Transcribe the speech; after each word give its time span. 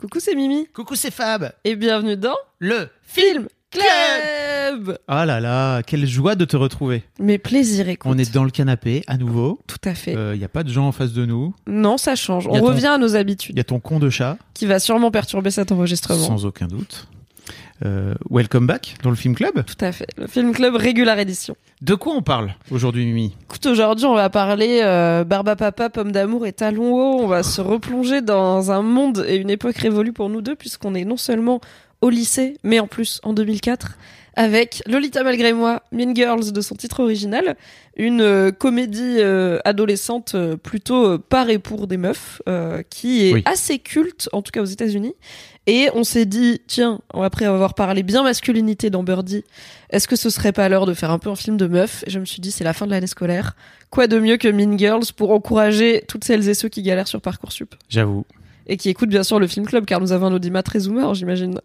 Coucou, 0.00 0.20
c'est 0.20 0.36
Mimi. 0.36 0.66
Coucou, 0.72 0.94
c'est 0.94 1.10
Fab. 1.10 1.52
Et 1.64 1.74
bienvenue 1.74 2.16
dans 2.16 2.36
Le 2.60 2.88
Film 3.02 3.48
Club. 3.72 4.96
Ah 5.08 5.26
là 5.26 5.40
là, 5.40 5.82
quelle 5.82 6.06
joie 6.06 6.36
de 6.36 6.44
te 6.44 6.56
retrouver. 6.56 7.02
Mais 7.18 7.38
plaisir, 7.38 7.88
écoute. 7.88 8.08
On 8.12 8.16
est 8.16 8.32
dans 8.32 8.44
le 8.44 8.50
canapé 8.50 9.02
à 9.08 9.16
nouveau. 9.16 9.58
Tout 9.66 9.80
à 9.84 9.94
fait. 9.94 10.12
Il 10.34 10.38
n'y 10.38 10.44
a 10.44 10.48
pas 10.48 10.62
de 10.62 10.70
gens 10.70 10.86
en 10.86 10.92
face 10.92 11.12
de 11.12 11.26
nous. 11.26 11.52
Non, 11.66 11.98
ça 11.98 12.14
change. 12.14 12.46
On 12.46 12.60
ton- 12.60 12.66
revient 12.66 12.86
à 12.86 12.98
nos 12.98 13.08
Il 13.08 13.16
habitudes, 13.16 13.56
y 13.56 13.60
a 13.60 13.64
ton 13.64 13.80
con 13.80 13.98
de 13.98 14.08
chat, 14.08 14.38
qui 14.54 14.66
va 14.66 14.78
sûrement 14.78 15.10
perturber 15.10 15.50
cet 15.50 15.72
enregistrement. 15.72 16.24
sans 16.24 16.44
aucun 16.46 16.68
doute. 16.68 17.08
Euh, 17.84 18.14
welcome 18.28 18.66
back 18.66 18.96
dans 19.02 19.10
le 19.10 19.16
film 19.16 19.34
club. 19.34 19.64
Tout 19.64 19.84
à 19.84 19.92
fait. 19.92 20.08
Le 20.16 20.26
Film 20.26 20.52
Club 20.52 20.74
Régular 20.74 21.18
Édition. 21.18 21.56
De 21.80 21.94
quoi 21.94 22.14
on 22.14 22.22
parle 22.22 22.54
aujourd'hui, 22.72 23.06
Mimi? 23.06 23.36
Écoute, 23.44 23.64
aujourd'hui, 23.66 24.04
on 24.06 24.14
va 24.14 24.30
parler 24.30 24.80
euh, 24.82 25.22
Barba 25.22 25.54
Papa, 25.54 25.88
Pomme 25.88 26.10
d'amour 26.10 26.44
et 26.44 26.52
Talon 26.52 26.92
haut. 26.92 27.20
On 27.22 27.28
va 27.28 27.44
se 27.44 27.60
replonger 27.60 28.20
dans 28.20 28.72
un 28.72 28.82
monde 28.82 29.24
et 29.28 29.36
une 29.36 29.50
époque 29.50 29.76
révolue 29.76 30.12
pour 30.12 30.28
nous 30.28 30.40
deux, 30.40 30.56
puisqu'on 30.56 30.94
est 30.96 31.04
non 31.04 31.16
seulement 31.16 31.60
au 32.00 32.10
lycée, 32.10 32.56
mais 32.62 32.78
en 32.80 32.86
plus 32.86 33.20
en 33.24 33.32
2004, 33.32 33.98
avec 34.34 34.82
Lolita 34.86 35.24
malgré 35.24 35.52
moi, 35.52 35.82
Mean 35.90 36.14
Girls 36.14 36.52
de 36.52 36.60
son 36.60 36.76
titre 36.76 37.00
original, 37.00 37.56
une 37.96 38.20
euh, 38.20 38.52
comédie 38.52 39.16
euh, 39.18 39.58
adolescente 39.64 40.36
euh, 40.36 40.56
plutôt 40.56 41.18
par 41.18 41.50
et 41.50 41.58
pour 41.58 41.88
des 41.88 41.96
meufs, 41.96 42.40
qui 42.88 43.26
est 43.28 43.32
Oui. 43.34 43.42
assez 43.46 43.80
culte, 43.80 44.28
en 44.32 44.42
tout 44.42 44.52
cas 44.52 44.62
aux 44.62 44.66
États-Unis. 44.66 45.14
Et 45.66 45.88
on 45.92 46.02
s'est 46.04 46.24
dit, 46.24 46.62
tiens, 46.66 47.00
après 47.12 47.44
avoir 47.44 47.74
parlé 47.74 48.02
bien 48.02 48.22
masculinité 48.22 48.88
dans 48.90 49.02
Birdie, 49.02 49.44
est-ce 49.90 50.06
que 50.08 50.16
ce 50.16 50.30
serait 50.30 50.52
pas 50.52 50.68
l'heure 50.68 50.86
de 50.86 50.94
faire 50.94 51.10
un 51.10 51.18
peu 51.18 51.28
un 51.30 51.36
film 51.36 51.56
de 51.58 51.66
meuf? 51.66 52.04
Et 52.06 52.10
je 52.10 52.18
me 52.20 52.24
suis 52.24 52.40
dit, 52.40 52.52
c'est 52.52 52.64
la 52.64 52.72
fin 52.72 52.86
de 52.86 52.92
l'année 52.92 53.06
scolaire. 53.08 53.54
Quoi 53.90 54.06
de 54.06 54.18
mieux 54.18 54.36
que 54.38 54.48
Mean 54.48 54.78
Girls 54.78 55.12
pour 55.16 55.30
encourager 55.32 56.04
toutes 56.08 56.24
celles 56.24 56.48
et 56.48 56.54
ceux 56.54 56.68
qui 56.68 56.82
galèrent 56.82 57.08
sur 57.08 57.20
Parcoursup? 57.20 57.74
J'avoue. 57.90 58.24
Et 58.68 58.76
qui 58.76 58.88
écoutent 58.90 59.08
bien 59.08 59.22
sûr 59.22 59.40
le 59.40 59.46
film 59.46 59.66
club, 59.66 59.84
car 59.86 60.00
nous 60.00 60.12
avons 60.12 60.26
un 60.26 60.32
audimat 60.34 60.62
très 60.62 60.80
zoomer, 60.80 61.14
j'imagine. 61.14 61.60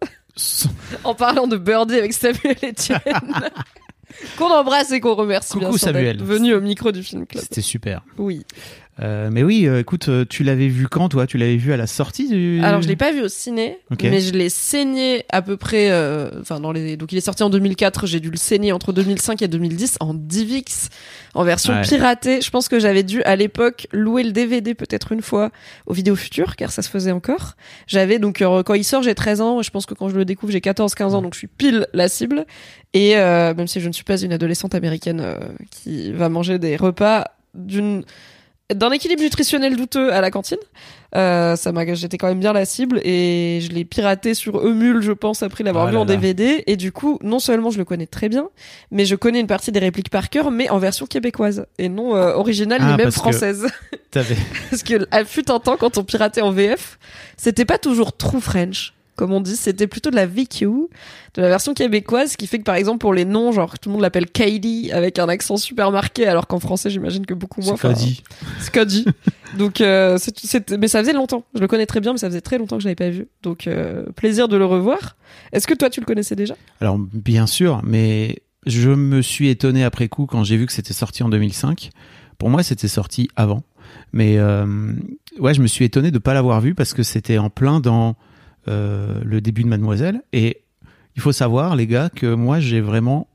en 1.03 1.13
parlant 1.15 1.47
de 1.47 1.57
Birdie 1.57 1.95
avec 1.95 2.13
Samuel 2.13 2.57
Etienne. 2.63 2.99
qu'on 4.37 4.49
embrasse 4.51 4.91
et 4.91 4.99
qu'on 4.99 5.15
remercie 5.15 5.57
bien 5.57 5.67
Coucou, 5.67 5.77
sûr 5.77 5.87
Samuel. 5.87 6.21
venu 6.23 6.53
au 6.53 6.61
micro 6.61 6.91
du 6.91 7.03
film 7.03 7.25
club. 7.25 7.43
C'était 7.43 7.61
super. 7.61 8.03
Oui. 8.17 8.45
Euh, 9.01 9.29
mais 9.31 9.41
oui, 9.41 9.65
euh, 9.67 9.79
écoute, 9.79 10.07
euh, 10.07 10.23
tu 10.23 10.43
l'avais 10.43 10.67
vu 10.67 10.87
quand, 10.87 11.09
toi? 11.09 11.25
Tu 11.25 11.39
l'avais 11.39 11.55
vu 11.57 11.73
à 11.73 11.77
la 11.77 11.87
sortie 11.87 12.29
du... 12.29 12.61
Alors 12.63 12.79
je 12.83 12.87
l'ai 12.87 12.95
pas 12.95 13.11
vu 13.11 13.21
au 13.23 13.27
ciné, 13.27 13.79
Ok. 13.91 14.03
mais 14.03 14.19
je 14.19 14.31
l'ai 14.33 14.49
saigné 14.49 15.25
à 15.29 15.41
peu 15.41 15.57
près. 15.57 15.89
euh, 15.89 16.29
Enfin 16.41 16.59
dans 16.59 16.71
les. 16.71 16.95
Donc 16.95 17.11
il 17.11 17.17
est 17.17 17.21
sorti 17.21 17.41
en 17.41 17.49
2004. 17.49 18.05
J'ai 18.05 18.19
dû 18.19 18.29
le 18.29 18.37
saigner 18.37 18.71
entre 18.71 18.93
2005 18.93 19.41
et 19.41 19.47
2010 19.47 19.97
en 19.99 20.13
DivX, 20.13 20.89
en 21.33 21.43
version 21.43 21.73
Ouais. 21.73 21.81
piratée. 21.81 22.41
Je 22.41 22.51
pense 22.51 22.69
que 22.69 22.77
j'avais 22.79 23.01
dû 23.01 23.23
à 23.23 23.35
l'époque 23.35 23.87
louer 23.93 24.21
le 24.21 24.31
DVD 24.31 24.75
peut-être 24.75 25.11
une 25.11 25.23
fois 25.23 25.49
au 25.87 25.93
Vidéo 25.93 26.15
Futur, 26.15 26.55
car 26.55 26.71
ça 26.71 26.83
se 26.83 26.89
faisait 26.89 27.11
encore. 27.11 27.53
J'avais 27.87 28.19
donc 28.19 28.43
quand 28.43 28.73
il 28.75 28.83
sort 28.83 29.01
j'ai 29.01 29.15
13 29.15 29.41
ans. 29.41 29.59
et 29.59 29.63
Je 29.63 29.71
pense 29.71 29.87
que 29.87 29.95
quand 29.95 30.09
je 30.09 30.15
le 30.15 30.23
découvre 30.25 30.51
j'ai 30.51 30.59
14-15 30.59 31.15
ans, 31.15 31.21
donc 31.23 31.33
je 31.33 31.39
suis 31.39 31.47
pile 31.47 31.87
la 31.93 32.07
cible. 32.09 32.45
Et 32.93 33.17
euh, 33.17 33.55
même 33.55 33.65
si 33.65 33.79
je 33.81 33.87
ne 33.87 33.93
suis 33.93 34.03
pas 34.03 34.21
une 34.21 34.33
adolescente 34.33 34.75
américaine 34.75 35.25
qui 35.71 36.11
va 36.11 36.29
manger 36.29 36.59
des 36.59 36.75
repas 36.75 37.25
d'une 37.55 38.03
d'un 38.73 38.91
équilibre 38.91 39.21
nutritionnel 39.21 39.75
douteux 39.75 40.13
à 40.13 40.21
la 40.21 40.31
cantine. 40.31 40.57
Euh, 41.15 41.55
ça 41.55 41.71
m'a, 41.71 41.93
j'étais 41.93 42.17
quand 42.17 42.27
même 42.27 42.39
bien 42.39 42.53
la 42.53 42.65
cible 42.65 42.99
et 43.03 43.59
je 43.61 43.69
l'ai 43.69 43.85
piraté 43.85 44.33
sur 44.33 44.65
Emule, 44.65 45.01
je 45.01 45.11
pense, 45.11 45.43
après 45.43 45.63
l'avoir 45.63 45.87
Ah 45.87 45.91
vu 45.91 45.97
en. 45.97 46.05
DVD. 46.05 46.63
Et 46.65 46.75
du 46.75 46.91
coup, 46.91 47.19
non 47.21 47.39
seulement 47.39 47.69
je 47.69 47.77
le 47.77 47.85
connais 47.85 48.07
très 48.07 48.29
bien, 48.29 48.49
mais 48.89 49.05
je 49.05 49.15
connais 49.15 49.39
une 49.39 49.47
partie 49.47 49.71
des 49.71 49.79
répliques 49.79 50.09
par 50.09 50.29
cœur, 50.29 50.49
mais 50.49 50.69
en 50.69 50.79
version 50.79 51.05
québécoise 51.05 51.65
et 51.77 51.87
non 51.89 52.15
euh, 52.15 52.33
originale 52.33 52.79
Ah, 52.81 52.91
ni 52.91 52.97
même 52.97 53.05
que- 53.07 53.11
française. 53.11 53.67
T'avais... 54.11 54.35
Parce 54.69 54.81
que 54.83 55.07
à 55.11 55.23
fut 55.25 55.51
un 55.51 55.59
temps 55.59 55.77
quand 55.77 55.97
on 55.97 56.03
piratait 56.03 56.41
en 56.41 56.51
VF, 56.51 56.97
c'était 57.37 57.65
pas 57.65 57.77
toujours 57.77 58.15
true 58.17 58.41
French. 58.41 58.93
Comme 59.15 59.31
on 59.31 59.41
dit, 59.41 59.55
c'était 59.55 59.87
plutôt 59.87 60.09
de 60.09 60.15
la 60.15 60.25
VQ, 60.25 60.65
de 60.65 61.41
la 61.41 61.47
version 61.49 61.73
québécoise, 61.73 62.31
ce 62.31 62.37
qui 62.37 62.47
fait 62.47 62.57
que 62.57 62.63
par 62.63 62.75
exemple 62.75 62.97
pour 62.99 63.13
les 63.13 63.25
noms, 63.25 63.51
genre 63.51 63.77
tout 63.77 63.89
le 63.89 63.93
monde 63.93 64.01
l'appelle 64.01 64.25
Kylie 64.25 64.91
avec 64.91 65.19
un 65.19 65.29
accent 65.29 65.57
super 65.57 65.91
marqué, 65.91 66.25
alors 66.25 66.47
qu'en 66.47 66.59
français 66.59 66.89
j'imagine 66.89 67.25
que 67.25 67.33
beaucoup 67.33 67.61
moins. 67.61 67.75
Dit. 67.93 68.23
Scotty. 68.59 69.05
Donc, 69.57 69.81
euh, 69.81 70.17
mais 70.79 70.87
ça 70.87 70.99
faisait 70.99 71.13
longtemps. 71.13 71.43
Je 71.53 71.59
le 71.59 71.67
connais 71.67 71.85
très 71.85 71.99
bien, 71.99 72.13
mais 72.13 72.17
ça 72.17 72.27
faisait 72.27 72.41
très 72.41 72.57
longtemps 72.57 72.77
que 72.77 72.83
je 72.83 72.87
l'avais 72.87 72.95
pas 72.95 73.09
vu. 73.09 73.27
Donc, 73.43 73.67
euh, 73.67 74.05
plaisir 74.15 74.47
de 74.47 74.57
le 74.57 74.65
revoir. 74.65 75.15
Est-ce 75.51 75.67
que 75.67 75.73
toi, 75.73 75.89
tu 75.89 75.99
le 75.99 76.05
connaissais 76.05 76.35
déjà? 76.35 76.55
Alors, 76.81 76.97
bien 76.97 77.45
sûr, 77.45 77.81
mais 77.83 78.39
je 78.65 78.89
me 78.89 79.21
suis 79.21 79.49
étonné 79.49 79.83
après 79.83 80.07
coup 80.07 80.25
quand 80.25 80.43
j'ai 80.43 80.57
vu 80.57 80.65
que 80.65 80.73
c'était 80.73 80.93
sorti 80.93 81.23
en 81.23 81.29
2005. 81.29 81.91
Pour 82.37 82.49
moi, 82.49 82.63
c'était 82.63 82.87
sorti 82.87 83.29
avant. 83.35 83.63
Mais 84.11 84.37
euh, 84.37 84.93
ouais, 85.39 85.53
je 85.53 85.61
me 85.61 85.67
suis 85.67 85.85
étonné 85.85 86.11
de 86.11 86.19
pas 86.19 86.33
l'avoir 86.33 86.61
vu 86.61 86.73
parce 86.73 86.93
que 86.93 87.03
c'était 87.03 87.37
en 87.37 87.49
plein 87.49 87.79
dans 87.79 88.15
le 88.67 89.39
début 89.39 89.63
de 89.63 89.67
Mademoiselle. 89.67 90.21
Et 90.31 90.63
il 91.15 91.21
faut 91.21 91.31
savoir, 91.31 91.75
les 91.75 91.87
gars, 91.87 92.09
que 92.09 92.33
moi, 92.33 92.59
j'ai 92.59 92.81
vraiment... 92.81 93.27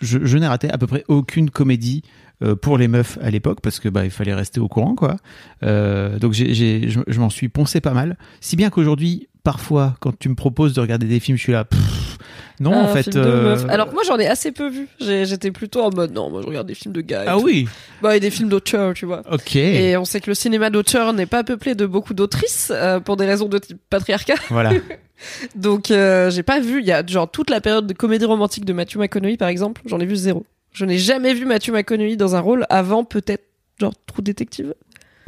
Je, 0.00 0.38
n'ai 0.38 0.46
raté 0.46 0.70
à 0.70 0.78
peu 0.78 0.86
près 0.86 1.04
aucune 1.08 1.50
comédie 1.50 2.02
euh, 2.42 2.56
pour 2.56 2.78
les 2.78 2.88
meufs 2.88 3.18
à 3.20 3.30
l'époque 3.30 3.60
parce 3.60 3.80
que 3.80 3.88
bah 3.88 4.04
il 4.04 4.10
fallait 4.10 4.34
rester 4.34 4.58
au 4.58 4.66
courant 4.66 4.94
quoi. 4.94 5.16
Euh, 5.62 6.18
donc 6.18 6.32
j'ai, 6.32 6.88
je 6.88 7.20
m'en 7.20 7.28
suis 7.28 7.50
poncé 7.50 7.82
pas 7.82 7.92
mal. 7.92 8.16
Si 8.40 8.56
bien 8.56 8.70
qu'aujourd'hui, 8.70 9.28
parfois, 9.44 9.94
quand 10.00 10.18
tu 10.18 10.28
me 10.28 10.34
proposes 10.34 10.72
de 10.74 10.80
regarder 10.80 11.06
des 11.06 11.20
films, 11.20 11.36
je 11.36 11.42
suis 11.42 11.52
là. 11.52 11.64
pff, 11.64 12.18
non, 12.60 12.74
en 12.74 12.88
fait. 12.88 13.14
euh. 13.16 13.56
Alors 13.68 13.92
moi, 13.92 14.02
j'en 14.06 14.18
ai 14.18 14.26
assez 14.26 14.50
peu 14.52 14.68
vu. 14.68 14.88
J'étais 15.00 15.50
plutôt 15.52 15.82
en 15.82 15.90
mode, 15.94 16.12
non, 16.12 16.30
moi, 16.30 16.40
je 16.42 16.46
regarde 16.48 16.66
des 16.66 16.74
films 16.74 16.92
de 16.94 17.00
gars. 17.00 17.24
et 17.24 17.26
Ah 17.28 17.34
tout. 17.36 17.44
oui. 17.44 17.68
Bah, 18.02 18.16
et 18.16 18.20
des 18.20 18.30
films 18.30 18.48
d'auteur, 18.48 18.94
tu 18.94 19.06
vois. 19.06 19.22
Ok. 19.30 19.54
Et 19.56 19.96
on 19.96 20.04
sait 20.04 20.20
que 20.20 20.30
le 20.30 20.34
cinéma 20.34 20.70
d'auteur 20.70 21.12
n'est 21.12 21.26
pas 21.26 21.44
peuplé 21.44 21.74
de 21.74 21.86
beaucoup 21.86 22.14
d'autrices 22.14 22.72
euh, 22.74 22.98
pour 23.00 23.16
des 23.16 23.26
raisons 23.26 23.48
de 23.48 23.58
type 23.58 23.78
patriarcat. 23.90 24.34
Voilà. 24.50 24.72
Donc 25.54 25.90
euh, 25.90 26.30
j'ai 26.30 26.42
pas 26.42 26.60
vu. 26.60 26.80
Il 26.80 26.86
y 26.86 26.92
a 26.92 27.04
genre 27.06 27.30
toute 27.30 27.50
la 27.50 27.60
période 27.60 27.86
de 27.86 27.92
comédie 27.94 28.24
romantique 28.24 28.64
de 28.64 28.72
Matthew 28.72 28.96
McConaughey 28.96 29.36
par 29.36 29.48
exemple. 29.48 29.82
J'en 29.86 30.00
ai 30.00 30.06
vu 30.06 30.16
zéro. 30.16 30.44
Je 30.72 30.84
n'ai 30.84 30.98
jamais 30.98 31.34
vu 31.34 31.44
Matthew 31.46 31.70
McConaughey 31.70 32.16
dans 32.16 32.34
un 32.34 32.40
rôle 32.40 32.66
avant 32.68 33.04
peut-être 33.04 33.44
genre 33.80 33.92
Trou 34.06 34.22
détective. 34.22 34.74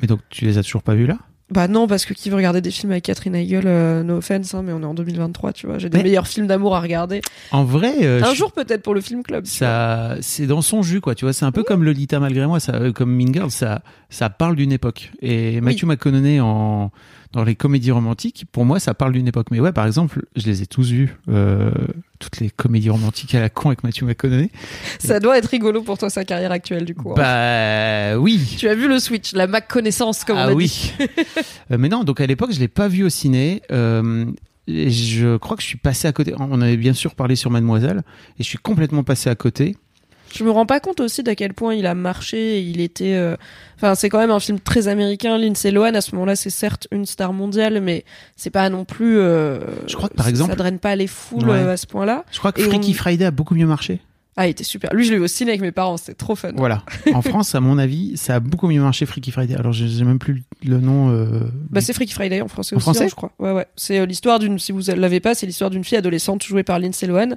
Mais 0.00 0.06
donc 0.08 0.20
tu 0.28 0.44
les 0.44 0.58
as 0.58 0.62
toujours 0.62 0.82
pas 0.82 0.94
vus 0.94 1.06
là? 1.06 1.18
Bah 1.48 1.68
non 1.68 1.86
parce 1.86 2.04
que 2.06 2.12
qui 2.12 2.28
veut 2.28 2.34
regarder 2.34 2.60
des 2.60 2.72
films 2.72 2.90
avec 2.90 3.04
Catherine 3.04 3.36
Heigl 3.36 3.62
euh, 3.66 4.02
No 4.02 4.16
offense 4.16 4.52
hein, 4.52 4.62
mais 4.64 4.72
on 4.72 4.80
est 4.82 4.84
en 4.86 4.94
2023 4.94 5.52
tu 5.52 5.66
vois. 5.68 5.78
J'ai 5.78 5.88
des 5.88 5.98
Mais- 5.98 6.04
meilleurs 6.04 6.26
films 6.26 6.48
d'amour 6.48 6.74
à 6.74 6.80
regarder. 6.80 7.20
En 7.52 7.62
vrai, 7.64 7.94
euh, 8.02 8.20
un 8.24 8.34
jour 8.34 8.50
peut-être 8.50 8.82
pour 8.82 8.94
le 8.94 9.00
film 9.00 9.22
club. 9.22 9.46
ça, 9.46 10.16
c'est 10.20 10.46
dans 10.48 10.60
son 10.62 10.82
jus 10.82 11.00
quoi. 11.00 11.14
Tu 11.14 11.24
vois, 11.24 11.32
c'est 11.32 11.44
un 11.44 11.52
peu 11.52 11.62
comme 11.62 11.84
Lolita 11.84 12.18
malgré 12.18 12.46
moi, 12.46 12.58
ça, 12.58 12.74
euh, 12.74 12.92
comme 12.92 13.14
Mean 13.14 13.32
Girls, 13.32 13.52
ça, 13.52 13.82
ça 14.10 14.28
parle 14.28 14.56
d'une 14.56 14.72
époque. 14.72 15.12
Et 15.22 15.60
Matthew 15.60 15.84
McConaughey 15.84 16.40
en 16.40 16.90
dans 17.32 17.44
les 17.44 17.54
comédies 17.54 17.90
romantiques, 17.90 18.44
pour 18.52 18.64
moi, 18.64 18.80
ça 18.80 18.94
parle 18.94 19.12
d'une 19.12 19.28
époque. 19.28 19.48
Mais 19.50 19.60
ouais, 19.60 19.72
par 19.72 19.86
exemple, 19.86 20.24
je 20.36 20.46
les 20.46 20.62
ai 20.62 20.66
tous 20.66 20.90
vus, 20.90 21.16
euh, 21.28 21.70
toutes 22.18 22.40
les 22.40 22.50
comédies 22.50 22.90
romantiques 22.90 23.34
à 23.34 23.40
la 23.40 23.50
con 23.50 23.68
avec 23.68 23.84
Matthew 23.84 24.02
McConaughey. 24.04 24.50
Ça 24.98 25.20
doit 25.20 25.36
être 25.38 25.46
rigolo 25.46 25.82
pour 25.82 25.98
toi 25.98 26.08
sa 26.10 26.24
carrière 26.24 26.52
actuelle 26.52 26.84
du 26.84 26.94
coup. 26.94 27.10
hein. 27.12 27.14
Bah 27.16 28.18
oui. 28.18 28.56
Tu 28.58 28.68
as 28.68 28.74
vu 28.74 28.88
le 28.88 28.98
switch, 28.98 29.32
la 29.32 29.46
Mac 29.46 29.68
connaissance 29.68 30.24
comme 30.24 30.36
on 30.36 30.40
ah 30.40 30.44
a 30.48 30.54
oui. 30.54 30.66
dit. 30.66 30.92
Euh, 31.72 31.76
mais 31.78 31.88
non, 31.88 32.04
donc 32.04 32.20
à 32.20 32.26
l'époque, 32.26 32.52
je 32.52 32.60
l'ai 32.60 32.68
pas 32.68 32.86
vu 32.88 33.02
au 33.04 33.08
ciné. 33.08 33.60
Euh, 33.72 34.24
et 34.68 34.90
je 34.90 35.36
crois 35.36 35.56
que 35.56 35.62
je 35.62 35.68
suis 35.68 35.78
passé 35.78 36.08
à 36.08 36.12
côté. 36.12 36.34
On 36.38 36.60
avait 36.60 36.76
bien 36.76 36.92
sûr 36.92 37.14
parlé 37.14 37.36
sur 37.36 37.50
Mademoiselle, 37.50 38.02
et 38.38 38.42
je 38.42 38.48
suis 38.48 38.58
complètement 38.58 39.04
passé 39.04 39.30
à 39.30 39.34
côté. 39.34 39.76
Je 40.34 40.44
me 40.44 40.50
rends 40.50 40.66
pas 40.66 40.80
compte 40.80 41.00
aussi 41.00 41.22
d'à 41.22 41.34
quel 41.34 41.54
point 41.54 41.74
il 41.74 41.86
a 41.86 41.94
marché. 41.94 42.58
et 42.58 42.60
Il 42.60 42.80
était, 42.80 43.14
euh, 43.14 43.36
enfin, 43.76 43.94
c'est 43.94 44.08
quand 44.08 44.18
même 44.18 44.30
un 44.30 44.40
film 44.40 44.60
très 44.60 44.88
américain. 44.88 45.38
Lindsay 45.38 45.70
Lohan 45.70 45.94
à 45.94 46.00
ce 46.00 46.12
moment-là, 46.14 46.36
c'est 46.36 46.50
certes 46.50 46.88
une 46.92 47.06
star 47.06 47.32
mondiale, 47.32 47.80
mais 47.80 48.04
c'est 48.36 48.50
pas 48.50 48.68
non 48.68 48.84
plus. 48.84 49.18
euh, 49.18 49.58
Je 49.86 49.96
crois 49.96 50.08
que, 50.08 50.14
par 50.14 50.28
exemple- 50.28 50.50
ça 50.50 50.56
draine 50.56 50.78
pas 50.78 50.96
les 50.96 51.06
foules 51.06 51.48
Ouais. 51.48 51.56
euh, 51.62 51.72
à 51.72 51.76
ce 51.76 51.86
point-là. 51.86 52.24
Je 52.32 52.38
crois 52.38 52.52
que 52.52 52.62
Freaky 52.62 52.90
on- 52.90 52.94
Friday 52.94 53.24
a 53.24 53.30
beaucoup 53.30 53.54
mieux 53.54 53.66
marché. 53.66 54.00
Ah, 54.36 54.46
il 54.46 54.50
était 54.50 54.64
super. 54.64 54.92
Lui, 54.92 55.04
je 55.04 55.12
l'ai 55.12 55.16
vu 55.16 55.24
au 55.24 55.28
ciné 55.28 55.50
avec 55.52 55.62
mes 55.62 55.72
parents, 55.72 55.96
c'était 55.96 56.12
trop 56.14 56.34
fun. 56.34 56.52
Voilà. 56.56 56.82
En 57.14 57.22
France, 57.22 57.54
à 57.54 57.60
mon 57.60 57.78
avis, 57.78 58.16
ça 58.16 58.34
a 58.34 58.40
beaucoup 58.40 58.68
mieux 58.68 58.82
marché 58.82 59.06
Freaky 59.06 59.30
Friday. 59.30 59.54
Alors, 59.54 59.72
j'ai 59.72 60.04
même 60.04 60.18
plus 60.18 60.44
le 60.64 60.78
nom. 60.78 61.10
euh, 61.10 61.40
Bah, 61.70 61.80
c'est 61.80 61.92
Freaky 61.94 62.12
Friday 62.12 62.40
en 62.42 62.48
français 62.48 62.74
En 62.74 62.76
aussi, 62.76 62.82
français 62.84 63.04
hein, 63.04 63.08
je 63.08 63.14
crois. 63.14 63.32
Ouais, 63.38 63.52
ouais. 63.52 63.66
C'est 63.76 63.98
euh, 64.00 64.06
l'histoire 64.06 64.38
d'une, 64.38 64.58
si 64.58 64.72
vous 64.72 64.80
l'avez 64.94 65.20
pas, 65.20 65.34
c'est 65.34 65.46
l'histoire 65.46 65.70
d'une 65.70 65.84
fille 65.84 65.96
adolescente 65.98 66.42
jouée 66.42 66.64
par 66.64 66.78
Lindsay 66.78 67.06
Lohan, 67.06 67.30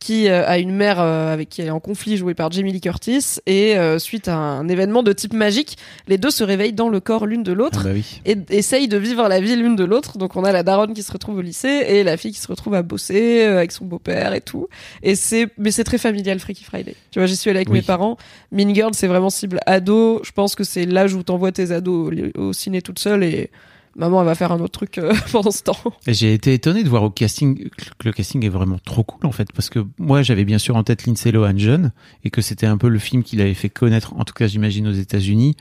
qui 0.00 0.28
euh, 0.28 0.44
a 0.48 0.58
une 0.58 0.72
mère 0.74 0.98
avec 0.98 1.50
qui 1.50 1.60
elle 1.60 1.68
est 1.68 1.70
en 1.72 1.78
conflit, 1.78 2.16
jouée 2.16 2.34
par 2.34 2.50
Jamie 2.50 2.72
Lee 2.72 2.80
Curtis, 2.80 3.38
et 3.46 3.76
suite 3.98 4.26
à 4.26 4.36
un 4.36 4.66
événement 4.68 5.02
de 5.04 5.12
type 5.12 5.34
magique, 5.34 5.76
les 6.08 6.18
deux 6.18 6.30
se 6.30 6.42
réveillent 6.42 6.72
dans 6.72 6.88
le 6.88 6.98
corps 7.00 7.26
l'une 7.26 7.42
de 7.44 7.52
Ah 7.52 7.54
l'autre. 7.54 7.84
bah 7.84 7.90
oui. 7.92 8.20
et 8.24 8.36
essayent 8.50 8.88
de 8.88 8.96
vivre 8.96 9.28
la 9.28 9.40
vie 9.40 9.54
l'une 9.56 9.76
de 9.76 9.84
l'autre. 9.84 10.18
Donc 10.18 10.34
on 10.36 10.42
a 10.44 10.50
la 10.52 10.62
daronne 10.64 10.94
qui 10.94 11.02
se 11.04 11.12
retrouve 11.12 11.36
au 11.38 11.42
lycée 11.42 11.84
et 11.88 12.02
la 12.02 12.16
fille 12.16 12.32
qui 12.32 12.40
se 12.40 12.48
retrouve 12.48 12.74
à 12.74 12.82
bosser 12.82 13.42
avec 13.42 13.70
son 13.72 13.84
beau-père 13.84 14.32
et 14.34 14.40
tout. 14.40 14.66
Et 15.02 15.14
c'est 15.14 15.48
mais 15.58 15.70
c'est 15.70 15.84
très 15.84 15.98
familial 15.98 16.39
Freaky 16.40 16.64
Friday. 16.64 16.96
Tu 17.12 17.20
vois, 17.20 17.26
j'y 17.26 17.36
suis 17.36 17.48
allée 17.50 17.58
avec 17.60 17.68
Oui. 17.68 17.78
mes 17.78 17.82
parents. 17.82 18.16
Mean 18.50 18.74
Girl, 18.74 18.92
c'est 18.94 19.06
vraiment 19.06 19.30
cible 19.30 19.60
ado. 19.66 20.20
Je 20.24 20.32
pense 20.32 20.54
que 20.56 20.64
c'est 20.64 20.84
l'âge 20.86 21.14
où 21.14 21.22
t'envoies 21.22 21.52
tes 21.52 21.70
ados 21.70 22.12
au, 22.36 22.40
au 22.40 22.52
ciné 22.52 22.82
toute 22.82 22.98
seule 22.98 23.22
et 23.22 23.50
maman 23.96 24.20
elle 24.20 24.26
va 24.26 24.34
faire 24.36 24.52
un 24.52 24.60
autre 24.60 24.72
truc 24.78 24.98
euh, 24.98 25.12
pendant 25.32 25.50
ce 25.50 25.62
temps. 25.64 25.76
Et 26.06 26.14
J'ai 26.14 26.32
été 26.32 26.54
étonné 26.54 26.82
de 26.84 26.88
voir 26.88 27.02
au 27.02 27.10
casting 27.10 27.68
que 27.70 28.06
le 28.06 28.12
casting 28.12 28.44
est 28.44 28.48
vraiment 28.48 28.78
trop 28.84 29.02
cool 29.02 29.26
en 29.26 29.32
fait 29.32 29.48
parce 29.52 29.68
que 29.68 29.80
moi 29.98 30.22
j'avais 30.22 30.44
bien 30.44 30.58
sûr 30.58 30.76
en 30.76 30.84
tête 30.84 31.06
Lindsay 31.06 31.32
Lohan 31.32 31.58
jeune 31.58 31.92
et 32.24 32.30
que 32.30 32.40
c'était 32.40 32.66
un 32.66 32.78
peu 32.78 32.88
le 32.88 32.98
film 33.00 33.22
qu'il 33.24 33.40
avait 33.40 33.52
fait 33.54 33.68
connaître 33.68 34.14
en 34.14 34.24
tout 34.24 34.32
cas 34.34 34.46
j'imagine 34.46 34.86
aux 34.86 34.92
États-Unis 34.92 35.56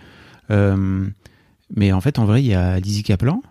Euh, 0.52 1.06
mais 1.76 1.92
en 1.92 2.02
fait 2.02 2.18
en 2.20 2.26
vrai 2.26 2.42
il 2.42 2.48
y 2.48 2.54
a 2.54 2.80
Lizzie 2.80 3.04
Kaplan 3.04 3.42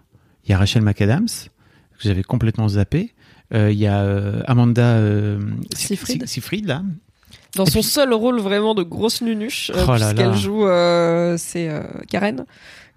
il 0.44 0.50
y 0.50 0.54
a 0.54 0.58
Rachel 0.58 0.82
McAdams 0.82 1.26
que 1.26 2.02
j'avais 2.02 2.22
complètement 2.22 2.68
zappé 2.68 3.12
Euh, 3.54 3.72
il 3.72 3.78
y 3.78 3.86
a 3.86 4.02
euh, 4.02 4.42
Amanda 4.46 4.96
euh, 4.98 5.40
Seyfried. 5.74 6.22
Si- 6.26 6.34
Seyfried 6.34 6.66
là 6.66 6.82
Dans 7.56 7.64
son 7.66 7.80
puis- 7.80 7.82
seul 7.82 8.12
rôle 8.12 8.40
vraiment 8.40 8.74
de 8.74 8.82
grosse 8.82 9.22
nunuche, 9.22 9.70
euh, 9.74 9.84
Oh 9.88 9.92
puisqu'elle 9.92 10.34
joue, 10.34 10.66
euh, 10.66 11.36
c'est 11.38 11.68
euh, 11.68 11.82
Karen, 12.08 12.44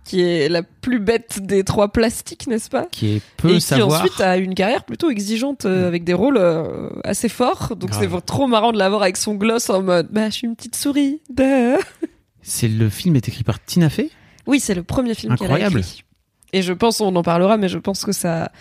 qui 0.03 0.21
est 0.21 0.49
la 0.49 0.61
plus 0.63 0.99
bête 0.99 1.39
des 1.41 1.63
trois 1.63 1.89
plastiques, 1.89 2.47
n'est-ce 2.47 2.69
pas? 2.69 2.85
Qui 2.91 3.15
est 3.15 3.21
peu 3.37 3.51
et 3.51 3.53
qui 3.55 3.61
savoir 3.61 4.01
ensuite 4.01 4.19
a 4.19 4.37
une 4.37 4.55
carrière 4.55 4.83
plutôt 4.83 5.09
exigeante 5.09 5.65
euh, 5.65 5.87
avec 5.87 6.03
des 6.03 6.13
rôles 6.13 6.37
euh, 6.37 6.89
assez 7.03 7.29
forts. 7.29 7.75
Donc 7.75 7.91
c'est 7.93 8.09
trop 8.25 8.47
marrant 8.47 8.71
de 8.71 8.77
la 8.77 8.89
voir 8.89 9.03
avec 9.03 9.17
son 9.17 9.35
gloss 9.35 9.69
en 9.69 9.81
mode 9.83 10.07
bah 10.11 10.25
je 10.29 10.33
suis 10.35 10.47
une 10.47 10.55
petite 10.55 10.75
souris. 10.75 11.21
c'est 12.41 12.67
le 12.67 12.89
film 12.89 13.15
est 13.15 13.27
écrit 13.27 13.43
par 13.43 13.63
Tina 13.63 13.89
Fey? 13.89 14.09
Oui, 14.47 14.59
c'est 14.59 14.73
le 14.75 14.83
premier 14.83 15.13
film 15.13 15.35
qu'elle 15.35 15.47
a 15.47 15.53
Incroyable. 15.53 15.79
écrit. 15.79 16.03
Et 16.53 16.61
je 16.61 16.73
pense, 16.73 16.99
on 16.99 17.15
en 17.15 17.23
parlera, 17.23 17.57
mais 17.57 17.69
je 17.69 17.77
pense 17.77 18.03
que 18.03 18.11
ça, 18.11 18.51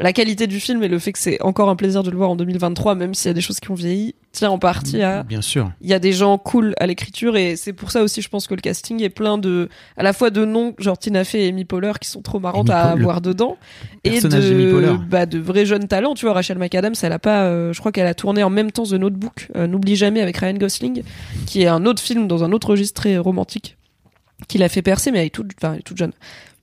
la 0.00 0.12
qualité 0.12 0.46
du 0.46 0.60
film 0.60 0.82
et 0.82 0.88
le 0.88 0.98
fait 0.98 1.12
que 1.12 1.18
c'est 1.18 1.42
encore 1.42 1.68
un 1.68 1.76
plaisir 1.76 2.02
de 2.02 2.10
le 2.10 2.16
voir 2.16 2.30
en 2.30 2.36
2023, 2.36 2.94
même 2.94 3.14
s'il 3.14 3.28
y 3.28 3.30
a 3.30 3.34
des 3.34 3.40
choses 3.40 3.58
qui 3.58 3.70
ont 3.70 3.74
vieilli, 3.74 4.14
tient 4.32 4.50
en 4.50 4.58
partie 4.58 5.02
à 5.02 5.24
bien 5.24 5.42
sûr. 5.42 5.72
Il 5.80 5.88
y 5.88 5.94
a 5.94 5.98
des 5.98 6.12
gens 6.12 6.38
cool 6.38 6.74
à 6.78 6.86
l'écriture 6.86 7.36
et 7.36 7.56
c'est 7.56 7.72
pour 7.72 7.90
ça 7.90 8.02
aussi 8.02 8.22
je 8.22 8.28
pense 8.28 8.46
que 8.46 8.54
le 8.54 8.60
casting 8.60 9.02
est 9.02 9.08
plein 9.08 9.38
de 9.38 9.68
à 9.96 10.02
la 10.02 10.12
fois 10.12 10.30
de 10.30 10.44
noms 10.44 10.74
genre 10.78 10.98
Tina 10.98 11.24
Fey 11.24 11.46
et 11.46 11.48
Amy 11.48 11.64
Poehler 11.64 11.92
qui 12.00 12.08
sont 12.08 12.22
trop 12.22 12.38
marrantes 12.38 12.70
à 12.70 12.90
avoir 12.90 13.20
dedans. 13.20 13.56
Et 14.04 14.20
de 14.20 14.96
bah 15.08 15.26
de 15.26 15.38
vrais 15.38 15.66
jeunes 15.66 15.88
talents. 15.88 16.14
Tu 16.14 16.26
vois 16.26 16.34
Rachel 16.34 16.58
McAdams 16.58 16.94
elle 17.02 17.12
a 17.12 17.18
pas 17.18 17.44
euh, 17.44 17.72
je 17.72 17.80
crois 17.80 17.90
qu'elle 17.90 18.06
a 18.06 18.14
tourné 18.14 18.42
en 18.42 18.50
même 18.50 18.70
temps 18.70 18.84
The 18.84 18.92
Notebook 18.92 19.48
euh, 19.56 19.66
n'oublie 19.66 19.96
jamais 19.96 20.20
avec 20.20 20.36
Ryan 20.36 20.54
Gosling 20.54 21.02
qui 21.46 21.62
est 21.62 21.66
un 21.66 21.84
autre 21.86 22.02
film 22.02 22.28
dans 22.28 22.44
un 22.44 22.52
autre 22.52 22.70
registre 22.70 23.00
très 23.00 23.18
romantique 23.18 23.76
qui 24.46 24.58
l'a 24.58 24.68
fait 24.68 24.82
percer 24.82 25.10
mais 25.10 25.18
elle 25.18 25.26
est 25.26 25.30
toute 25.30 25.50
enfin 25.60 25.72
elle 25.74 25.80
est 25.80 25.82
toute 25.82 25.98
jeune 25.98 26.12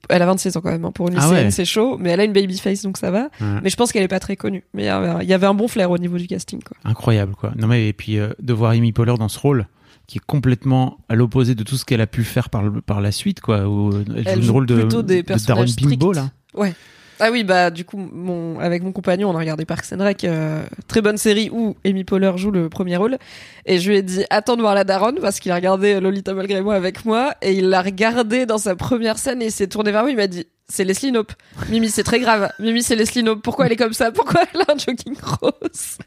elle 0.08 0.22
a 0.22 0.26
26 0.26 0.56
ans 0.56 0.60
quand 0.60 0.70
même 0.70 0.84
hein. 0.84 0.92
pour 0.92 1.08
une 1.08 1.16
Ah 1.16 1.20
lycéenne 1.22 1.44
ouais. 1.46 1.50
c'est 1.50 1.64
chaud 1.64 1.96
mais 1.98 2.10
elle 2.10 2.20
a 2.20 2.24
une 2.24 2.32
baby 2.32 2.58
face 2.58 2.82
donc 2.82 2.96
ça 2.98 3.10
va 3.10 3.28
Ouais. 3.40 3.60
mais 3.62 3.70
je 3.70 3.76
pense 3.76 3.92
qu'elle 3.92 4.02
est 4.02 4.08
pas 4.08 4.20
très 4.20 4.36
connue 4.36 4.64
mais 4.74 4.82
il 4.82 4.86
y 4.86 4.88
avait- 4.88 5.24
il 5.24 5.28
y 5.28 5.34
avait 5.34 5.46
un 5.46 5.54
bon 5.54 5.68
flair 5.68 5.90
au 5.90 5.98
niveau 5.98 6.18
du 6.18 6.26
casting 6.26 6.60
quoi 6.62 6.76
incroyable 6.84 7.34
quoi. 7.34 7.52
Non 7.56 7.66
mais 7.66 7.88
et 7.88 7.92
puis 7.92 8.18
euh, 8.18 8.30
de 8.40 8.52
voir 8.52 8.72
Amy 8.72 8.92
Poehler 8.92 9.14
dans 9.18 9.28
ce 9.28 9.38
rôle 9.38 9.66
qui 10.06 10.18
est 10.18 10.26
complètement 10.26 10.98
à 11.08 11.14
l'opposé 11.16 11.54
de 11.56 11.62
tout 11.64 11.76
ce 11.76 11.84
qu'elle 11.84 12.00
a 12.00 12.06
pu 12.06 12.22
faire 12.22 12.48
par 12.50 12.62
par 12.86 13.00
la 13.00 13.10
suite 13.10 13.40
quoi. 13.40 13.66
Où 13.68 13.90
euh, 13.92 14.04
elle, 14.16 14.22
Elle 14.28 14.42
joue 14.42 14.46
le 14.46 14.52
rôle 14.52 14.66
de, 14.66 14.74
plutôt 14.80 15.02
des 15.02 15.22
de 15.22 15.26
Darren 15.26 15.64
personnages 15.64 15.76
Bimbo 15.76 16.14
stricts. 16.14 16.30
Ah 17.18 17.30
oui, 17.30 17.44
bah 17.44 17.70
du 17.70 17.84
coup, 17.84 17.96
mon, 17.96 18.58
avec 18.60 18.82
mon 18.82 18.92
compagnon, 18.92 19.30
on 19.30 19.34
a 19.34 19.38
regardé 19.38 19.64
Parks 19.64 19.92
and 19.92 20.02
Rec, 20.02 20.24
euh, 20.24 20.62
très 20.86 21.00
bonne 21.00 21.16
série 21.16 21.48
où 21.50 21.76
Amy 21.84 22.04
Poehler 22.04 22.32
joue 22.36 22.50
le 22.50 22.68
premier 22.68 22.96
rôle. 22.96 23.16
Et 23.64 23.78
je 23.78 23.90
lui 23.90 23.96
ai 23.96 24.02
dit, 24.02 24.24
attends 24.30 24.56
de 24.56 24.60
voir 24.60 24.74
la 24.74 24.84
daronne, 24.84 25.18
parce 25.20 25.40
qu'il 25.40 25.50
a 25.52 25.54
regardé 25.54 26.00
Lolita 26.00 26.34
malgré 26.34 26.60
moi 26.60 26.74
avec 26.74 27.04
moi, 27.04 27.34
et 27.40 27.52
il 27.52 27.68
l'a 27.68 27.82
regardé 27.82 28.44
dans 28.44 28.58
sa 28.58 28.76
première 28.76 29.18
scène, 29.18 29.40
et 29.40 29.46
il 29.46 29.52
s'est 29.52 29.66
tourné 29.68 29.92
vers 29.92 30.02
moi, 30.02 30.10
il 30.10 30.16
m'a 30.16 30.26
dit, 30.26 30.46
c'est 30.68 30.84
Leslie 30.84 31.10
Knope. 31.10 31.32
Mimi, 31.70 31.88
c'est 31.88 32.02
très 32.02 32.20
grave. 32.20 32.50
Mimi, 32.58 32.82
c'est 32.82 32.96
Leslie 32.96 33.22
Knope. 33.22 33.42
Pourquoi 33.42 33.66
elle 33.66 33.72
est 33.72 33.76
comme 33.76 33.92
ça? 33.92 34.10
Pourquoi 34.10 34.42
elle 34.52 34.60
a 34.60 34.72
un 34.72 34.78
jogging 34.78 35.16
rose? 35.22 35.98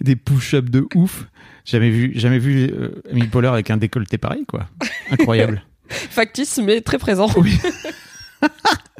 Des 0.00 0.16
push-ups 0.16 0.70
de 0.70 0.86
ouf. 0.94 1.26
Jamais 1.64 1.90
vu 1.90 2.12
jamais 2.14 2.38
vu 2.38 2.70
euh, 2.72 3.02
Amy 3.10 3.26
Poehler 3.26 3.48
avec 3.48 3.70
un 3.70 3.78
décolleté 3.78 4.18
pareil 4.18 4.44
quoi. 4.46 4.66
Incroyable. 5.10 5.62
Factice, 5.88 6.58
mais 6.62 6.80
très 6.80 6.98
présent. 6.98 7.28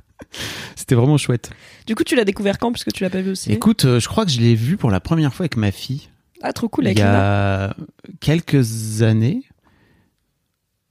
C'était 0.77 0.95
vraiment 0.95 1.17
chouette. 1.19 1.51
Du 1.87 1.95
coup, 1.95 2.05
tu 2.05 2.17
l'as 2.17 2.25
découvert 2.25 2.59
quand, 2.59 2.73
puisque 2.73 2.93
tu 2.93 3.03
l'as 3.05 3.11
pas 3.11 3.21
vu 3.21 3.31
aussi 3.31 3.53
Écoute, 3.53 3.85
euh, 3.85 4.01
je 4.01 4.09
crois 4.09 4.25
que 4.25 4.31
je 4.31 4.41
l'ai 4.41 4.55
vu 4.55 4.77
pour 4.77 4.91
la 4.91 5.01
première 5.01 5.33
fois 5.35 5.45
avec 5.45 5.57
ma 5.57 5.71
fille 5.71 6.09
Ah, 6.43 6.53
trop 6.53 6.69
cool, 6.69 6.85
il 6.85 6.87
avec 6.89 6.99
y 6.99 7.03
Lina. 7.03 7.65
a 7.71 7.77
quelques 8.21 9.03
années. 9.03 9.43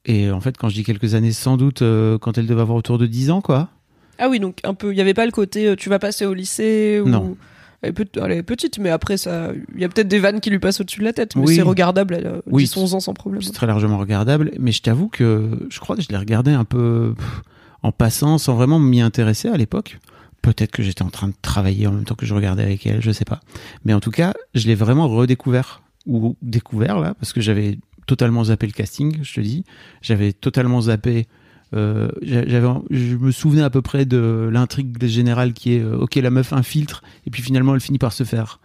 Et 0.06 0.30
en 0.30 0.40
fait, 0.40 0.56
quand 0.58 0.68
je 0.68 0.74
dis 0.74 0.84
quelques 0.84 1.14
années, 1.14 1.32
sans 1.32 1.56
doute 1.56 1.82
euh, 1.82 2.18
quand 2.18 2.36
elle 2.36 2.46
devait 2.46 2.60
avoir 2.60 2.76
autour 2.76 2.98
de 2.98 3.06
10 3.06 3.30
ans, 3.30 3.40
quoi. 3.40 3.70
Ah 4.18 4.28
oui, 4.28 4.38
donc 4.38 4.58
un 4.64 4.74
peu, 4.74 4.92
il 4.92 4.96
y 4.96 5.00
avait 5.00 5.14
pas 5.14 5.24
le 5.26 5.32
côté, 5.32 5.66
euh, 5.68 5.76
tu 5.76 5.88
vas 5.88 5.98
passer 5.98 6.26
au 6.26 6.34
lycée 6.34 7.00
ou... 7.02 7.08
Non. 7.08 7.36
Elle 7.82 7.90
est, 7.90 7.92
peut- 7.92 8.06
elle 8.22 8.32
est 8.32 8.42
petite, 8.42 8.78
mais 8.78 8.88
après, 8.90 9.16
ça, 9.18 9.50
il 9.74 9.80
y 9.80 9.84
a 9.84 9.88
peut-être 9.90 10.08
des 10.08 10.18
vannes 10.18 10.40
qui 10.40 10.48
lui 10.50 10.58
passent 10.58 10.80
au-dessus 10.80 11.00
de 11.00 11.04
la 11.04 11.12
tête, 11.12 11.36
mais 11.36 11.42
Oui. 11.46 11.54
c'est 11.56 11.62
regardable, 11.62 12.14
elle 12.14 12.26
a 12.26 12.32
Oui, 12.46 12.64
10-11 12.64 12.94
ans 12.94 13.00
sans 13.00 13.12
problème. 13.12 13.42
C'est 13.42 13.52
très 13.52 13.66
largement 13.66 13.98
regardable, 13.98 14.52
mais 14.58 14.72
je 14.72 14.80
t'avoue 14.80 15.08
que 15.08 15.50
je 15.68 15.80
crois 15.80 15.94
que 15.96 16.00
je 16.02 16.08
l'ai 16.08 16.16
regardé 16.16 16.50
un 16.52 16.64
peu 16.64 17.12
pff, 17.16 17.42
en 17.84 17.92
passant, 17.92 18.38
sans 18.38 18.54
vraiment 18.56 18.78
m'y 18.80 19.00
intéresser 19.02 19.48
à 19.48 19.56
l'époque. 19.56 19.98
Peut-être 20.42 20.72
que 20.72 20.82
j'étais 20.82 21.02
en 21.02 21.10
train 21.10 21.28
de 21.28 21.34
travailler 21.42 21.86
en 21.86 21.92
même 21.92 22.04
temps 22.04 22.14
que 22.16 22.26
je 22.26 22.34
regardais 22.34 22.62
avec 22.64 22.86
elle, 22.86 23.00
je 23.02 23.10
sais 23.12 23.24
pas. 23.24 23.40
Mais 23.84 23.92
en 23.94 24.00
tout 24.00 24.10
cas, 24.10 24.34
je 24.54 24.66
l'ai 24.66 24.74
vraiment 24.74 25.06
redécouvert 25.08 25.82
ou 26.06 26.36
découvert 26.42 26.98
là, 26.98 27.14
parce 27.14 27.32
que 27.32 27.40
j'avais 27.40 27.78
totalement 28.06 28.44
zappé 28.44 28.66
le 28.66 28.72
casting, 28.72 29.18
je 29.22 29.34
te 29.34 29.40
dis. 29.40 29.64
J'avais 30.02 30.32
totalement 30.32 30.80
zappé. 30.82 31.26
euh, 31.74 32.08
j'a- 32.22 32.46
j'avais, 32.46 32.68
je 32.90 33.16
me 33.16 33.30
souvenais 33.32 33.62
à 33.62 33.70
peu 33.70 33.80
près 33.82 34.04
de 34.04 34.48
l'intrigue 34.52 35.02
générale 35.06 35.52
qui 35.54 35.74
est 35.74 35.80
euh, 35.80 35.96
ok 35.98 36.14
la 36.16 36.30
meuf 36.30 36.52
infiltre 36.52 37.02
et 37.26 37.30
puis 37.30 37.42
finalement 37.42 37.74
elle 37.74 37.80
finit 37.80 37.98
par 37.98 38.12
se 38.12 38.22
faire 38.24 38.60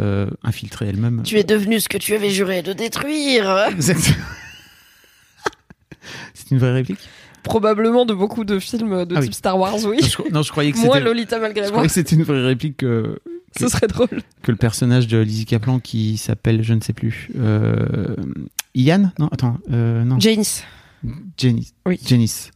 euh, 0.00 0.28
infiltrer 0.42 0.88
elle-même. 0.88 1.22
es 1.32 1.44
devenu 1.44 1.80
ce 1.80 1.88
que 1.88 1.96
tu 1.98 2.14
avais 2.14 2.30
juré 2.30 2.62
de 2.62 2.72
détruire. 2.72 3.68
C'est 6.34 6.50
une 6.50 6.58
vraie 6.58 6.72
réplique? 6.72 6.98
Probablement 7.42 8.04
de 8.04 8.14
beaucoup 8.14 8.44
de 8.44 8.58
films 8.58 9.04
de 9.06 9.16
Ah 9.16 9.20
type 9.20 9.30
oui. 9.30 9.34
Star 9.34 9.58
Wars, 9.58 9.74
oui. 9.86 9.98
non 10.00 10.06
je, 10.26 10.32
non, 10.34 10.42
je 10.42 10.50
croyais 10.50 10.72
que 10.72 10.78
Moi. 10.78 11.00
Lolita 11.00 11.36
Je 11.36 11.40
malgré 11.42 11.62
moi, 11.62 11.70
croyais 11.70 11.88
que 11.88 11.94
c'était 11.94 12.16
une 12.16 12.22
vraie 12.22 12.42
réplique 12.44 12.78
que, 12.78 13.18
ce 13.58 13.68
serait 13.68 13.86
drôle. 13.86 14.08
que 14.42 14.50
le 14.50 14.56
personnage 14.56 15.06
de 15.06 15.18
Lizzie 15.18 15.46
Kaplan 15.46 15.80
qui 15.80 16.16
s'appelle, 16.18 16.62
je 16.62 16.74
ne 16.74 16.80
sais 16.80 16.92
plus, 16.92 17.30
euh, 17.38 18.14
Ian? 18.74 19.10
Non, 19.18 19.28
attends, 19.32 19.58
euh, 19.72 20.04
non. 20.04 20.18
Janice. 20.20 20.64
Janice. 21.38 21.72
Oui. 21.86 21.98
Janice 22.06 22.50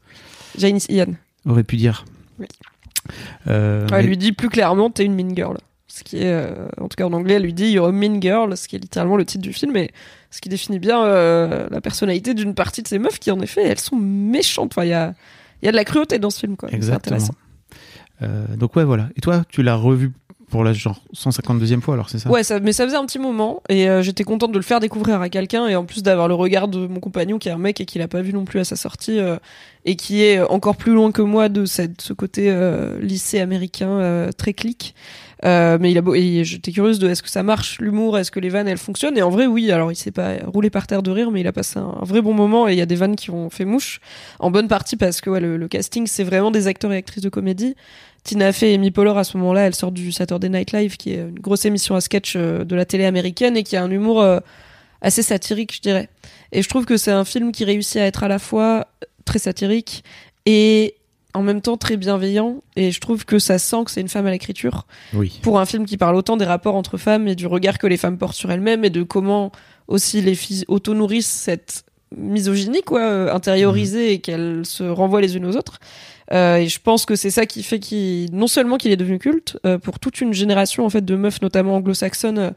Janice 0.58 0.86
Ian. 0.90 1.14
aurait 1.46 1.64
pu 1.64 1.76
dire. 1.76 2.04
Oui. 2.38 2.46
Euh, 3.48 3.82
Ouais, 3.88 3.88
elle 3.98 4.02
mais- 4.04 4.08
lui 4.08 4.16
dit 4.18 4.32
plus 4.32 4.48
clairement, 4.48 4.90
t'es 4.90 5.04
une 5.04 5.14
mean 5.14 5.34
girl. 5.34 5.56
Ce 5.86 6.02
qui 6.02 6.18
est, 6.18 6.32
euh, 6.32 6.66
en 6.80 6.88
tout 6.88 6.96
cas 6.96 7.04
en 7.04 7.12
anglais, 7.12 7.34
elle 7.34 7.42
lui 7.42 7.52
dit 7.52 7.70
You're 7.70 7.88
a 7.88 7.92
mean 7.92 8.20
girl, 8.20 8.56
ce 8.56 8.68
qui 8.68 8.76
est 8.76 8.78
littéralement 8.78 9.16
le 9.16 9.24
titre 9.24 9.42
du 9.42 9.52
film, 9.52 9.76
et 9.76 9.90
ce 10.30 10.40
qui 10.40 10.48
définit 10.48 10.78
bien 10.78 11.04
euh, 11.04 11.68
la 11.70 11.80
personnalité 11.80 12.34
d'une 12.34 12.54
partie 12.54 12.82
de 12.82 12.88
ces 12.88 12.98
meufs 12.98 13.18
qui, 13.18 13.30
en 13.30 13.40
effet, 13.40 13.62
elles 13.62 13.78
sont 13.78 13.96
méchantes. 13.96 14.72
Enfin, 14.72 14.84
il 14.84 14.90
y 14.90 14.94
a, 14.94 15.14
y 15.62 15.68
a 15.68 15.70
de 15.70 15.76
la 15.76 15.84
cruauté 15.84 16.18
dans 16.18 16.30
ce 16.30 16.40
film, 16.40 16.56
quoi. 16.56 16.70
Exactement. 16.72 17.16
intéressant. 17.16 17.34
Euh, 18.22 18.56
donc 18.56 18.76
ouais, 18.76 18.84
voilà. 18.84 19.08
Et 19.16 19.20
toi, 19.20 19.44
tu 19.48 19.62
l'as 19.62 19.76
revu 19.76 20.12
pour 20.48 20.64
la 20.64 20.72
genre 20.72 21.02
152e 21.14 21.80
fois, 21.80 21.94
alors 21.94 22.08
c'est 22.08 22.18
ça? 22.18 22.30
Ouais, 22.30 22.44
ça, 22.44 22.60
mais 22.60 22.72
ça 22.72 22.84
faisait 22.84 22.96
un 22.96 23.04
petit 23.06 23.18
moment 23.18 23.62
et 23.68 23.88
j'étais 24.02 24.22
contente 24.22 24.52
de 24.52 24.58
le 24.58 24.62
faire 24.62 24.78
découvrir 24.78 25.20
à 25.20 25.28
quelqu'un 25.28 25.66
et 25.66 25.74
en 25.74 25.84
plus 25.84 26.04
d'avoir 26.04 26.28
le 26.28 26.34
regard 26.34 26.68
de 26.68 26.86
mon 26.86 27.00
compagnon 27.00 27.38
qui 27.38 27.48
est 27.48 27.52
un 27.52 27.58
mec 27.58 27.80
et 27.80 27.86
qui 27.86 27.98
l'a 27.98 28.06
pas 28.06 28.22
vu 28.22 28.32
non 28.32 28.44
plus 28.44 28.60
à 28.60 28.64
sa 28.64 28.76
sortie 28.76 29.18
et 29.84 29.96
qui 29.96 30.22
est 30.22 30.40
encore 30.42 30.76
plus 30.76 30.92
loin 30.92 31.10
que 31.10 31.22
moi 31.22 31.48
de 31.48 31.64
cette, 31.64 32.02
ce 32.02 32.12
côté 32.12 32.54
lycée 33.00 33.40
américain 33.40 34.28
très 34.36 34.52
clic. 34.52 34.94
Euh, 35.44 35.76
mais 35.78 35.90
il 35.90 35.98
a 35.98 36.00
beau, 36.00 36.14
j'étais 36.14 36.72
curieuse 36.72 36.98
de 36.98 37.08
est-ce 37.08 37.22
que 37.22 37.28
ça 37.28 37.42
marche 37.42 37.78
l'humour, 37.78 38.18
est-ce 38.18 38.30
que 38.30 38.40
les 38.40 38.48
vannes 38.48 38.66
elles 38.66 38.78
fonctionnent? 38.78 39.18
Et 39.18 39.22
en 39.22 39.30
vrai 39.30 39.46
oui. 39.46 39.70
Alors 39.70 39.92
il 39.92 39.96
s'est 39.96 40.10
pas 40.10 40.36
roulé 40.46 40.70
par 40.70 40.86
terre 40.86 41.02
de 41.02 41.10
rire, 41.10 41.30
mais 41.30 41.40
il 41.40 41.46
a 41.46 41.52
passé 41.52 41.78
un, 41.78 41.98
vrai 42.02 42.22
bon 42.22 42.32
moment 42.32 42.66
et 42.66 42.72
il 42.72 42.78
y 42.78 42.82
a 42.82 42.86
des 42.86 42.94
vannes 42.94 43.16
qui 43.16 43.30
ont 43.30 43.50
fait 43.50 43.66
mouche 43.66 44.00
en 44.38 44.50
bonne 44.50 44.68
partie 44.68 44.96
parce 44.96 45.20
que 45.20 45.28
ouais, 45.28 45.40
le, 45.40 45.68
casting 45.68 46.06
c'est 46.06 46.24
vraiment 46.24 46.50
des 46.50 46.66
acteurs 46.66 46.92
et 46.92 46.96
actrices 46.96 47.22
de 47.22 47.28
comédie. 47.28 47.76
Tina 48.22 48.52
Fey 48.52 48.72
et 48.72 48.74
Amy 48.76 48.90
Poehler 48.90 49.12
à 49.16 49.24
ce 49.24 49.36
moment-là, 49.36 49.66
elles 49.66 49.74
sortent 49.74 49.94
du 49.94 50.10
Saturday 50.10 50.48
Night 50.48 50.72
Live, 50.72 50.96
qui 50.96 51.12
est 51.12 51.20
une 51.20 51.38
grosse 51.38 51.66
émission 51.66 51.94
à 51.94 52.00
sketch 52.00 52.34
euh, 52.36 52.64
de 52.64 52.74
la 52.74 52.86
télé 52.86 53.04
américaine 53.04 53.54
et 53.54 53.62
qui 53.62 53.76
a 53.76 53.82
un 53.82 53.90
humour 53.90 54.22
euh, 54.22 54.40
assez 55.02 55.22
satirique, 55.22 55.74
je 55.74 55.82
dirais. 55.82 56.08
Et 56.50 56.62
je 56.62 56.68
trouve 56.70 56.86
que 56.86 56.96
c'est 56.96 57.10
un 57.10 57.26
film 57.26 57.52
qui 57.52 57.66
réussit 57.66 57.98
à 57.98 58.06
être 58.06 58.24
à 58.24 58.28
la 58.28 58.38
fois 58.38 58.86
très 59.26 59.38
satirique 59.38 60.04
et 60.46 60.94
en 61.34 61.42
même 61.42 61.60
temps 61.60 61.76
très 61.76 61.96
bienveillant. 61.96 62.62
Et 62.76 62.90
je 62.92 63.00
trouve 63.00 63.24
que 63.24 63.38
ça 63.38 63.58
sent 63.58 63.84
que 63.84 63.90
c'est 63.90 64.00
une 64.00 64.08
femme 64.08 64.26
à 64.26 64.30
l'écriture 64.30 64.86
Oui. 65.12 65.40
pour 65.42 65.58
un 65.60 65.66
film 65.66 65.84
qui 65.84 65.96
parle 65.96 66.16
autant 66.16 66.36
des 66.36 66.44
rapports 66.44 66.76
entre 66.76 66.96
femmes 66.96 67.28
et 67.28 67.34
du 67.34 67.46
regard 67.46 67.78
que 67.78 67.86
les 67.86 67.96
femmes 67.96 68.18
portent 68.18 68.36
sur 68.36 68.50
elles-mêmes 68.52 68.84
et 68.84 68.90
de 68.90 69.02
comment 69.02 69.50
aussi 69.88 70.20
les 70.22 70.34
filles 70.34 70.64
auto-nourrissent 70.68 71.26
cette 71.28 71.84
misogynie 72.16 72.82
quoi 72.82 73.00
euh, 73.00 73.32
intériorisée 73.34 74.12
et 74.12 74.20
qu'elles 74.20 74.62
se 74.64 74.84
renvoient 74.84 75.20
les 75.20 75.36
unes 75.36 75.46
aux 75.46 75.56
autres 75.56 75.80
euh, 76.32 76.56
et 76.58 76.68
je 76.68 76.78
pense 76.80 77.04
que 77.06 77.16
c'est 77.16 77.30
ça 77.30 77.44
qui 77.44 77.62
fait 77.64 77.80
qu'il 77.80 78.28
non 78.32 78.46
seulement 78.46 78.76
qu'il 78.76 78.92
est 78.92 78.96
devenu 78.96 79.18
culte 79.18 79.58
euh, 79.66 79.78
pour 79.78 79.98
toute 79.98 80.20
une 80.20 80.32
génération 80.32 80.86
en 80.86 80.90
fait 80.90 81.04
de 81.04 81.16
meufs 81.16 81.42
notamment 81.42 81.74
anglo-saxonnes 81.74 82.38
euh, 82.38 82.50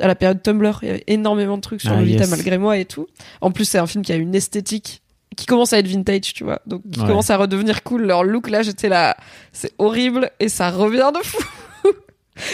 à 0.00 0.08
la 0.08 0.16
période 0.16 0.42
Tumblr 0.42 0.80
il 0.82 0.88
y 0.88 0.90
avait 0.90 1.04
énormément 1.06 1.56
de 1.56 1.62
trucs 1.62 1.80
sur 1.80 1.92
Ah, 1.92 2.00
Lolita 2.00 2.24
yes. 2.24 2.30
malgré 2.30 2.58
moi 2.58 2.76
et 2.76 2.84
tout 2.86 3.06
en 3.40 3.52
plus 3.52 3.64
c'est 3.66 3.78
un 3.78 3.86
film 3.86 4.02
qui 4.04 4.12
a 4.12 4.16
une 4.16 4.34
esthétique 4.34 5.00
qui 5.36 5.46
commence 5.46 5.72
à 5.72 5.78
être 5.78 5.86
vintage 5.88 6.32
tu 6.34 6.44
vois. 6.44 6.60
Donc 6.66 6.82
qui 6.90 7.00
Ouais. 7.00 7.06
commence 7.06 7.30
à 7.30 7.36
redevenir 7.36 7.82
cool. 7.82 8.02
Leur 8.02 8.24
look 8.24 8.48
là 8.50 8.62
j'étais 8.62 8.88
là 8.88 9.16
c'est 9.52 9.72
horrible 9.78 10.30
et 10.40 10.48
ça 10.48 10.70
revient 10.70 11.10
de 11.14 11.24
fou. 11.26 11.42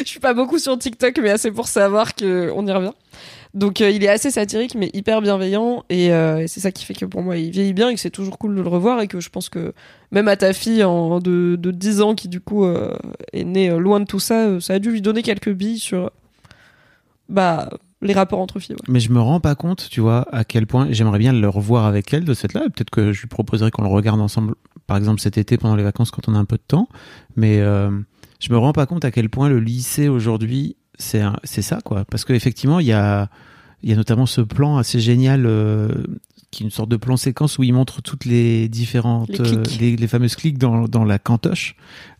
Je 0.00 0.04
suis 0.04 0.20
pas 0.20 0.34
beaucoup 0.34 0.58
sur 0.58 0.76
TikTok 0.78 1.18
mais 1.22 1.30
assez 1.30 1.50
pour 1.50 1.66
savoir 1.68 2.14
que 2.14 2.50
on 2.54 2.66
y 2.66 2.72
revient. 2.72 2.92
Donc 3.54 3.80
euh, 3.80 3.90
il 3.90 4.04
est 4.04 4.08
assez 4.08 4.30
satirique 4.30 4.74
mais 4.76 4.90
hyper 4.92 5.22
bienveillant 5.22 5.84
et, 5.88 6.12
euh, 6.12 6.38
et 6.42 6.46
c'est 6.48 6.60
ça 6.60 6.70
qui 6.70 6.84
fait 6.84 6.94
que 6.94 7.04
pour 7.06 7.22
moi 7.22 7.36
il 7.36 7.50
vieillit 7.50 7.72
bien 7.72 7.88
et 7.88 7.94
que 7.94 8.00
c'est 8.00 8.10
toujours 8.10 8.38
cool 8.38 8.54
de 8.54 8.60
le 8.62 8.68
revoir 8.68 9.00
et 9.00 9.08
que 9.08 9.18
je 9.20 9.28
pense 9.30 9.48
que 9.48 9.72
même 10.12 10.28
à 10.28 10.36
ta 10.36 10.52
fille 10.52 10.84
en, 10.84 11.18
de, 11.18 11.56
de 11.58 11.70
10 11.72 12.00
ans 12.00 12.14
qui 12.14 12.28
du 12.28 12.40
coup 12.40 12.64
euh, 12.64 12.94
est 13.32 13.42
née 13.44 13.70
loin 13.70 13.98
de 14.00 14.04
tout 14.04 14.20
ça, 14.20 14.60
ça 14.60 14.74
a 14.74 14.78
dû 14.78 14.90
lui 14.92 15.02
donner 15.02 15.22
quelques 15.22 15.50
billes 15.52 15.78
sur 15.80 16.10
bah 17.28 17.68
les 18.02 18.12
rapports 18.14 18.40
entre 18.40 18.58
filles. 18.58 18.74
ouais. 18.76 18.82
Mais 18.88 19.00
je 19.00 19.12
me 19.12 19.20
rends 19.20 19.40
pas 19.40 19.54
compte, 19.54 19.88
tu 19.90 20.00
vois, 20.00 20.26
à 20.34 20.44
quel 20.44 20.66
point 20.66 20.88
j'aimerais 20.90 21.18
bien 21.18 21.32
le 21.32 21.48
revoir 21.48 21.84
avec 21.86 22.12
elle 22.14 22.24
de 22.24 22.34
cette 22.34 22.54
là. 22.54 22.62
Peut-être 22.74 22.90
que 22.90 23.12
je 23.12 23.20
lui 23.22 23.28
proposerais 23.28 23.70
qu'on 23.70 23.82
le 23.82 23.88
regarde 23.88 24.20
ensemble, 24.20 24.54
par 24.86 24.96
exemple 24.96 25.20
cet 25.20 25.38
été 25.38 25.56
pendant 25.58 25.76
les 25.76 25.82
vacances 25.84 26.10
quand 26.10 26.28
on 26.28 26.34
a 26.34 26.38
un 26.38 26.44
peu 26.44 26.56
de 26.56 26.62
temps. 26.66 26.88
Mais 27.36 27.60
euh, 27.60 27.90
je 28.40 28.52
me 28.52 28.58
rends 28.58 28.72
pas 28.72 28.86
compte 28.86 29.04
à 29.04 29.10
quel 29.10 29.28
point 29.28 29.48
le 29.48 29.60
lycée 29.60 30.08
aujourd'hui, 30.08 30.76
c'est 30.98 31.22
c'est 31.44 31.62
ça, 31.62 31.80
quoi. 31.84 32.04
Parce 32.06 32.24
qu'effectivement, 32.24 32.80
il 32.80 32.86
y 32.86 32.92
a, 32.92 33.28
il 33.82 33.90
y 33.90 33.92
a 33.92 33.96
notamment 33.96 34.26
ce 34.26 34.40
plan 34.40 34.78
assez 34.78 35.00
génial. 35.00 35.44
euh, 35.46 35.88
qui 36.50 36.64
est 36.64 36.66
une 36.66 36.72
sorte 36.72 36.88
de 36.88 36.96
plan 36.96 37.16
séquence 37.16 37.58
où 37.58 37.62
il 37.62 37.72
montre 37.72 38.02
toutes 38.02 38.24
les 38.24 38.68
différentes 38.68 39.28
Les 39.38 39.52
euh, 39.56 39.62
les, 39.78 39.96
les 39.96 40.08
fameuses 40.08 40.34
cliques 40.34 40.58
dans, 40.58 40.88
dans 40.88 41.04
la 41.04 41.20
cantoche 41.20 41.76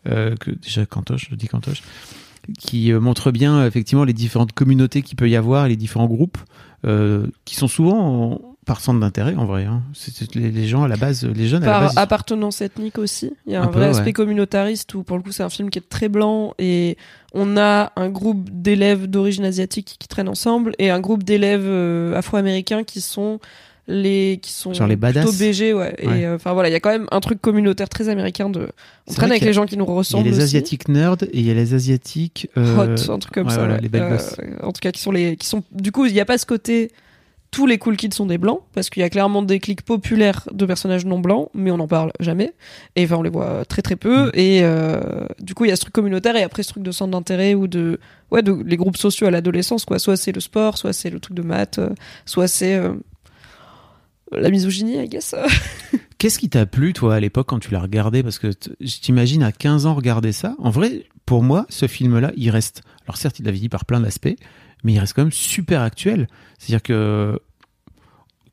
euh, 0.07 0.37
que 0.37 0.51
déjà 0.51 0.85
cantoche 0.85 1.27
je 1.29 1.35
dis 1.35 1.47
cantoche 1.47 1.83
qui 2.57 2.91
euh, 2.91 2.99
montre 2.99 3.31
bien 3.31 3.57
euh, 3.59 3.67
effectivement 3.67 4.03
les 4.03 4.13
différentes 4.13 4.53
communautés 4.53 5.01
qu'il 5.01 5.15
peut 5.17 5.29
y 5.29 5.35
avoir 5.35 5.65
et 5.65 5.69
les 5.69 5.75
différents 5.75 6.07
groupes 6.07 6.37
euh, 6.85 7.27
qui 7.45 7.55
sont 7.55 7.67
souvent 7.67 7.99
en- 8.33 8.41
par 8.65 8.79
centre 8.79 8.99
d'intérêt 8.99 9.33
en 9.35 9.45
vrai. 9.45 9.65
Hein. 9.65 9.81
C'est 9.93 10.35
les, 10.35 10.51
les 10.51 10.67
gens 10.67 10.83
à 10.83 10.87
la 10.87 10.95
base, 10.95 11.25
les 11.25 11.47
jeunes 11.47 11.63
à 11.63 11.65
la 11.65 11.71
Par 11.71 11.81
base. 11.81 11.91
sont- 11.93 11.97
appartenance 11.97 12.61
ethnique 12.61 12.99
aussi. 12.99 13.33
Il 13.47 13.53
y 13.53 13.55
a 13.55 13.61
un, 13.61 13.63
Un 13.63 13.67
peu, 13.67 13.79
vrai 13.79 13.89
ouais. 13.89 13.97
aspect 13.97 14.13
communautariste 14.13 14.93
où 14.93 15.03
pour 15.03 15.17
le 15.17 15.23
coup 15.23 15.31
c'est 15.31 15.43
un 15.43 15.49
film 15.49 15.69
qui 15.71 15.79
est 15.79 15.89
très 15.89 16.09
blanc 16.09 16.53
et 16.59 16.95
on 17.33 17.57
a 17.57 17.91
un 17.95 18.09
groupe 18.09 18.49
d'élèves 18.51 19.07
d'origine 19.07 19.45
asiatique 19.45 19.95
qui 19.99 20.07
traînent 20.07 20.29
ensemble 20.29 20.73
et 20.77 20.89
un 20.91 20.99
groupe 20.99 21.23
d'élèves 21.23 21.65
euh, 21.65 22.15
afro-américains 22.15 22.83
qui 22.83 23.01
sont 23.01 23.39
les 23.91 24.39
qui 24.41 24.51
sont 24.53 24.73
Genre 24.73 24.87
les 24.87 24.95
badass. 24.95 25.25
plutôt 25.25 25.37
BG 25.37 25.73
ouais. 25.73 25.95
Ouais. 26.03 26.19
et 26.19 26.25
euh, 26.25 26.35
enfin 26.35 26.53
voilà 26.53 26.69
il 26.69 26.71
y 26.71 26.75
a 26.75 26.79
quand 26.79 26.89
même 26.91 27.07
un 27.11 27.19
truc 27.19 27.41
communautaire 27.41 27.89
très 27.89 28.07
américain 28.09 28.49
de 28.49 28.69
on 29.07 29.13
traîne 29.13 29.31
avec 29.31 29.43
les 29.43 29.53
gens 29.53 29.65
qui 29.65 29.75
nous 29.77 29.85
Il 29.85 29.89
y 29.89 29.91
a 29.91 29.95
ressemblent 29.95 30.25
les 30.25 30.31
aussi. 30.33 30.41
asiatiques 30.41 30.87
nerds 30.87 31.17
et 31.23 31.29
il 31.39 31.45
y 31.45 31.51
a 31.51 31.53
les 31.53 31.73
asiatiques 31.73 32.49
euh, 32.57 32.95
hot, 32.95 33.11
un 33.11 33.19
truc 33.19 33.33
comme 33.33 33.47
ouais, 33.47 33.53
ça. 33.53 33.59
voilà, 33.59 33.77
les 33.77 33.89
belles 33.89 34.03
Euh, 34.03 34.17
en 34.63 34.71
tout 34.71 34.79
cas, 34.81 34.91
qui 34.91 35.01
sont 35.01 35.11
les, 35.11 35.35
qui 35.35 35.47
sont. 35.47 35.63
Du 35.71 35.91
coup, 35.91 36.05
il 36.05 36.13
n'y 36.13 36.19
a 36.19 36.25
pas 36.25 36.37
ce 36.37 36.45
côté. 36.45 36.91
Tous 37.51 37.67
les 37.67 37.77
cool 37.77 37.97
kids 37.97 38.13
sont 38.13 38.25
des 38.27 38.37
blancs 38.37 38.61
parce 38.73 38.89
qu'il 38.89 39.01
y 39.01 39.03
a 39.03 39.09
clairement 39.09 39.41
des 39.41 39.59
clics 39.59 39.81
populaires 39.81 40.47
de 40.53 40.65
personnages 40.65 41.05
non 41.05 41.19
blancs, 41.19 41.49
mais 41.53 41.69
on 41.69 41.75
n'en 41.77 41.87
parle 41.87 42.13
jamais. 42.21 42.53
Et 42.95 43.03
enfin, 43.03 43.17
on 43.17 43.23
les 43.23 43.29
voit 43.29 43.65
très 43.65 43.81
très 43.81 43.97
peu. 43.97 44.27
Mm. 44.27 44.31
Et 44.35 44.59
euh, 44.63 45.01
du 45.41 45.53
coup, 45.53 45.65
il 45.65 45.67
y 45.67 45.71
a 45.73 45.75
ce 45.75 45.81
truc 45.81 45.93
communautaire 45.93 46.37
et 46.37 46.43
après 46.43 46.63
ce 46.63 46.69
truc 46.69 46.83
de 46.83 46.91
centre 46.91 47.11
d'intérêt 47.11 47.53
ou 47.53 47.67
de 47.67 47.99
ouais, 48.31 48.41
de 48.41 48.55
les 48.65 48.77
groupes 48.77 48.95
sociaux 48.95 49.27
à 49.27 49.31
l'adolescence 49.31 49.83
quoi. 49.83 49.99
Soit 49.99 50.15
c'est 50.15 50.31
le 50.31 50.39
sport, 50.39 50.77
soit 50.77 50.93
c'est 50.93 51.09
le 51.09 51.19
truc 51.19 51.35
de 51.35 51.41
maths, 51.41 51.81
soit 52.25 52.47
c'est 52.47 52.75
euh, 52.75 52.93
la 54.31 54.49
misogynie, 54.49 55.01
I 55.03 55.07
guess. 55.09 55.35
Qu'est-ce 56.17 56.37
qui 56.39 56.49
t'a 56.49 56.65
plu, 56.65 56.93
toi, 56.93 57.15
à 57.15 57.19
l'époque, 57.19 57.47
quand 57.47 57.59
tu 57.59 57.71
l'as 57.71 57.79
regardé? 57.81 58.21
Parce 58.23 58.37
que 58.39 58.51
je 58.79 58.97
t'imagine 58.99 59.41
à 59.43 59.51
15 59.51 59.85
ans 59.87 59.95
regarder 59.95 60.31
ça. 60.31 60.55
En 60.59 60.69
vrai, 60.69 61.05
pour 61.25 61.41
moi, 61.43 61.65
ce 61.69 61.87
film-là, 61.87 62.31
il 62.37 62.49
reste. 62.51 62.83
Alors, 63.05 63.17
certes, 63.17 63.39
il 63.39 63.47
a 63.47 63.51
vieilli 63.51 63.69
par 63.69 63.85
plein 63.85 63.99
d'aspects, 63.99 64.35
mais 64.83 64.93
il 64.93 64.99
reste 64.99 65.13
quand 65.13 65.23
même 65.23 65.31
super 65.31 65.81
actuel. 65.81 66.27
C'est-à-dire 66.59 66.83
que 66.83 67.39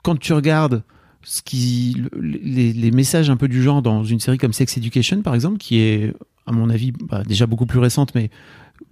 quand 0.02 0.18
tu 0.18 0.32
regardes 0.32 0.82
ce 1.23 1.42
qui, 1.42 1.97
le- 2.11 2.11
les, 2.42 2.73
les 2.73 2.90
messages 2.90 3.28
un 3.28 3.37
peu 3.37 3.49
du 3.49 3.62
genre 3.62 3.82
dans 3.82 4.02
une 4.04 4.20
série 4.20 4.38
comme 4.38 4.52
Sex 4.54 4.76
Education, 4.78 5.20
par 5.23 5.35
exemple, 5.35 5.58
qui 5.58 5.78
est, 5.80 6.14
à 6.47 6.52
mon 6.52 6.70
avis, 6.70 6.92
bah, 6.92 7.23
déjà 7.25 7.47
beaucoup 7.47 7.66
plus 7.66 7.80
récente, 7.80 8.14
mais 8.14 8.30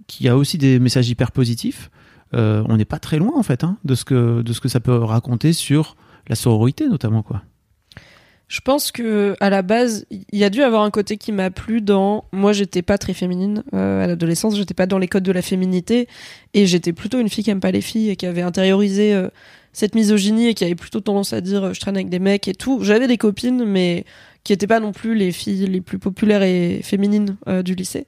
qui 0.05 0.27
a 0.27 0.37
aussi 0.37 0.57
des 0.59 0.77
messages 0.77 1.09
hyper 1.09 1.31
positifs, 1.31 1.89
euh, 2.35 2.63
on 2.67 2.77
n'est 2.77 2.85
pas 2.85 2.99
très 2.99 3.17
loin, 3.17 3.31
en 3.35 3.43
fait, 3.43 3.63
hein, 3.63 3.77
de, 3.85 3.95
ce 3.95 4.05
que, 4.05 4.41
de 4.43 4.53
ce 4.53 4.59
que 4.59 4.67
ça 4.69 4.79
peut 4.79 4.95
raconter 4.97 5.53
sur 5.53 5.95
la 6.27 6.35
sororité, 6.35 6.87
notamment, 6.87 7.23
quoi. 7.23 7.43
Je 8.47 8.61
pense 8.61 8.93
que 8.93 9.35
à 9.41 9.49
la 9.49 9.61
base, 9.61 10.05
il 10.09 10.39
y 10.39 10.45
a 10.45 10.49
dû 10.49 10.63
avoir 10.63 10.83
un 10.83 10.89
côté 10.89 11.17
qui 11.17 11.33
m'a 11.33 11.51
plu 11.51 11.81
dans. 11.81 12.25
Moi, 12.31 12.53
j'étais 12.53 12.81
pas 12.81 12.97
très 12.97 13.13
féminine 13.13 13.63
euh, 13.73 14.05
à 14.05 14.07
l'adolescence, 14.07 14.55
j'étais 14.55 14.73
pas 14.73 14.85
dans 14.85 14.99
les 14.99 15.09
codes 15.09 15.23
de 15.23 15.33
la 15.33 15.41
féminité, 15.41 16.07
et 16.53 16.65
j'étais 16.65 16.93
plutôt 16.93 17.19
une 17.19 17.27
fille 17.27 17.43
qui 17.43 17.49
aime 17.49 17.59
pas 17.59 17.71
les 17.71 17.81
filles 17.81 18.09
et 18.09 18.15
qui 18.15 18.25
avait 18.25 18.41
intériorisé 18.41 19.13
euh, 19.13 19.27
cette 19.73 19.95
misogynie 19.95 20.47
et 20.47 20.53
qui 20.53 20.63
avait 20.63 20.75
plutôt 20.75 21.01
tendance 21.01 21.33
à 21.33 21.41
dire 21.41 21.65
euh, 21.65 21.73
je 21.73 21.81
traîne 21.81 21.97
avec 21.97 22.07
des 22.07 22.19
mecs 22.19 22.47
et 22.47 22.53
tout. 22.53 22.79
J'avais 22.83 23.07
des 23.07 23.17
copines, 23.17 23.65
mais 23.65 24.05
qui 24.45 24.53
étaient 24.53 24.67
pas 24.67 24.79
non 24.79 24.93
plus 24.93 25.13
les 25.13 25.33
filles 25.33 25.67
les 25.67 25.81
plus 25.81 25.99
populaires 25.99 26.41
et 26.41 26.79
féminines 26.81 27.35
du 27.65 27.75
lycée. 27.75 28.07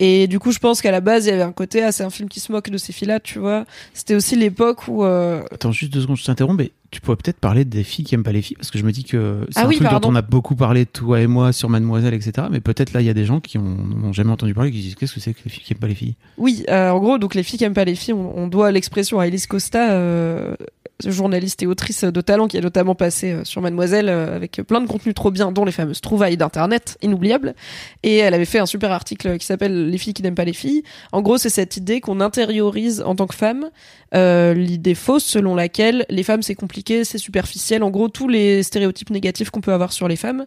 Et 0.00 0.26
du 0.26 0.40
coup, 0.40 0.50
je 0.50 0.58
pense 0.58 0.82
qu'à 0.82 0.90
la 0.90 1.00
base, 1.00 1.26
il 1.26 1.30
y 1.30 1.32
avait 1.32 1.42
un 1.42 1.52
côté, 1.52 1.82
ah, 1.82 1.92
c'est 1.92 2.02
un 2.02 2.10
film 2.10 2.28
qui 2.28 2.40
se 2.40 2.50
moque 2.50 2.68
de 2.68 2.78
ces 2.78 2.92
filles-là, 2.92 3.20
tu 3.20 3.38
vois. 3.38 3.64
C'était 3.92 4.14
aussi 4.16 4.34
l'époque 4.34 4.88
où, 4.88 5.04
euh, 5.04 5.42
Attends, 5.52 5.70
juste 5.70 5.92
deux 5.92 6.00
secondes, 6.00 6.16
je 6.16 6.24
t'interromps, 6.24 6.58
mais 6.58 6.72
tu 6.90 7.00
pourrais 7.00 7.16
peut-être 7.16 7.38
parler 7.38 7.64
des 7.64 7.84
filles 7.84 8.04
qui 8.04 8.14
aiment 8.16 8.24
pas 8.24 8.32
les 8.32 8.42
filles, 8.42 8.56
parce 8.56 8.72
que 8.72 8.78
je 8.78 8.84
me 8.84 8.90
dis 8.90 9.04
que 9.04 9.46
c'est 9.50 9.60
Ah 9.60 9.64
un 9.64 9.68
oui, 9.68 9.76
truc 9.76 9.88
pardon. 9.88 10.08
dont 10.08 10.14
on 10.14 10.16
a 10.16 10.22
beaucoup 10.22 10.56
parlé, 10.56 10.84
toi 10.84 11.20
et 11.20 11.28
moi, 11.28 11.52
sur 11.52 11.68
Mademoiselle, 11.68 12.12
etc. 12.14 12.48
Mais 12.50 12.60
peut-être 12.60 12.92
là, 12.92 13.02
il 13.02 13.06
y 13.06 13.10
a 13.10 13.14
des 13.14 13.24
gens 13.24 13.38
qui 13.40 13.56
ont, 13.58 13.62
n'ont 13.62 14.12
jamais 14.12 14.32
entendu 14.32 14.52
parler, 14.52 14.72
qui 14.72 14.80
disent 14.80 14.94
qu'est-ce 14.96 15.14
que 15.14 15.20
c'est 15.20 15.32
que 15.32 15.40
les 15.44 15.50
filles 15.50 15.62
qui 15.64 15.72
aiment 15.72 15.78
pas 15.78 15.86
les 15.86 15.94
filles? 15.94 16.16
Oui, 16.38 16.64
euh, 16.70 16.90
en 16.90 16.98
gros, 16.98 17.18
donc 17.18 17.34
les 17.36 17.44
filles 17.44 17.58
qui 17.58 17.64
aiment 17.64 17.74
pas 17.74 17.84
les 17.84 17.94
filles, 17.94 18.14
on, 18.14 18.36
on 18.36 18.48
doit 18.48 18.72
l'expression 18.72 19.20
à 19.20 19.28
Elise 19.28 19.46
Costa, 19.46 19.92
euh, 19.92 20.56
journaliste 21.04 21.62
et 21.62 21.66
autrice 21.66 22.04
de 22.04 22.20
talent 22.20 22.46
qui 22.46 22.56
a 22.56 22.60
notamment 22.60 22.94
passé 22.94 23.32
euh, 23.32 23.44
sur 23.44 23.60
Mademoiselle 23.60 24.08
euh, 24.08 24.36
avec 24.36 24.60
plein 24.66 24.80
de 24.80 24.86
contenus 24.86 25.14
trop 25.14 25.30
bien, 25.30 25.50
dont 25.52 25.64
les 25.64 25.72
fameuses 25.72 26.00
trouvailles 26.00 26.36
d'internet 26.36 26.96
inoubliables. 27.02 27.54
Et 28.02 28.18
elle 28.18 28.34
avait 28.34 28.44
fait 28.44 28.58
un 28.60 28.66
super 28.66 28.92
article 28.92 29.38
qui 29.38 29.46
s'appelle 29.46 29.90
Les 29.90 29.98
filles 29.98 30.14
qui 30.14 30.22
n'aiment 30.22 30.34
pas 30.34 30.44
les 30.44 30.52
filles. 30.52 30.82
En 31.12 31.20
gros, 31.22 31.36
c'est 31.38 31.50
cette 31.50 31.76
idée 31.76 32.00
qu'on 32.00 32.20
intériorise 32.20 33.02
en 33.04 33.14
tant 33.16 33.26
que 33.26 33.34
femme 33.34 33.70
euh, 34.14 34.54
l'idée 34.54 34.94
fausse 34.94 35.24
selon 35.24 35.56
laquelle 35.56 36.06
les 36.08 36.22
femmes 36.22 36.42
c'est 36.42 36.54
compliqué, 36.54 37.02
c'est 37.04 37.18
superficiel. 37.18 37.82
En 37.82 37.90
gros, 37.90 38.08
tous 38.08 38.28
les 38.28 38.62
stéréotypes 38.62 39.10
négatifs 39.10 39.50
qu'on 39.50 39.60
peut 39.60 39.72
avoir 39.72 39.92
sur 39.92 40.06
les 40.06 40.16
femmes 40.16 40.46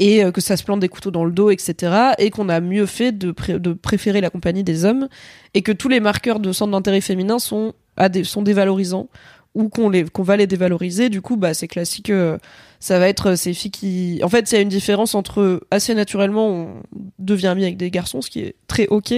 et 0.00 0.24
euh, 0.24 0.32
que 0.32 0.40
ça 0.40 0.56
se 0.56 0.64
plante 0.64 0.80
des 0.80 0.88
couteaux 0.88 1.12
dans 1.12 1.24
le 1.24 1.30
dos, 1.30 1.50
etc. 1.50 1.92
Et 2.18 2.30
qu'on 2.30 2.48
a 2.48 2.60
mieux 2.60 2.86
fait 2.86 3.12
de, 3.12 3.30
pré- 3.30 3.60
de 3.60 3.72
préférer 3.72 4.20
la 4.20 4.30
compagnie 4.30 4.64
des 4.64 4.84
hommes 4.84 5.08
et 5.54 5.62
que 5.62 5.70
tous 5.70 5.88
les 5.88 6.00
marqueurs 6.00 6.40
de 6.40 6.52
centre 6.52 6.72
d'intérêt 6.72 7.00
féminin 7.00 7.38
sont, 7.38 7.74
sont 8.24 8.42
dévalorisants 8.42 9.08
ou 9.54 9.68
qu'on 9.68 9.88
les 9.88 10.04
qu'on 10.04 10.22
va 10.22 10.36
les 10.36 10.46
dévaloriser 10.46 11.08
du 11.08 11.20
coup 11.20 11.36
bah 11.36 11.54
c'est 11.54 11.68
classique 11.68 12.10
euh, 12.10 12.38
ça 12.84 12.98
va 12.98 13.08
être 13.08 13.34
ces 13.34 13.54
filles 13.54 13.70
qui 13.70 14.20
en 14.22 14.28
fait 14.28 14.52
il 14.52 14.56
y 14.56 14.58
a 14.58 14.60
une 14.60 14.68
différence 14.68 15.14
entre 15.14 15.62
assez 15.70 15.94
naturellement 15.94 16.48
on 16.50 16.68
devient 17.18 17.46
ami 17.46 17.62
avec 17.62 17.78
des 17.78 17.90
garçons 17.90 18.20
ce 18.20 18.28
qui 18.28 18.40
est 18.40 18.56
très 18.68 18.86
ok 18.88 19.14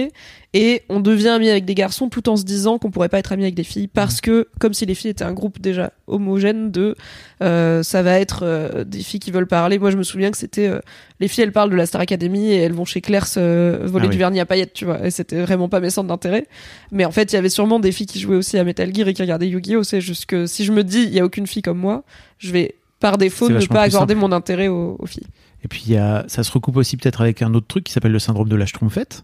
et 0.53 0.83
on 0.87 1.01
devient 1.01 1.27
ami 1.27 1.49
avec 1.49 1.65
des 1.65 1.75
garçons 1.75 2.07
tout 2.07 2.29
en 2.29 2.37
se 2.37 2.45
disant 2.45 2.77
qu'on 2.77 2.91
pourrait 2.91 3.09
pas 3.09 3.19
être 3.19 3.33
ami 3.33 3.43
avec 3.43 3.55
des 3.55 3.65
filles 3.65 3.89
parce 3.89 4.21
que 4.21 4.47
comme 4.61 4.73
si 4.73 4.85
les 4.85 4.95
filles 4.95 5.11
étaient 5.11 5.25
un 5.25 5.33
groupe 5.33 5.59
déjà 5.59 5.91
homogène 6.07 6.71
de 6.71 6.95
euh, 7.43 7.83
ça 7.83 8.03
va 8.03 8.17
être 8.21 8.43
euh, 8.43 8.85
des 8.85 8.99
filles 8.99 9.19
qui 9.19 9.31
veulent 9.31 9.47
parler 9.47 9.79
moi 9.79 9.91
je 9.91 9.97
me 9.97 10.03
souviens 10.03 10.31
que 10.31 10.37
c'était 10.37 10.67
euh, 10.67 10.79
les 11.19 11.27
filles 11.27 11.43
elles 11.43 11.51
parlent 11.51 11.69
de 11.69 11.75
la 11.75 11.85
Star 11.87 11.99
Academy 11.99 12.51
et 12.53 12.59
elles 12.59 12.71
vont 12.71 12.85
chez 12.85 13.01
Claire 13.01 13.27
se 13.27 13.85
voler 13.85 14.05
Ah 14.05 14.07
oui. 14.07 14.15
du 14.15 14.17
vernis 14.17 14.39
à 14.39 14.45
paillettes 14.45 14.71
tu 14.71 14.85
vois 14.85 15.05
et 15.05 15.11
c'était 15.11 15.41
vraiment 15.41 15.67
pas 15.67 15.81
mes 15.81 15.89
centres 15.89 16.07
d'intérêt 16.07 16.47
mais 16.93 17.03
en 17.03 17.11
fait 17.11 17.33
il 17.33 17.35
y 17.35 17.37
avait 17.37 17.49
sûrement 17.49 17.81
des 17.81 17.91
filles 17.91 18.07
qui 18.07 18.21
jouaient 18.21 18.37
aussi 18.37 18.57
à 18.57 18.63
Metal 18.63 18.95
Gear 18.95 19.09
et 19.09 19.13
qui 19.13 19.21
regardaient 19.23 19.49
Yu-Gi-Oh 19.49 19.83
c'est 19.83 19.99
juste 19.99 20.25
que 20.25 20.45
si 20.45 20.63
je 20.63 20.71
me 20.71 20.85
dis 20.85 21.03
il 21.03 21.13
y 21.13 21.19
a 21.19 21.25
aucune 21.25 21.47
fille 21.47 21.61
comme 21.61 21.79
moi 21.79 22.05
je 22.39 22.53
vais 22.53 22.75
par 22.99 23.17
défaut 23.17 23.49
ne 23.49 23.65
pas 23.65 23.83
accorder 23.83 24.13
simple. 24.13 24.27
mon 24.27 24.31
intérêt 24.31 24.67
aux, 24.67 24.95
aux 24.99 25.05
filles 25.05 25.27
Et 25.63 25.67
puis, 25.67 25.83
y 25.87 25.97
a, 25.97 26.25
ça 26.27 26.43
se 26.43 26.51
recoupe 26.51 26.77
aussi 26.77 26.97
peut-être 26.97 27.21
avec 27.21 27.41
un 27.41 27.53
autre 27.53 27.67
truc 27.67 27.83
qui 27.83 27.93
s'appelle 27.93 28.11
le 28.11 28.19
syndrome 28.19 28.49
de 28.49 28.55
la 28.55 28.65
schtroumpfette, 28.65 29.23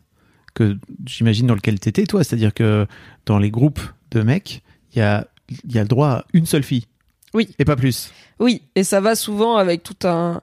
que 0.53 0.77
j'imagine 1.05 1.47
dans 1.47 1.55
lequel 1.55 1.79
t'étais, 1.79 2.05
toi. 2.05 2.23
C'est-à-dire 2.23 2.53
que 2.53 2.85
dans 3.25 3.39
les 3.39 3.49
groupes 3.49 3.81
de 4.11 4.21
mecs, 4.21 4.63
il 4.93 4.99
y 4.99 5.01
a, 5.01 5.27
y 5.67 5.77
a 5.77 5.81
le 5.81 5.87
droit 5.87 6.07
à 6.07 6.25
une 6.33 6.45
seule 6.45 6.63
fille. 6.63 6.85
Oui. 7.33 7.49
Et 7.57 7.65
pas 7.65 7.75
plus. 7.75 8.11
Oui, 8.39 8.61
et 8.75 8.83
ça 8.83 9.01
va 9.01 9.15
souvent 9.15 9.57
avec 9.57 9.83
tout 9.83 10.07
un 10.07 10.41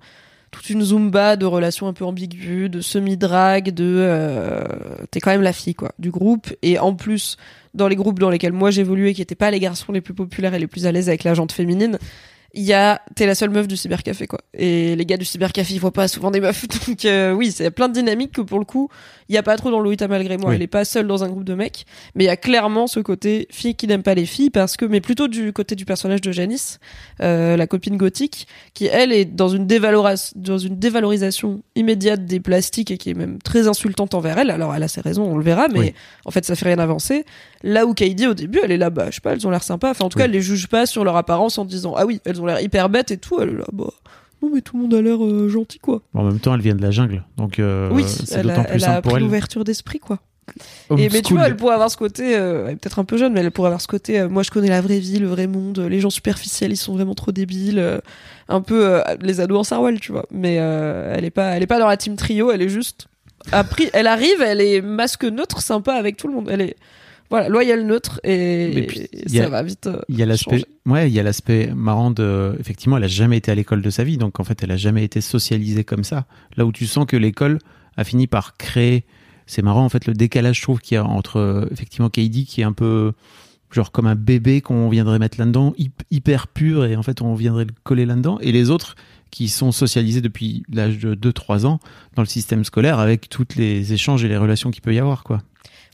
toute 0.50 0.68
une 0.68 0.82
zumba 0.82 1.36
de 1.36 1.46
relations 1.46 1.86
un 1.86 1.92
peu 1.92 2.04
ambiguës, 2.04 2.68
de 2.68 2.80
semi-drague, 2.80 3.70
de 3.70 3.84
euh, 4.00 4.64
t'es 5.10 5.20
quand 5.20 5.30
même 5.30 5.42
la 5.42 5.52
fille 5.52 5.74
quoi 5.74 5.92
du 5.98 6.10
groupe 6.10 6.52
et 6.62 6.78
en 6.78 6.94
plus 6.94 7.36
dans 7.74 7.86
les 7.86 7.94
groupes 7.94 8.18
dans 8.18 8.30
lesquels 8.30 8.52
moi 8.52 8.72
j'évoluais 8.72 9.14
qui 9.14 9.22
étaient 9.22 9.36
pas 9.36 9.52
les 9.52 9.60
garçons 9.60 9.92
les 9.92 10.00
plus 10.00 10.14
populaires 10.14 10.54
et 10.54 10.58
les 10.58 10.66
plus 10.66 10.86
à 10.86 10.92
l'aise 10.92 11.08
avec 11.08 11.22
la 11.22 11.34
jante 11.34 11.52
féminine, 11.52 11.98
il 12.52 12.62
y 12.64 12.72
a 12.72 13.00
t'es 13.14 13.26
la 13.26 13.34
seule 13.34 13.50
meuf 13.50 13.68
du 13.68 13.76
cybercafé 13.76 14.26
quoi. 14.26 14.40
Et 14.54 14.96
les 14.96 15.06
gars 15.06 15.16
du 15.16 15.24
cybercafé 15.24 15.74
ils 15.74 15.78
voient 15.80 15.92
pas 15.92 16.08
souvent 16.08 16.30
des 16.30 16.40
meufs. 16.40 16.66
Donc 16.88 17.04
euh, 17.04 17.32
oui 17.32 17.52
c'est 17.52 17.70
plein 17.70 17.88
de 17.88 17.94
dynamiques 17.94 18.32
que 18.32 18.40
pour 18.40 18.58
le 18.58 18.64
coup 18.64 18.88
il 19.28 19.34
y 19.34 19.38
a 19.38 19.42
pas 19.44 19.56
trop 19.56 19.70
dans 19.70 19.78
Lolita 19.80 20.08
malgré 20.08 20.36
moi. 20.36 20.50
Oui. 20.50 20.56
elle 20.56 20.62
est 20.62 20.66
pas 20.66 20.84
seule 20.84 21.06
dans 21.06 21.22
un 21.22 21.28
groupe 21.28 21.44
de 21.44 21.54
mecs. 21.54 21.84
Mais 22.14 22.24
il 22.24 22.26
y 22.26 22.30
a 22.30 22.36
clairement 22.36 22.86
ce 22.88 22.98
côté 23.00 23.46
fille 23.50 23.74
qui 23.76 23.86
n'aime 23.86 24.02
pas 24.02 24.14
les 24.14 24.26
filles 24.26 24.50
parce 24.50 24.76
que 24.76 24.84
mais 24.84 25.00
plutôt 25.00 25.28
du 25.28 25.52
côté 25.52 25.76
du 25.76 25.84
personnage 25.84 26.20
de 26.20 26.32
Janice 26.32 26.80
euh, 27.22 27.56
la 27.56 27.66
copine 27.66 27.96
gothique 27.96 28.48
qui 28.74 28.86
elle 28.86 29.12
est 29.12 29.24
dans 29.24 29.48
une 29.48 29.66
dévalorisation 29.66 30.32
dans 30.36 30.58
une 30.58 30.76
dévalorisation 30.78 31.62
immédiate 31.76 32.24
des 32.26 32.40
plastiques 32.40 32.90
et 32.90 32.98
qui 32.98 33.10
est 33.10 33.14
même 33.14 33.38
très 33.42 33.68
insultante 33.68 34.14
envers 34.14 34.38
elle. 34.38 34.50
Alors 34.50 34.74
elle 34.74 34.82
a 34.82 34.88
ses 34.88 35.00
raisons 35.00 35.24
on 35.24 35.36
le 35.36 35.44
verra 35.44 35.68
mais 35.68 35.78
Oui. 35.78 35.94
en 36.24 36.30
fait 36.30 36.44
ça 36.44 36.56
fait 36.56 36.66
rien 36.66 36.78
avancer 36.78 37.24
là 37.62 37.86
où 37.86 37.94
Kaidi 37.94 38.26
au 38.26 38.34
début 38.34 38.60
elle 38.62 38.72
est 38.72 38.76
là 38.78 38.90
bah 38.90 39.06
je 39.10 39.16
sais 39.16 39.20
pas 39.20 39.32
elles 39.32 39.46
ont 39.46 39.50
l'air 39.50 39.62
sympas. 39.62 39.90
Enfin 39.90 40.04
en 40.04 40.08
tout 40.08 40.16
Oui. 40.18 40.22
cas 40.22 40.24
elle 40.26 40.32
les 40.32 40.40
juge 40.42 40.66
pas 40.68 40.86
sur 40.86 41.04
leur 41.04 41.16
apparence 41.16 41.58
en 41.58 41.64
disant 41.64 41.94
ah 41.96 42.06
oui 42.06 42.20
elles 42.24 42.40
ont 42.40 42.46
l'air 42.46 42.60
hyper 42.60 42.88
bêtes 42.88 43.10
et 43.10 43.18
tout. 43.18 43.40
Elle 43.40 43.50
est 43.50 43.58
là 43.58 43.66
bah 43.72 43.90
non 44.42 44.50
mais 44.54 44.60
tout 44.62 44.76
le 44.76 44.82
monde 44.84 44.94
a 44.94 45.02
l'air 45.02 45.22
euh, 45.24 45.48
gentil 45.48 45.78
quoi. 45.78 46.00
En 46.14 46.24
même 46.24 46.38
temps, 46.40 46.54
elle 46.54 46.62
vient 46.62 46.74
de 46.74 46.80
la 46.82 46.90
jungle, 46.90 47.24
donc 47.36 47.58
euh, 47.58 47.90
oui 47.92 48.04
c'est 48.06 48.32
elle 48.36 48.44
d'autant 48.46 48.62
a, 48.62 48.64
plus 48.64 48.74
elle 48.76 48.84
a 48.84 48.86
simple 48.86 49.02
pour 49.02 49.12
pris 49.12 49.18
elle. 49.20 49.24
l'ouverture 49.26 49.64
d'esprit 49.64 49.98
quoi. 49.98 50.18
Et 50.98 51.08
mais 51.10 51.22
tu 51.22 51.34
vois 51.34 51.46
elle 51.46 51.54
pourrait 51.56 51.74
avoir 51.74 51.90
ce 51.92 51.96
côté 51.96 52.34
euh, 52.36 52.64
elle 52.66 52.72
est 52.72 52.76
peut-être 52.76 52.98
un 52.98 53.04
peu 53.04 53.16
jeune 53.16 53.32
mais 53.34 53.40
elle 53.40 53.50
pourrait 53.52 53.68
avoir 53.68 53.80
ce 53.80 53.86
côté 53.86 54.18
euh, 54.18 54.28
moi 54.28 54.42
je 54.42 54.50
connais 54.50 54.68
la 54.68 54.80
vraie 54.80 54.98
vie 54.98 55.20
le 55.20 55.28
vrai 55.28 55.46
monde 55.46 55.78
les 55.78 56.00
gens 56.00 56.10
superficiels 56.10 56.72
ils 56.72 56.76
sont 56.76 56.92
vraiment 56.94 57.14
trop 57.14 57.30
débiles 57.30 57.78
euh, 57.78 57.98
un 58.48 58.60
peu 58.60 59.00
les 59.20 59.40
ados 59.40 59.58
en 59.60 59.62
sarwell 59.62 60.00
tu 60.00 60.10
vois. 60.10 60.26
Mais 60.32 60.54
elle 60.54 61.24
est 61.24 61.30
pas 61.30 61.50
elle 61.56 61.62
est 61.62 61.68
pas 61.68 61.78
dans 61.78 61.86
la 61.86 61.96
team 61.96 62.16
trio 62.16 62.50
elle 62.50 62.62
est 62.62 62.68
juste 62.68 63.06
appris 63.52 63.90
elle 63.92 64.08
arrive 64.08 64.42
elle 64.42 64.60
est 64.60 64.80
masque 64.80 65.22
neutre 65.24 65.60
sympa 65.62 65.92
avec 65.94 66.16
tout 66.16 66.26
le 66.26 66.34
monde. 66.34 66.48
Elle 66.50 66.62
est 66.62 66.76
voilà 67.30 67.48
loyal 67.48 67.86
neutre 67.86 68.20
et, 68.24 68.86
puis, 68.88 69.00
et 69.12 69.40
a- 69.40 69.44
ça 69.44 69.48
va 69.48 69.62
vite 69.62 69.86
euh, 69.86 70.00
Il 70.08 70.18
y 70.18 70.22
a 70.22 70.26
l'aspect, 70.26 70.64
ouais, 70.86 71.08
il 71.08 71.14
y 71.14 71.20
a 71.20 71.22
l'aspect 71.22 71.72
marrant 71.74 72.10
de, 72.10 72.56
effectivement, 72.58 72.96
elle 72.96 73.04
a 73.04 73.08
jamais 73.08 73.36
été 73.38 73.50
à 73.50 73.54
l'école 73.54 73.82
de 73.82 73.90
sa 73.90 74.02
vie, 74.04 74.16
donc 74.18 74.40
en 74.40 74.44
fait, 74.44 74.62
elle 74.62 74.70
a 74.72 74.76
jamais 74.76 75.04
été 75.04 75.20
socialisée 75.20 75.84
comme 75.84 76.04
ça. 76.04 76.26
Là 76.56 76.66
où 76.66 76.72
tu 76.72 76.86
sens 76.86 77.06
que 77.06 77.16
l'école 77.16 77.58
a 77.96 78.04
fini 78.04 78.26
par 78.26 78.56
créer, 78.56 79.04
c'est 79.46 79.62
marrant 79.62 79.84
en 79.84 79.88
fait 79.88 80.06
le 80.06 80.14
décalage, 80.14 80.56
je 80.58 80.62
trouve 80.62 80.80
qu'il 80.80 80.94
y 80.96 80.98
a 80.98 81.04
entre 81.04 81.68
effectivement 81.72 82.08
Katie 82.10 82.44
qui 82.46 82.60
est 82.60 82.64
un 82.64 82.72
peu 82.72 83.12
genre 83.72 83.92
comme 83.92 84.06
un 84.06 84.16
bébé 84.16 84.60
qu'on 84.62 84.88
viendrait 84.88 85.20
mettre 85.20 85.38
là-dedans, 85.38 85.72
hyp- 85.78 85.90
hyper 86.10 86.48
pur 86.48 86.84
et 86.84 86.96
en 86.96 87.02
fait 87.04 87.22
on 87.22 87.34
viendrait 87.34 87.64
le 87.66 87.72
coller 87.84 88.04
là-dedans, 88.06 88.38
et 88.40 88.50
les 88.50 88.70
autres 88.70 88.96
qui 89.30 89.48
sont 89.48 89.70
socialisés 89.70 90.20
depuis 90.20 90.64
l'âge 90.72 90.98
de 90.98 91.14
2-3 91.14 91.64
ans 91.66 91.78
dans 92.16 92.22
le 92.22 92.26
système 92.26 92.64
scolaire 92.64 92.98
avec 92.98 93.28
tous 93.28 93.46
les 93.56 93.92
échanges 93.92 94.24
et 94.24 94.28
les 94.28 94.36
relations 94.36 94.72
qu'il 94.72 94.82
peut 94.82 94.92
y 94.92 94.98
avoir, 94.98 95.22
quoi. 95.22 95.40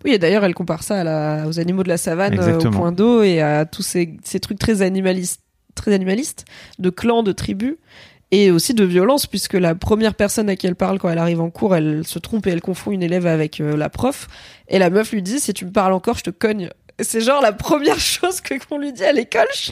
Oui, 0.04 0.12
et 0.12 0.18
d'ailleurs, 0.18 0.44
elle 0.44 0.54
compare 0.54 0.82
ça 0.82 1.00
à 1.00 1.04
la- 1.04 1.46
aux 1.48 1.58
animaux 1.58 1.82
de 1.82 1.88
la 1.88 1.96
savane, 1.96 2.34
euh, 2.48 2.58
au 2.58 2.70
point 2.70 2.92
d'eau 2.92 3.22
et 3.22 3.40
à 3.40 3.64
tous 3.64 3.82
ces, 3.82 4.16
ces 4.24 4.40
trucs 4.40 4.58
très 4.58 4.82
animalistes, 4.82 5.40
très 5.74 5.92
animalistes, 5.94 6.44
de 6.78 6.90
clans, 6.90 7.22
de 7.22 7.32
tribus, 7.32 7.76
et 8.32 8.50
aussi 8.50 8.74
de 8.74 8.84
violence, 8.84 9.26
puisque 9.26 9.54
la 9.54 9.74
première 9.74 10.14
personne 10.14 10.48
à 10.48 10.56
qui 10.56 10.66
elle 10.66 10.74
parle 10.74 10.98
quand 10.98 11.08
elle 11.08 11.18
arrive 11.18 11.40
en 11.40 11.48
cours, 11.50 11.74
elle 11.76 12.04
se 12.06 12.18
trompe 12.18 12.46
et 12.46 12.50
elle 12.50 12.60
confond 12.60 12.90
une 12.90 13.02
élève 13.02 13.26
avec 13.26 13.60
euh, 13.60 13.76
la 13.76 13.88
prof, 13.88 14.26
et 14.68 14.78
la 14.78 14.90
meuf 14.90 15.12
lui 15.12 15.22
dit 15.22 15.38
si 15.40 15.54
tu 15.54 15.64
me 15.64 15.70
parles 15.72 15.92
encore, 15.92 16.18
je 16.18 16.24
te 16.24 16.30
cogne. 16.30 16.68
C'est 17.00 17.20
genre 17.20 17.40
la 17.40 17.52
première 17.52 17.98
chose 18.00 18.40
que 18.40 18.54
qu'on 18.66 18.78
lui 18.78 18.92
dit 18.92 19.04
à 19.04 19.12
l'école. 19.12 19.46
je 19.54 19.70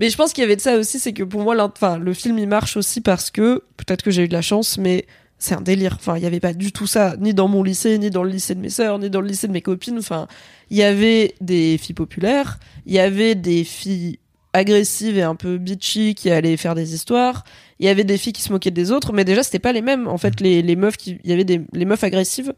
Mais 0.00 0.10
je 0.10 0.16
pense 0.16 0.32
qu'il 0.32 0.42
y 0.42 0.44
avait 0.44 0.56
de 0.56 0.60
ça 0.60 0.76
aussi, 0.76 0.98
c'est 0.98 1.12
que 1.12 1.22
pour 1.22 1.42
moi, 1.42 1.56
enfin, 1.62 1.98
le 1.98 2.12
film 2.14 2.38
il 2.38 2.48
marche 2.48 2.76
aussi 2.76 3.00
parce 3.00 3.30
que 3.30 3.62
peut-être 3.76 4.02
que 4.02 4.10
j'ai 4.10 4.24
eu 4.24 4.28
de 4.28 4.32
la 4.32 4.42
chance, 4.42 4.76
mais 4.76 5.06
c'est 5.38 5.54
un 5.54 5.60
délire. 5.60 5.96
Enfin, 5.98 6.16
il 6.16 6.22
y 6.22 6.26
avait 6.26 6.40
pas 6.40 6.52
du 6.52 6.72
tout 6.72 6.86
ça, 6.86 7.16
ni 7.18 7.34
dans 7.34 7.48
mon 7.48 7.62
lycée, 7.62 7.98
ni 7.98 8.10
dans 8.10 8.22
le 8.22 8.30
lycée 8.30 8.54
de 8.54 8.60
mes 8.60 8.70
sœurs, 8.70 8.98
ni 8.98 9.10
dans 9.10 9.20
le 9.20 9.28
lycée 9.28 9.46
de 9.46 9.52
mes 9.52 9.62
copines. 9.62 9.98
Enfin, 9.98 10.26
il 10.70 10.76
y 10.76 10.82
avait 10.82 11.34
des 11.40 11.78
filles 11.78 11.94
populaires, 11.94 12.58
il 12.86 12.94
y 12.94 12.98
avait 12.98 13.34
des 13.34 13.64
filles 13.64 14.18
agressives 14.52 15.18
et 15.18 15.22
un 15.22 15.34
peu 15.34 15.58
bitchy 15.58 16.14
qui 16.14 16.30
allaient 16.30 16.56
faire 16.56 16.74
des 16.74 16.94
histoires. 16.94 17.44
Il 17.80 17.86
y 17.86 17.88
avait 17.88 18.04
des 18.04 18.16
filles 18.16 18.32
qui 18.32 18.42
se 18.42 18.52
moquaient 18.52 18.70
des 18.70 18.92
autres, 18.92 19.12
mais 19.12 19.24
déjà 19.24 19.42
c'était 19.42 19.58
pas 19.58 19.72
les 19.72 19.82
mêmes. 19.82 20.06
En 20.08 20.18
fait, 20.18 20.40
les, 20.40 20.62
les 20.62 20.76
meufs 20.76 20.96
qui, 20.96 21.18
il 21.24 21.30
y 21.30 21.32
avait 21.32 21.44
des 21.44 21.60
les 21.72 21.84
meufs 21.84 22.04
agressives. 22.04 22.54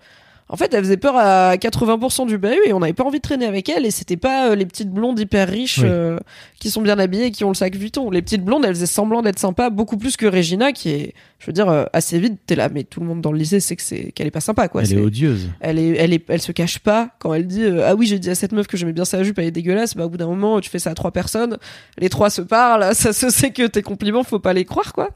En 0.49 0.57
fait, 0.57 0.73
elles 0.75 0.85
faisaient 0.85 0.97
peur 0.97 1.17
à 1.17 1.57
80% 1.57 2.29
du 2.29 2.38
bahut 2.38 2.61
et 2.67 2.73
on 2.73 2.79
n'avait 2.79 2.93
pas 2.93 3.03
envie 3.03 3.19
de 3.19 3.23
traîner 3.23 3.47
avec 3.47 3.69
elles. 3.69 3.85
Et 3.85 3.91
c'était 3.91 4.17
pas 4.17 4.50
euh, 4.50 4.55
les 4.55 4.65
petites 4.65 4.91
blondes 4.93 5.19
hyper 5.19 5.49
riches 5.49 5.79
Oui. 5.79 5.88
euh, 5.91 6.19
qui 6.61 6.71
sont 6.71 6.83
bien 6.83 7.00
habillées 7.00 7.26
et 7.26 7.31
qui 7.33 7.43
ont 7.43 7.49
le 7.49 7.55
sac 7.55 7.75
Vuitton. 7.75 8.11
Les 8.11 8.23
petites 8.23 8.45
blondes, 8.45 8.65
elles 8.65 8.75
faisaient 8.76 8.87
semblant 8.87 9.23
d'être 9.23 9.41
sympas 9.41 9.71
beaucoup 9.71 9.97
plus 9.97 10.17
que 10.17 10.25
Regina 10.26 10.71
qui 10.71 10.91
est, 10.91 11.15
je 11.41 11.47
veux 11.47 11.53
dire, 11.53 11.69
euh, 11.69 11.85
assez 11.93 12.21
vite. 12.21 12.38
T'es 12.47 12.55
là, 12.55 12.69
mais 12.69 12.85
tout 12.85 13.00
le 13.00 13.07
monde 13.07 13.21
dans 13.23 13.33
le 13.33 13.38
lycée 13.38 13.59
sait 13.59 13.75
que 13.75 13.83
c'est 13.83 14.12
qu'elle 14.12 14.29
est 14.29 14.31
pas 14.31 14.41
sympa, 14.41 14.69
quoi. 14.69 14.83
elle 14.85 14.93
est 14.93 15.00
odieuse. 15.00 15.49
elle 15.59 15.81
est, 15.81 15.97
elle 15.97 16.12
est, 16.12 16.25
elle 16.29 16.41
se 16.41 16.53
cache 16.53 16.79
pas 16.79 17.11
quand 17.19 17.35
elle 17.35 17.49
dit 17.49 17.65
ah 17.85 17.97
oui 17.97 18.07
j'ai 18.07 18.21
dit 18.21 18.31
à 18.31 18.37
cette 18.37 18.53
meuf 18.53 18.69
que 18.69 18.76
j'aimais 18.76 18.93
bien 18.93 19.05
sa 19.05 19.25
jupe 19.25 19.38
elle 19.41 19.47
est 19.47 19.50
dégueulasse 19.50 19.97
bah 19.97 20.05
au 20.07 20.09
bout 20.09 20.17
d'un 20.17 20.26
moment 20.29 20.61
tu 20.61 20.71
fais 20.71 20.79
ça 20.79 20.91
à 20.91 20.95
trois 20.95 21.11
personnes 21.11 21.59
les 21.99 22.09
trois 22.09 22.31
se 22.31 22.41
parlent 22.43 22.91
ça 22.95 23.12
se 23.12 23.31
sait 23.31 23.50
que 23.50 23.67
tes 23.67 23.83
compliments 23.83 24.23
faut 24.23 24.38
pas 24.38 24.53
les 24.53 24.65
croire 24.65 24.93
quoi 24.93 25.11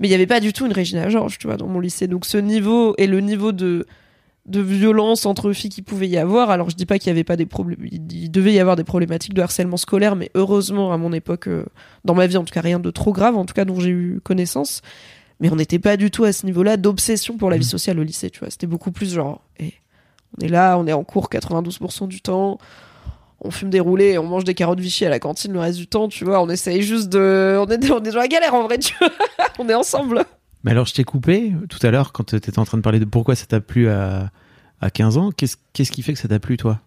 mais 0.00 0.08
il 0.08 0.10
y 0.10 0.14
avait 0.14 0.26
pas 0.26 0.40
du 0.40 0.52
tout 0.52 0.66
une 0.66 0.72
Regina 0.72 1.08
George 1.08 1.38
tu 1.38 1.46
vois 1.46 1.56
dans 1.56 1.66
mon 1.68 1.80
lycée 1.80 2.06
donc 2.08 2.24
ce 2.26 2.38
niveau 2.38 2.94
et 2.98 3.06
le 3.06 3.20
niveau 3.20 3.52
de 3.52 3.86
de 4.46 4.60
violence 4.60 5.24
entre 5.24 5.52
filles 5.52 5.70
qui 5.70 5.82
pouvait 5.82 6.08
y 6.08 6.18
avoir 6.18 6.50
alors 6.50 6.68
je 6.68 6.74
dis 6.74 6.86
pas 6.86 6.98
qu'il 6.98 7.08
y 7.08 7.10
avait 7.10 7.22
pas 7.22 7.36
des 7.36 7.46
problèmes 7.46 7.78
il, 7.90 8.28
devait 8.28 8.52
y 8.52 8.58
avoir 8.58 8.74
des 8.74 8.82
problématiques 8.82 9.34
de 9.34 9.40
harcèlement 9.40 9.76
scolaire 9.76 10.16
mais 10.16 10.32
heureusement 10.34 10.92
à 10.92 10.96
mon 10.96 11.12
époque 11.12 11.46
euh, 11.46 11.64
dans 12.04 12.14
ma 12.14 12.26
vie 12.26 12.36
en 12.36 12.44
tout 12.44 12.52
cas 12.52 12.60
rien 12.60 12.80
de 12.80 12.90
trop 12.90 13.12
grave 13.12 13.36
en 13.36 13.44
tout 13.44 13.54
cas 13.54 13.64
dont 13.64 13.78
j'ai 13.78 13.90
eu 13.90 14.20
connaissance 14.24 14.82
mais 15.38 15.48
on 15.52 15.56
n'était 15.56 15.78
pas 15.78 15.96
du 15.96 16.10
tout 16.10 16.24
à 16.24 16.32
ce 16.32 16.44
niveau-là 16.44 16.76
d'obsession 16.76 17.36
pour 17.36 17.50
la 17.50 17.56
vie 17.56 17.64
sociale 17.64 18.00
au 18.00 18.02
lycée 18.02 18.30
tu 18.30 18.40
vois 18.40 18.50
c'était 18.50 18.66
beaucoup 18.66 18.90
plus 18.90 19.14
genre 19.14 19.42
eh, 19.60 19.74
on 20.38 20.44
est 20.44 20.48
là, 20.48 20.78
on 20.78 20.86
est 20.86 20.92
en 20.92 21.04
cours 21.04 21.28
92% 21.30 22.08
du 22.08 22.20
temps. 22.20 22.58
On 23.40 23.50
fume 23.50 23.70
des 23.70 23.80
roulés, 23.80 24.18
on 24.18 24.24
mange 24.24 24.44
des 24.44 24.54
carottes 24.54 24.80
Vichy 24.80 25.04
à 25.04 25.08
la 25.08 25.18
cantine 25.18 25.52
le 25.52 25.58
reste 25.58 25.78
du 25.78 25.88
temps, 25.88 26.08
tu 26.08 26.24
vois. 26.24 26.40
On 26.40 26.48
essaye 26.48 26.82
juste 26.82 27.08
de. 27.08 27.58
On 27.60 27.66
est, 27.66 27.90
on 27.90 28.02
est 28.02 28.12
dans 28.12 28.18
la 28.18 28.28
galère 28.28 28.54
en 28.54 28.64
vrai, 28.64 28.78
tu 28.78 28.94
vois. 28.98 29.10
on 29.58 29.68
est 29.68 29.74
ensemble. 29.74 30.24
Mais 30.64 30.70
alors, 30.70 30.86
je 30.86 30.94
t'ai 30.94 31.04
coupé 31.04 31.52
tout 31.68 31.84
à 31.84 31.90
l'heure 31.90 32.12
quand 32.12 32.24
tu 32.24 32.36
étais 32.36 32.56
en 32.58 32.64
train 32.64 32.78
de 32.78 32.82
parler 32.82 33.00
de 33.00 33.04
pourquoi 33.04 33.34
ça 33.34 33.46
t'a 33.46 33.60
plu 33.60 33.88
à, 33.88 34.30
à 34.82 34.90
15 34.90 35.16
ans. 35.16 35.30
Qu'est-ce 35.34 35.90
qui 35.92 36.02
fait 36.02 36.12
que 36.12 36.18
ça 36.18 36.28
t'a 36.28 36.38
plu, 36.38 36.56
toi? 36.58 36.80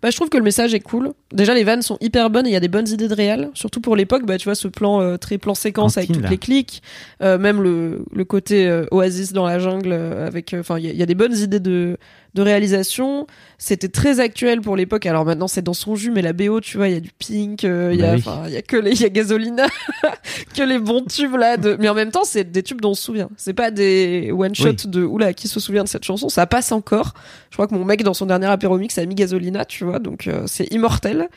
Bah, 0.00 0.10
je 0.10 0.16
trouve 0.16 0.28
que 0.28 0.36
le 0.36 0.44
message 0.44 0.74
est 0.74 0.80
cool. 0.80 1.12
Déjà, 1.32 1.54
les 1.54 1.64
vannes 1.64 1.82
sont 1.82 1.98
hyper 2.00 2.30
bonnes 2.30 2.46
et 2.46 2.50
il 2.50 2.52
y 2.52 2.56
a 2.56 2.60
des 2.60 2.68
bonnes 2.68 2.86
idées 2.88 3.08
de 3.08 3.14
réal. 3.14 3.50
Surtout 3.54 3.80
pour 3.80 3.96
l'époque, 3.96 4.24
bah, 4.26 4.38
tu 4.38 4.44
vois, 4.44 4.54
ce 4.54 4.68
plan 4.68 5.00
euh, 5.00 5.16
très 5.16 5.38
plan 5.38 5.54
séquence 5.56 5.98
avec 5.98 6.12
toutes 6.12 6.22
là. 6.22 6.30
les 6.30 6.38
clics. 6.38 6.82
Euh, 7.20 7.36
même 7.36 7.60
le, 7.60 8.04
le 8.14 8.24
côté 8.24 8.68
euh, 8.68 8.84
oasis 8.92 9.32
dans 9.32 9.44
la 9.44 9.58
jungle 9.58 9.92
avec. 9.92 10.54
Enfin, 10.56 10.78
il 10.78 10.84
y, 10.84 10.88
a- 10.88 10.92
il 10.92 10.96
y 10.98 11.02
a 11.02 11.06
des 11.06 11.16
bonnes 11.16 11.36
idées 11.36 11.58
de, 11.58 11.96
de 12.38 12.42
réalisation. 12.42 13.26
C'était 13.58 13.88
très 13.88 14.20
actuel 14.20 14.60
pour 14.60 14.76
l'époque. 14.76 15.04
Alors 15.06 15.24
maintenant, 15.24 15.48
c'est 15.48 15.62
dans 15.62 15.74
son 15.74 15.96
jus, 15.96 16.10
mais 16.12 16.22
la 16.22 16.32
BO, 16.32 16.60
tu 16.60 16.76
vois, 16.76 16.88
il 16.88 16.94
y 16.94 16.96
a 16.96 17.00
du 17.00 17.10
Pink, 17.18 17.64
euh, 17.64 17.90
il 17.92 17.98
y 17.98 18.02
Bah 18.02 18.10
a, 18.10 18.14
oui. 18.14 18.22
enfin, 18.24 18.42
il 18.46 18.52
y 18.52 18.56
a 18.56 18.62
que 18.62 18.76
les, 18.76 18.92
il 18.92 19.00
y 19.00 19.04
a 19.04 19.08
Gasolina, 19.08 19.66
que 20.56 20.62
les 20.62 20.78
bons 20.78 21.02
tubes 21.04 21.34
là. 21.34 21.56
De... 21.56 21.76
Mais 21.80 21.88
en 21.88 21.94
même 21.94 22.10
temps, 22.12 22.24
c'est 22.24 22.50
des 22.50 22.62
tubes 22.62 22.80
dont 22.80 22.90
on 22.90 22.94
se 22.94 23.02
souvient. 23.02 23.28
C'est 23.36 23.54
pas 23.54 23.70
des 23.72 24.30
one 24.32 24.54
shot 24.54 24.68
Oui. 24.68 24.76
de 24.86 25.02
oula 25.04 25.32
qui 25.34 25.48
se 25.48 25.58
souvient 25.60 25.82
de 25.84 25.88
cette 25.88 26.04
chanson? 26.04 26.28
Ça 26.28 26.46
passe 26.46 26.70
encore. 26.72 27.14
Je 27.50 27.56
crois 27.56 27.66
que 27.66 27.74
mon 27.74 27.84
mec 27.84 28.02
dans 28.04 28.14
son 28.14 28.26
dernier 28.26 28.46
apéro 28.46 28.78
mix 28.78 28.96
a 28.98 29.04
mis 29.06 29.14
Gasolina, 29.16 29.64
tu 29.64 29.84
vois, 29.84 29.98
donc 29.98 30.26
euh, 30.28 30.44
c'est 30.46 30.72
immortel. 30.72 31.28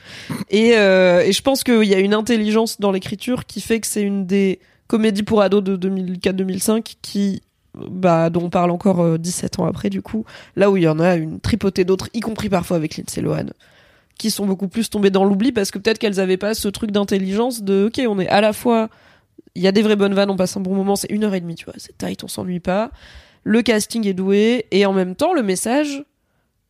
Et, 0.52 0.74
euh, 0.78 1.22
et 1.22 1.32
je 1.32 1.42
pense 1.42 1.64
qu'il 1.64 1.84
y 1.86 1.96
a 1.96 2.00
une 2.00 2.14
intelligence 2.14 2.80
dans 2.80 2.92
l'écriture 2.92 3.46
qui 3.46 3.62
fait 3.62 3.80
que 3.80 3.88
c'est 3.88 4.04
une 4.04 4.26
des 4.28 4.60
comédies 4.88 5.24
pour 5.24 5.42
ados 5.42 5.64
de 5.64 5.78
2004-2005 5.78 6.84
qui 7.02 7.42
bah, 7.75 8.29
dont 8.29 8.43
on 8.43 8.49
parle 8.49 8.71
encore 8.71 8.99
euh, 9.01 9.17
17 9.17 9.60
ans 9.60 9.65
après 9.65 9.89
du 9.89 10.01
coup, 10.01 10.25
là 10.55 10.69
où 10.71 10.77
il 10.77 10.84
y 10.84 10.88
en 10.88 10.99
a 10.99 11.15
une 11.15 11.39
tripotée 11.39 11.86
d'autres, 11.86 12.10
y 12.13 12.19
compris 12.19 12.49
parfois 12.49 12.77
avec 12.77 12.97
Lindsay 12.97 13.21
Lohan, 13.21 13.45
qui 14.17 14.29
sont 14.31 14.45
beaucoup 14.45 14.67
plus 14.67 14.89
tombées 14.89 15.10
dans 15.10 15.23
l'oubli 15.23 15.51
parce 15.51 15.71
que 15.71 15.79
peut-être 15.79 15.97
qu'elles 15.99 16.19
avaient 16.19 16.38
pas 16.38 16.53
ce 16.53 16.67
truc 16.67 16.91
d'intelligence 16.91 17.63
de 17.63 17.86
ok 17.88 18.01
on 18.07 18.19
est 18.19 18.27
à 18.27 18.41
la 18.41 18.53
fois 18.53 18.89
il 19.55 19.62
y 19.62 19.67
a 19.67 19.71
des 19.73 19.81
vraies 19.81 19.95
bonnes 19.97 20.13
vannes, 20.13 20.29
on 20.29 20.38
passe 20.38 20.55
un 20.55 20.62
bon 20.62 20.73
moment, 20.75 20.95
c'est 20.95 21.10
une 21.12 21.23
heure 21.25 21.34
et 21.34 21.41
demie, 21.41 21.55
tu 21.55 21.65
vois, 21.65 21.73
c'est 21.77 21.97
tight, 21.97 22.23
on 22.23 22.29
s'ennuie 22.29 22.62
pas. 22.62 22.89
Le 23.43 23.62
casting 23.62 24.07
est 24.07 24.13
doué 24.13 24.65
et 24.71 24.86
en 24.86 24.93
même 24.93 25.15
temps 25.15 25.34
le 25.34 25.43
message 25.43 26.05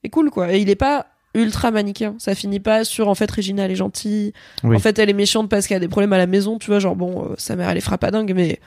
est 0.03 0.09
cool 0.09 0.31
quoi. 0.31 0.53
Et 0.53 0.59
il 0.59 0.69
est 0.69 0.75
pas 0.75 1.05
ultra 1.35 1.69
manichéen. 1.71 2.15
Ça 2.17 2.33
finit 2.35 2.59
pas 2.59 2.83
sur 2.83 3.07
en 3.07 3.15
fait 3.15 3.29
Regina 3.29 3.65
elle 3.65 3.71
est 3.71 3.75
gentille, 3.75 4.33
Oui. 4.63 4.75
en 4.75 4.79
fait 4.79 4.97
elle 4.99 5.09
est 5.09 5.13
méchante 5.13 5.49
parce 5.49 5.67
qu'elle 5.67 5.77
a 5.77 5.79
des 5.81 5.87
problèmes 5.89 6.13
à 6.13 6.17
la 6.17 6.27
maison, 6.27 6.57
tu 6.57 6.67
vois, 6.67 6.79
genre 6.79 6.95
bon 6.95 7.23
euh, 7.25 7.35
sa 7.37 7.55
mère 7.55 7.69
elle 7.69 7.77
est 7.77 7.81
frappadingue 7.81 8.33
mais 8.35 8.59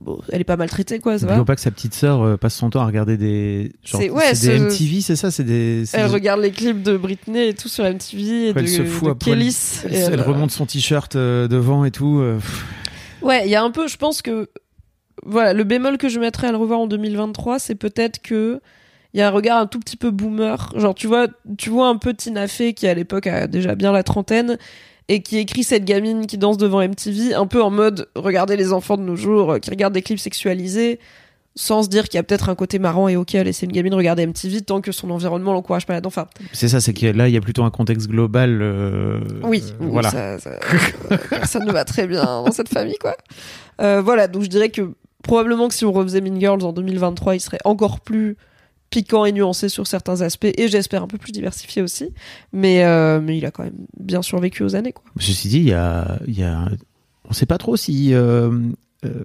bon, 0.00 0.20
elle 0.30 0.40
est 0.40 0.44
pas 0.44 0.56
maltraitée 0.56 0.98
quoi, 0.98 1.18
ça 1.18 1.26
va. 1.26 1.32
N'oublions 1.32 1.44
pas 1.44 1.54
que 1.56 1.60
sa 1.60 1.70
petite 1.70 1.94
sœur 1.94 2.22
euh, 2.22 2.36
passe 2.36 2.54
son 2.54 2.70
temps 2.70 2.80
à 2.82 2.86
regarder 2.86 3.16
des. 3.16 3.72
genre, 3.84 4.00
C'est- 4.00 4.10
ouais, 4.10 4.30
des 4.30 4.36
ce- 4.36 4.50
MTV, 4.50 5.00
c'est 5.00 5.16
ça 5.16 5.30
C'est 5.30 5.44
des. 5.44 5.84
c'est 5.86 5.98
Elle 5.98 6.06
regarde 6.10 6.40
les 6.40 6.50
clips 6.52 6.82
de 6.82 6.96
Britney 6.96 7.48
et 7.48 7.54
tout 7.54 7.68
sur 7.68 7.84
MTV 7.84 8.22
et 8.22 8.48
Elle 8.56 8.62
de, 8.62 8.66
se 8.66 8.84
fout 8.84 9.06
de 9.06 9.10
à 9.12 9.14
poil. 9.14 9.38
Kélis. 9.38 9.80
Elle, 9.84 9.94
Et 9.94 9.98
elle- 9.98 10.20
remonte 10.22 10.50
son 10.50 10.66
t-shirt 10.66 11.16
euh, 11.16 11.48
devant 11.48 11.84
et 11.84 11.90
tout. 11.90 12.18
euh, 12.20 12.36
pff. 12.36 12.64
Ouais, 13.22 13.42
il 13.46 13.50
y 13.50 13.54
a 13.56 13.62
un 13.62 13.70
peu, 13.70 13.86
je 13.88 13.96
pense 13.96 14.22
que 14.22 14.48
voilà, 15.26 15.52
le 15.52 15.64
bémol 15.64 15.98
que 15.98 16.08
je 16.08 16.18
mettrais 16.18 16.46
à 16.48 16.50
le 16.52 16.56
revoir 16.56 16.80
en 16.80 16.86
2023, 16.86 17.58
c'est 17.58 17.74
peut-être 17.74 18.20
que 18.22 18.60
il 19.12 19.18
y 19.18 19.22
a 19.22 19.26
un 19.28 19.30
regard 19.30 19.58
un 19.58 19.66
tout 19.66 19.80
petit 19.80 19.96
peu 19.96 20.10
boomer. 20.10 20.72
Genre 20.76 20.94
tu 20.94 21.06
vois, 21.08 21.26
tu 21.58 21.68
vois 21.68 21.88
un 21.88 21.96
peu 21.96 22.14
Tina 22.14 22.46
Fey 22.46 22.72
qui 22.74 22.86
à 22.86 22.94
l'époque 22.94 23.26
a 23.26 23.46
déjà 23.48 23.74
bien 23.74 23.92
la 23.92 24.02
trentaine 24.04 24.56
et 25.12 25.22
qui 25.22 25.38
écrit 25.38 25.64
cette 25.64 25.84
gamine 25.84 26.26
qui 26.26 26.38
danse 26.38 26.56
devant 26.56 26.80
MTV 26.86 27.34
un 27.34 27.46
peu 27.46 27.60
en 27.62 27.70
mode 27.70 28.06
regardez 28.14 28.56
les 28.56 28.72
enfants 28.72 28.96
de 28.96 29.02
nos 29.02 29.16
jours 29.16 29.52
euh, 29.52 29.58
qui 29.58 29.68
regardent 29.70 29.94
des 29.94 30.02
clips 30.02 30.20
sexualisés 30.20 31.00
sans 31.56 31.82
se 31.82 31.88
dire 31.88 32.04
qu'il 32.04 32.14
y 32.14 32.18
a 32.18 32.22
peut-être 32.22 32.48
un 32.48 32.54
côté 32.54 32.78
marrant 32.78 33.08
et 33.08 33.16
ok 33.16 33.34
à 33.34 33.42
laisser 33.42 33.66
une 33.66 33.72
gamine 33.72 33.92
regarder 33.92 34.24
MTV 34.24 34.60
tant 34.60 34.80
que 34.80 34.92
son 34.92 35.10
environnement 35.10 35.52
l'encourage 35.52 35.84
pas 35.84 35.94
là-dedans. 35.94 36.06
Enfin, 36.08 36.28
C'est 36.52 36.68
ça, 36.68 36.80
c'est 36.80 36.94
que 36.94 37.06
là, 37.06 37.26
il 37.26 37.34
y 37.34 37.36
a 37.36 37.40
plutôt 37.40 37.64
un 37.64 37.70
contexte 37.70 38.06
global. 38.08 38.60
euh, 38.62 39.18
oui, 39.42 39.64
euh, 39.80 39.86
voilà. 39.90 40.10
ça- 40.10 40.38
ça- 40.38 40.58
personne 41.28 41.64
ne 41.66 41.72
va 41.72 41.84
très 41.84 42.06
bien 42.06 42.22
dans 42.22 42.52
cette 42.52 42.68
famille, 42.68 42.96
quoi. 43.00 43.16
Euh, 43.82 44.00
voilà, 44.00 44.28
donc 44.28 44.44
je 44.44 44.48
dirais 44.48 44.68
que 44.68 44.92
probablement 45.24 45.66
que 45.66 45.74
si 45.74 45.84
on 45.84 45.90
refaisait 45.92 46.20
Mean 46.20 46.38
Girls 46.38 46.62
en 46.62 46.72
2023, 46.72 47.34
il 47.34 47.40
serait 47.40 47.58
encore 47.64 47.98
plus 47.98 48.36
piquant 48.90 49.24
et 49.24 49.32
nuancé 49.32 49.68
sur 49.68 49.86
certains 49.86 50.20
aspects, 50.20 50.48
et 50.56 50.68
j'espère 50.68 51.02
un 51.02 51.06
peu 51.06 51.16
plus 51.18 51.32
diversifié 51.32 51.80
aussi. 51.82 52.12
Mais, 52.52 52.84
euh, 52.84 53.20
mais 53.20 53.38
il 53.38 53.46
a 53.46 53.50
quand 53.50 53.62
même 53.64 53.86
bien 53.98 54.20
survécu 54.22 54.62
aux 54.64 54.74
années, 54.74 54.92
quoi. 54.92 55.04
Ceci 55.18 55.48
dit, 55.48 55.58
il 55.58 55.68
y 55.68 55.72
a, 55.72 56.18
y 56.26 56.42
a, 56.42 56.68
on 57.28 57.32
sait 57.32 57.46
pas 57.46 57.58
trop 57.58 57.76
si. 57.76 58.12
euh, 58.12 58.50
euh. 59.04 59.24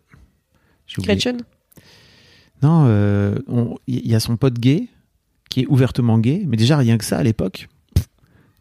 Gretchen? 1.00 1.38
Non, 2.62 2.86
euh, 2.88 3.36
il 3.88 4.08
y 4.08 4.16
a 4.16 4.20
son 4.20 4.38
pote 4.38 4.60
gay 4.60 4.88
qui 5.50 5.62
est 5.62 5.68
ouvertement 5.68 6.18
gay, 6.20 6.44
mais 6.46 6.58
déjà 6.58 6.78
rien 6.78 6.98
que 6.98 7.04
ça 7.06 7.18
à 7.18 7.24
l'époque. 7.24 7.68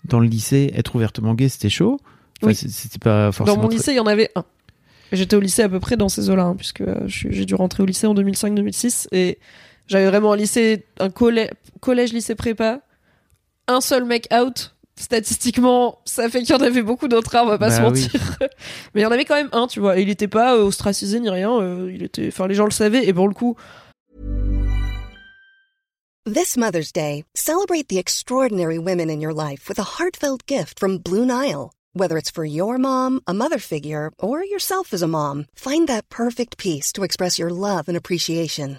Dans 0.07 0.21
le 0.21 0.27
lycée, 0.27 0.71
être 0.75 0.95
ouvertement 0.97 1.35
gay, 1.35 1.49
c'était 1.49 1.69
chaud. 1.71 1.99
Enfin, 2.43 2.49
Oui. 2.49 2.55
c'est- 2.55 2.69
C'était 2.69 2.99
pas 2.99 3.31
forcément. 3.33 3.57
Dans 3.57 3.63
mon 3.63 3.69
lycée, 3.69 3.93
il 3.93 3.97
y 3.97 4.01
en 4.01 4.07
avait 4.07 4.31
un. 4.35 4.45
J'étais 5.13 5.37
au 5.37 5.41
lycée 5.41 5.63
à 5.63 5.69
peu 5.69 5.81
près 5.81 5.97
dans 5.97 6.09
ces 6.09 6.29
eaux-là, 6.29 6.45
hein, 6.45 6.57
puisque 6.57 6.81
euh, 6.81 7.01
j'ai 7.07 7.45
dû 7.47 7.55
rentrer 7.55 7.83
au 7.83 7.87
lycée 7.87 8.07
en 8.07 8.15
2005-2006. 8.15 9.07
Et 9.13 9.39
j'avais 9.87 10.07
vraiment 10.07 10.33
un 10.33 10.37
lycée, 10.37 10.87
un 10.99 11.09
collè- 11.09 11.51
collège, 11.81 12.13
lycée 12.13 12.35
prépa, 12.35 12.81
un 13.69 13.81
seul 13.81 14.05
mec 14.05 14.29
out. 14.33 14.71
Statistiquement, 14.97 15.99
ça 16.05 16.29
fait 16.29 16.43
qu'il 16.45 16.55
y 16.55 16.59
en 16.59 16.63
avait 16.63 16.83
beaucoup 16.83 17.09
d'autres, 17.09 17.35
hein, 17.35 17.43
on 17.45 17.49
va 17.49 17.59
pas 17.59 17.69
Bah 17.69 17.77
se 17.77 17.81
oui. 17.81 17.87
mentir. 18.05 18.37
Mais 18.95 19.01
il 19.01 19.03
y 19.03 19.07
en 19.07 19.11
avait 19.11 19.25
quand 19.25 19.35
même 19.35 19.49
un, 19.53 19.67
tu 19.67 19.81
vois. 19.81 19.99
Et 19.99 20.03
il 20.03 20.09
était 20.09 20.29
pas 20.29 20.55
euh, 20.57 20.63
ostracisé 20.63 21.19
ni 21.19 21.29
rien. 21.29 21.51
euh, 21.61 21.91
il 21.93 22.05
était, 22.05 22.29
enfin, 22.29 22.47
les 22.47 22.55
gens 22.55 22.65
le 22.65 22.71
savaient. 22.71 23.05
Et 23.05 23.13
pour 23.13 23.27
le 23.27 23.35
coup, 23.35 23.57
This 26.27 26.57
Mother's 26.57 26.93
Day, 26.93 27.25
celebrate 27.35 27.89
the 27.89 27.99
extraordinary 27.99 28.79
women 28.79 29.11
in 29.11 29.21
your 29.21 29.35
life 29.35 29.69
with 29.69 29.79
a 29.79 29.99
heartfelt 29.99 30.47
gift 30.47 30.79
from 30.79 30.99
Blue 30.99 31.27
Nile. 31.27 31.73
Whether 31.93 32.17
it's 32.17 32.31
for 32.31 32.45
your 32.45 32.79
mom, 32.79 33.21
a 33.27 33.35
mother 33.35 33.59
figure, 33.59 34.11
or 34.19 34.43
yourself 34.45 34.93
as 34.95 35.03
a 35.03 35.07
mom, 35.09 35.47
find 35.55 35.87
that 35.89 36.09
perfect 36.09 36.57
piece 36.57 36.93
to 36.93 37.03
express 37.05 37.39
your 37.39 37.51
love 37.51 37.89
and 37.89 37.97
appreciation. 37.97 38.79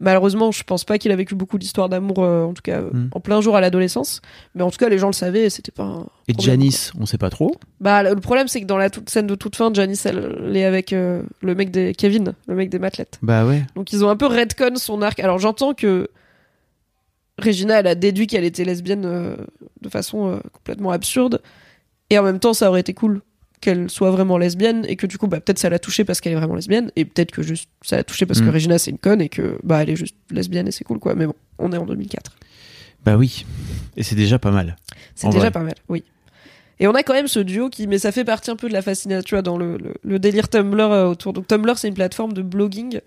Malheureusement, 0.00 0.50
je 0.50 0.64
pense 0.64 0.84
pas 0.84 0.98
qu'il 0.98 1.12
a 1.12 1.16
vécu 1.16 1.34
beaucoup 1.34 1.58
d'histoires 1.58 1.88
d'amour, 1.88 2.18
euh, 2.18 2.44
en 2.44 2.52
tout 2.54 2.62
cas, 2.62 2.80
euh, 2.80 2.90
Hmm. 2.90 3.08
en 3.12 3.20
plein 3.20 3.40
jour 3.40 3.54
à 3.54 3.60
l'adolescence. 3.60 4.20
Mais 4.54 4.62
en 4.62 4.70
tout 4.70 4.78
cas, 4.78 4.88
les 4.88 4.98
gens 4.98 5.06
le 5.06 5.12
savaient 5.12 5.44
et 5.44 5.50
c'était 5.50 5.70
pas 5.70 5.84
un. 5.84 6.06
Et 6.26 6.34
Janice, 6.38 6.92
on 6.98 7.06
sait 7.06 7.18
pas 7.18 7.30
trop. 7.30 7.54
Bah, 7.80 8.02
le 8.02 8.16
problème, 8.16 8.48
c'est 8.48 8.60
que 8.60 8.66
dans 8.66 8.76
la 8.78 8.90
toute 8.90 9.10
scène 9.10 9.26
de 9.26 9.34
toute 9.34 9.54
fin, 9.56 9.72
Janice, 9.72 10.06
elle, 10.06 10.38
elle 10.46 10.56
est 10.56 10.64
avec 10.64 10.92
euh, 10.92 11.22
le 11.42 11.54
mec 11.54 11.70
des 11.70 11.94
Kevin, 11.94 12.34
le 12.48 12.54
mec 12.54 12.70
des 12.70 12.78
Matlettes. 12.78 13.18
Bah 13.22 13.46
ouais. 13.46 13.64
Donc, 13.76 13.92
ils 13.92 14.04
ont 14.04 14.08
un 14.08 14.16
peu 14.16 14.26
redcon 14.26 14.76
son 14.76 15.02
arc. 15.02 15.20
Alors, 15.20 15.38
j'entends 15.38 15.74
que 15.74 16.08
Regina, 17.38 17.80
elle 17.80 17.86
a 17.86 17.94
déduit 17.94 18.26
qu'elle 18.26 18.44
était 18.44 18.64
lesbienne 18.64 19.02
de 19.02 19.88
façon 19.88 20.40
complètement 20.52 20.90
absurde. 20.90 21.40
Et 22.10 22.18
en 22.18 22.22
même 22.22 22.38
temps, 22.38 22.52
ça 22.52 22.68
aurait 22.68 22.80
été 22.80 22.92
cool 22.92 23.22
qu'elle 23.60 23.90
soit 23.90 24.10
vraiment 24.10 24.38
lesbienne 24.38 24.84
et 24.88 24.96
que 24.96 25.06
du 25.06 25.18
coup, 25.18 25.26
bah, 25.26 25.40
peut-être 25.40 25.58
ça 25.58 25.68
l'a 25.68 25.78
touchée 25.78 26.04
parce 26.04 26.20
qu'elle 26.20 26.32
est 26.32 26.36
vraiment 26.36 26.54
lesbienne 26.54 26.90
et 26.96 27.04
peut-être 27.04 27.30
que 27.30 27.42
juste 27.42 27.68
ça 27.82 27.96
l'a 27.96 28.04
touchée 28.04 28.26
parce 28.26 28.40
que 28.40 28.46
Mm. 28.46 28.54
Regina, 28.54 28.78
c'est 28.78 28.90
une 28.90 28.98
conne 28.98 29.20
et 29.20 29.28
que 29.28 29.58
bah, 29.62 29.82
elle 29.82 29.90
est 29.90 29.96
juste 29.96 30.16
lesbienne 30.30 30.68
et 30.68 30.70
c'est 30.70 30.84
cool, 30.84 30.98
quoi. 30.98 31.14
Mais 31.14 31.26
bon, 31.26 31.34
on 31.58 31.72
est 31.72 31.76
en 31.76 31.86
2004. 31.86 32.36
Bah 33.04 33.16
oui. 33.16 33.44
Et 33.96 34.02
c'est 34.02 34.14
déjà 34.16 34.38
pas 34.38 34.50
mal. 34.50 34.76
C'est 35.14 35.28
déjà 35.28 35.38
vrai. 35.38 35.50
pas 35.50 35.60
mal, 35.62 35.74
oui. 35.88 36.04
Et 36.82 36.86
on 36.86 36.94
a 36.94 37.02
quand 37.02 37.12
même 37.12 37.28
ce 37.28 37.40
duo 37.40 37.68
qui, 37.68 37.86
mais 37.86 37.98
ça 37.98 38.10
fait 38.10 38.24
partie 38.24 38.50
un 38.50 38.56
peu 38.56 38.66
de 38.66 38.72
la 38.72 38.80
fascination, 38.80 39.22
tu 39.22 39.34
vois, 39.34 39.42
dans 39.42 39.58
le, 39.58 39.76
le, 39.76 39.94
le 40.02 40.18
délire 40.18 40.48
Tumblr 40.48 40.80
euh, 40.80 41.08
autour. 41.08 41.34
Donc 41.34 41.46
Tumblr, 41.46 41.76
c'est 41.76 41.88
une 41.88 41.94
plateforme 41.94 42.32
de 42.32 42.40
blogging 42.40 43.00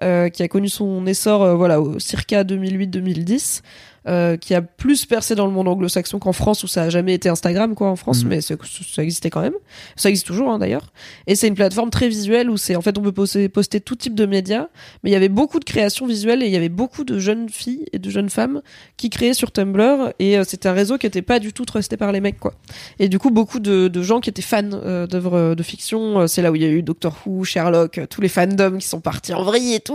qui 0.00 0.42
a 0.42 0.48
connu 0.48 0.68
son 0.68 1.06
essor, 1.06 1.42
euh, 1.42 1.54
voilà, 1.54 1.80
au 1.80 1.98
circa 1.98 2.42
2008-2010, 2.44 3.62
euh, 4.08 4.38
qui 4.38 4.54
a 4.54 4.62
plus 4.62 5.04
percé 5.04 5.34
dans 5.34 5.44
le 5.44 5.52
monde 5.52 5.68
anglo-saxon 5.68 6.18
qu'en 6.18 6.32
France, 6.32 6.64
où 6.64 6.66
ça 6.66 6.84
a 6.84 6.88
jamais 6.88 7.12
été 7.12 7.28
Instagram, 7.28 7.74
quoi, 7.74 7.88
en 7.90 7.96
France, 7.96 8.22
Mhm. 8.24 8.30
mais 8.30 8.40
ça 8.40 8.54
existait 9.02 9.28
quand 9.28 9.42
même. 9.42 9.52
Ça 9.94 10.08
existe 10.08 10.26
toujours, 10.26 10.50
hein, 10.50 10.58
d'ailleurs. 10.58 10.86
Et 11.26 11.34
c'est 11.34 11.48
une 11.48 11.54
plateforme 11.54 11.90
très 11.90 12.08
visuelle 12.08 12.48
où 12.48 12.56
c'est, 12.56 12.76
en 12.76 12.80
fait, 12.80 12.96
on 12.96 13.02
peut 13.02 13.12
poster, 13.12 13.50
poster 13.50 13.78
tout 13.78 13.96
type 13.96 14.14
de 14.14 14.24
médias, 14.24 14.68
mais 15.04 15.10
il 15.10 15.12
y 15.12 15.16
avait 15.16 15.28
beaucoup 15.28 15.60
de 15.60 15.66
créations 15.66 16.06
visuelles 16.06 16.42
et 16.42 16.46
il 16.46 16.52
y 16.52 16.56
avait 16.56 16.70
beaucoup 16.70 17.04
de 17.04 17.18
jeunes 17.18 17.50
filles 17.50 17.84
et 17.92 17.98
de 17.98 18.08
jeunes 18.08 18.30
femmes 18.30 18.62
qui 18.96 19.10
créaient 19.10 19.34
sur 19.34 19.52
Tumblr 19.52 20.14
et 20.18 20.38
euh, 20.38 20.44
c'était 20.44 20.70
un 20.70 20.72
réseau 20.72 20.96
qui 20.96 21.06
était 21.06 21.20
pas 21.20 21.38
du 21.38 21.52
tout 21.52 21.66
trusté 21.66 21.98
par 21.98 22.10
les 22.10 22.20
mecs, 22.22 22.40
quoi. 22.40 22.54
Et 23.00 23.10
du 23.10 23.18
coup, 23.18 23.30
beaucoup 23.30 23.60
de, 23.60 23.88
de 23.88 24.02
gens 24.02 24.20
qui 24.20 24.30
étaient 24.30 24.40
fans 24.40 24.64
euh, 24.72 25.06
d'œuvres 25.06 25.36
euh, 25.36 25.54
de 25.54 25.62
fiction, 25.62 26.20
euh, 26.20 26.26
c'est 26.26 26.40
là 26.40 26.50
où 26.50 26.56
il 26.56 26.62
y 26.62 26.64
a 26.64 26.68
eu 26.68 26.82
Doctor 26.82 27.14
Who, 27.26 27.44
Sherlock, 27.44 27.98
euh, 27.98 28.06
tous 28.08 28.22
les 28.22 28.28
fandoms 28.28 28.78
qui 28.78 28.86
sont 28.88 29.00
partis 29.00 29.34
en 29.34 29.42
vrille 29.42 29.74
et 29.74 29.80
tout. 29.80 29.89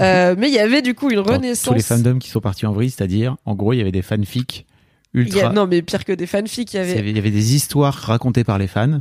Euh, 0.00 0.34
mais 0.38 0.48
il 0.48 0.54
y 0.54 0.58
avait 0.58 0.82
du 0.82 0.94
coup 0.94 1.10
une 1.10 1.18
renaissance. 1.20 1.68
Tous 1.68 1.74
les 1.74 1.82
fandoms 1.82 2.18
qui 2.18 2.28
sont 2.30 2.40
partis 2.40 2.66
en 2.66 2.72
vrille, 2.72 2.90
c'est-à-dire, 2.90 3.36
en 3.44 3.54
gros, 3.54 3.72
il 3.72 3.78
y 3.78 3.80
avait 3.80 3.92
des 3.92 4.02
fanfics 4.02 4.66
Il 5.14 5.20
y 5.20 5.22
ultra. 5.24 5.48
a- 5.48 5.52
non, 5.52 5.66
mais 5.66 5.82
pire 5.82 6.04
que 6.04 6.12
des 6.12 6.26
fanfics, 6.26 6.72
il 6.74 6.76
y 6.76 6.80
avait. 6.80 6.98
avait- 6.98 7.10
il 7.10 7.16
y 7.16 7.18
avait 7.18 7.30
des 7.30 7.54
histoires 7.54 7.94
racontées 7.94 8.44
par 8.44 8.58
les 8.58 8.66
fans 8.66 9.00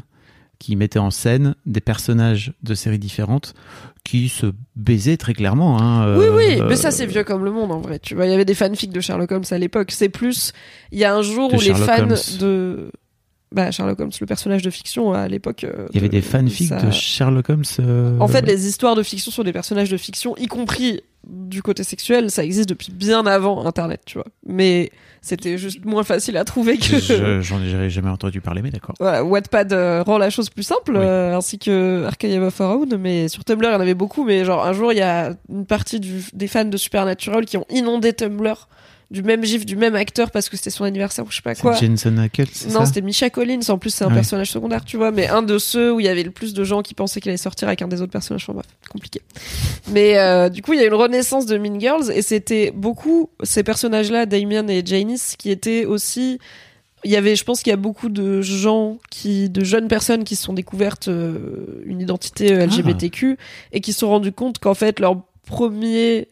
qui 0.59 0.75
mettaient 0.77 0.99
en 0.99 1.11
scène 1.11 1.55
des 1.65 1.81
personnages 1.81 2.53
de 2.63 2.75
séries 2.75 2.97
différentes 2.99 3.53
qui 4.05 4.29
se 4.29 4.45
baisaient 4.77 5.17
très 5.17 5.33
clairement. 5.33 5.81
Hein, 5.81 6.15
Oui, 6.17 6.25
euh, 6.25 6.35
oui, 6.35 6.61
mais 6.69 6.75
ça 6.77 6.91
c'est 6.91 7.05
vieux 7.05 7.23
comme 7.25 7.43
le 7.43 7.51
monde 7.51 7.71
en 7.71 7.79
vrai. 7.79 7.99
Tu 7.99 8.15
vois, 8.15 8.25
il 8.25 8.31
y 8.31 8.33
avait 8.33 8.45
des 8.45 8.53
fanfics 8.53 8.91
de 8.93 9.01
Sherlock 9.01 9.31
Holmes 9.31 9.43
à 9.51 9.57
l'époque. 9.57 9.91
C'est 9.91 10.07
plus, 10.09 10.53
il 10.93 10.99
y 10.99 11.03
a 11.03 11.13
un 11.13 11.21
jour 11.23 11.53
où 11.53 11.59
les 11.59 11.73
fans 11.73 12.03
Holmes. 12.03 12.15
de, 12.39 12.91
bah 13.51 13.71
Sherlock 13.71 13.99
Holmes, 13.99 14.11
le 14.19 14.25
personnage 14.25 14.61
de 14.63 14.69
fiction 14.69 15.13
à 15.13 15.27
l'époque. 15.27 15.63
euh, 15.63 15.87
Il 15.91 15.95
y 15.95 15.99
avait 15.99 16.07
de- 16.07 16.13
des 16.13 16.21
fanfics 16.21 16.67
ça- 16.69 16.81
de 16.81 16.91
Sherlock 16.91 17.49
Holmes. 17.49 17.63
euh, 17.79 18.17
En 18.19 18.27
fait, 18.27 18.41
les 18.41 18.67
histoires 18.67 18.95
de 18.95 19.03
fiction 19.03 19.31
sur 19.31 19.43
des 19.43 19.53
personnages 19.53 19.89
de 19.89 19.97
fiction, 19.97 20.35
y 20.37 20.47
compris 20.47 21.01
du 21.27 21.63
côté 21.63 21.83
sexuel, 21.83 22.29
ça 22.29 22.43
existe 22.43 22.69
depuis 22.69 22.91
bien 22.91 23.25
avant 23.25 23.65
Internet, 23.65 24.01
tu 24.05 24.19
vois. 24.19 24.27
Mais 24.45 24.91
c'était 25.21 25.57
juste 25.57 25.83
moins 25.83 26.03
facile 26.03 26.37
à 26.37 26.43
trouver 26.43 26.77
que. 26.77 26.99
je- 26.99 27.41
J'en 27.41 27.59
ai 27.61 27.89
jamais 27.89 28.09
entendu 28.09 28.41
parler, 28.41 28.61
mais 28.61 28.69
d'accord. 28.71 28.93
Voilà, 28.99 29.23
Wattpad 29.23 29.73
euh, 29.73 30.03
rend 30.03 30.17
la 30.19 30.29
chose 30.29 30.49
plus 30.49 30.61
simple, 30.63 30.95
Oui. 30.97 31.03
ainsi 31.05 31.57
que 31.57 32.03
Archive 32.05 32.43
of 32.43 32.53
Pharaon, 32.53 32.85
mais 32.99 33.27
sur 33.27 33.43
Tumblr, 33.43 33.67
il 33.69 33.73
y 33.73 33.75
en 33.75 33.79
avait 33.79 33.95
beaucoup, 33.95 34.23
mais 34.23 34.43
genre 34.45 34.65
un 34.65 34.73
jour, 34.73 34.91
il 34.91 34.97
y 34.99 35.01
a 35.01 35.33
une 35.49 35.65
partie 35.65 35.99
du- 35.99 36.25
des 36.33 36.47
fans 36.47 36.65
de 36.65 36.77
Supernatural 36.77 37.45
qui 37.45 37.57
ont 37.57 37.65
inondé 37.71 38.13
Tumblr 38.13 38.67
du 39.15 39.23
même 39.23 39.45
gif, 39.45 39.65
du 39.65 39.77
même 39.77 39.95
acteur 39.95 40.29
parce 40.29 40.49
que 40.49 40.57
c'était 40.57 40.69
son 40.69 40.83
anniversaire 40.83 41.23
ou 41.25 41.31
je 41.31 41.37
sais 41.37 41.41
pas 41.41 41.55
quoi. 41.55 41.73
Jensen 41.73 42.19
Ackles, 42.19 42.47
Non, 42.71 42.85
c'était 42.85 43.01
Misha 43.01 43.29
Collins, 43.29 43.61
en 43.69 43.77
plus 43.77 43.89
c'est 43.89 44.03
un 44.03 44.09
Ah 44.11 44.13
personnage 44.13 44.51
secondaire, 44.51 44.83
tu 44.83 44.97
vois, 44.97 45.11
mais 45.11 45.27
un 45.27 45.41
de 45.41 45.57
ceux 45.57 45.93
où 45.93 46.01
il 46.01 46.05
y 46.05 46.09
avait 46.09 46.23
le 46.23 46.31
plus 46.31 46.53
de 46.53 46.63
gens 46.65 46.81
qui 46.81 46.93
pensaient 46.93 47.21
qu'il 47.21 47.29
allait 47.29 47.37
sortir 47.37 47.69
avec 47.69 47.81
un 47.81 47.87
des 47.87 48.01
autres 48.01 48.11
personnages, 48.11 48.43
enfin 48.43 48.53
bref, 48.53 48.65
compliqué. 48.89 49.21
Mais 49.89 50.17
euh, 50.17 50.49
du 50.49 50.61
coup, 50.61 50.73
il 50.73 50.81
y 50.81 50.83
a 50.83 50.85
une 50.85 50.93
renaissance 50.93 51.45
de 51.45 51.57
Mean 51.57 51.79
Girls, 51.79 52.11
et 52.13 52.21
c'était 52.21 52.71
beaucoup 52.75 53.29
ces 53.43 53.63
personnages-là, 53.63 54.25
Damien 54.25 54.67
et 54.67 54.85
Janice, 54.85 55.35
qui 55.37 55.49
étaient 55.49 55.85
aussi... 55.85 56.39
Il 57.05 57.11
y 57.11 57.15
avait, 57.15 57.35
je 57.35 57.43
pense 57.43 57.61
qu'il 57.61 57.69
y 57.69 57.73
a 57.73 57.77
beaucoup 57.77 58.09
de 58.09 58.41
gens 58.41 58.97
qui, 59.11 59.49
de 59.49 59.63
jeunes 59.63 59.87
personnes 59.87 60.23
qui 60.23 60.35
se 60.35 60.43
sont 60.43 60.53
découvertes 60.53 61.07
euh, 61.07 61.83
une 61.85 62.01
identité 62.01 62.51
euh, 62.51 62.65
LGBTQ 62.65 63.37
et 63.71 63.79
qui 63.79 63.93
se 63.93 63.99
sont 63.99 64.09
rendus 64.09 64.31
compte 64.31 64.57
qu'en 64.57 64.73
fait 64.73 64.99
leur 64.99 65.21
premier 65.45 66.27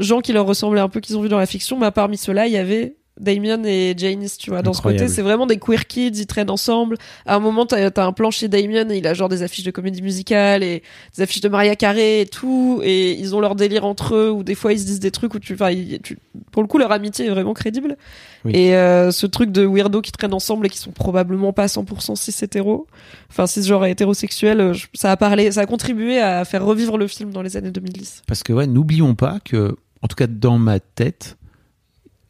gens 0.00 0.20
qui 0.20 0.32
leur 0.32 0.46
ressemblaient 0.46 0.80
un 0.80 0.88
peu 0.88 1.00
qu'ils 1.00 1.16
ont 1.16 1.22
vu 1.22 1.28
dans 1.28 1.38
la 1.38 1.46
fiction, 1.46 1.78
bah 1.78 1.90
parmi 1.90 2.16
ceux-là 2.16 2.46
il 2.46 2.52
y 2.52 2.56
avait 2.56 2.96
Damien 3.20 3.62
et 3.64 3.94
Janice, 3.96 4.38
tu 4.38 4.50
vois. 4.50 4.62
Dans 4.62 4.72
ce 4.72 4.82
côté, 4.82 5.06
c'est 5.08 5.22
vraiment 5.22 5.46
des 5.46 5.58
queer 5.58 5.86
kids, 5.86 6.10
ils 6.14 6.26
traînent 6.26 6.50
ensemble. 6.50 6.96
À 7.26 7.36
un 7.36 7.38
moment, 7.38 7.64
t'as 7.64 7.88
as 7.94 8.04
un 8.04 8.12
plan 8.12 8.30
chez 8.32 8.48
Damien 8.48 8.88
et 8.90 8.98
il 8.98 9.06
a 9.06 9.14
genre 9.14 9.28
des 9.28 9.42
affiches 9.44 9.64
de 9.64 9.70
comédie 9.70 10.02
musicale 10.02 10.62
et 10.64 10.82
des 11.16 11.22
affiches 11.22 11.40
de 11.40 11.48
Maria 11.48 11.76
Carré 11.76 12.22
et 12.22 12.26
tout. 12.26 12.80
Et 12.82 13.12
ils 13.12 13.34
ont 13.36 13.40
leur 13.40 13.54
délire 13.54 13.84
entre 13.84 14.16
eux 14.16 14.30
ou 14.30 14.42
des 14.42 14.54
fois 14.56 14.72
ils 14.72 14.80
se 14.80 14.84
disent 14.86 15.00
des 15.00 15.12
trucs 15.12 15.32
où 15.34 15.38
tu, 15.38 15.54
enfin, 15.54 15.72
tu- 16.02 16.18
pour 16.50 16.62
le 16.62 16.66
coup, 16.68 16.78
leur 16.78 16.90
amitié 16.90 17.26
est 17.26 17.30
vraiment 17.30 17.54
crédible. 17.54 17.96
Oui. 18.44 18.52
Et 18.54 18.74
euh, 18.76 19.10
ce 19.12 19.26
truc 19.26 19.50
de 19.52 19.64
weirdo 19.64 20.00
qui 20.00 20.10
traînent 20.12 20.34
ensemble 20.34 20.66
et 20.66 20.68
qui 20.68 20.78
sont 20.78 20.90
probablement 20.90 21.52
pas 21.52 21.66
100% 21.66 22.16
cis 22.16 22.34
hétéro, 22.44 22.86
enfin 23.30 23.46
cisgenre 23.46 23.86
et 23.86 23.90
hétérosexuel, 23.92 24.60
euh, 24.60 24.74
ça 24.92 25.12
a 25.12 25.16
parlé, 25.16 25.52
ça 25.52 25.60
a 25.62 25.66
contribué 25.66 26.18
à 26.20 26.44
faire 26.44 26.64
revivre 26.64 26.98
le 26.98 27.06
film 27.06 27.30
dans 27.30 27.42
les 27.42 27.56
années 27.56 27.70
2010. 27.70 28.22
Parce 28.26 28.42
que 28.42 28.52
ouais, 28.52 28.66
n'oublions 28.66 29.14
pas 29.14 29.38
que, 29.44 29.76
en 30.02 30.08
tout 30.08 30.16
cas 30.16 30.26
dans 30.26 30.58
ma 30.58 30.80
tête, 30.80 31.36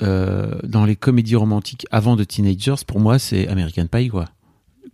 euh, 0.05 0.59
dans 0.62 0.85
les 0.85 0.97
comédies 0.97 1.37
romantiques 1.37 1.87
avant 1.90 2.14
de 2.17 2.25
Teenagers, 2.25 2.85
pour 2.87 3.01
moi 3.01 3.19
c'est 3.19 3.49
American 3.49 3.87
Pie 3.87 4.09
quoi. 4.09 4.27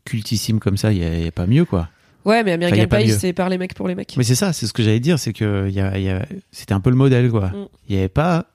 Cultissime 0.04 0.60
comme 0.60 0.76
ça, 0.76 0.92
il 0.92 0.98
y, 0.98 1.26
a 1.26 1.30
pas 1.32 1.46
mieux 1.46 1.64
quoi. 1.64 1.88
Ouais, 2.24 2.42
mais 2.42 2.52
American 2.52 2.86
Pie, 2.96 3.10
c'est 3.10 3.32
par 3.32 3.48
les 3.48 3.58
mecs 3.58 3.74
pour 3.74 3.86
les 3.88 3.94
mecs. 3.94 4.14
Mais 4.16 4.24
c'est 4.24 4.34
ça, 4.34 4.52
c'est 4.52 4.66
ce 4.66 4.72
que 4.72 4.82
j'allais 4.82 5.00
dire, 5.00 5.18
c'est 5.18 5.32
que 5.32 5.68
y 5.70 5.80
a, 5.80 5.98
y 5.98 6.08
a- 6.08 6.26
c'était 6.50 6.72
un 6.74 6.80
peu 6.80 6.90
le 6.90 6.96
modèle 6.96 7.30
quoi. 7.30 7.48
Mm. 7.48 7.66
Il 7.88 7.94
y 7.96 7.98
avait 7.98 8.08
pas 8.08 8.46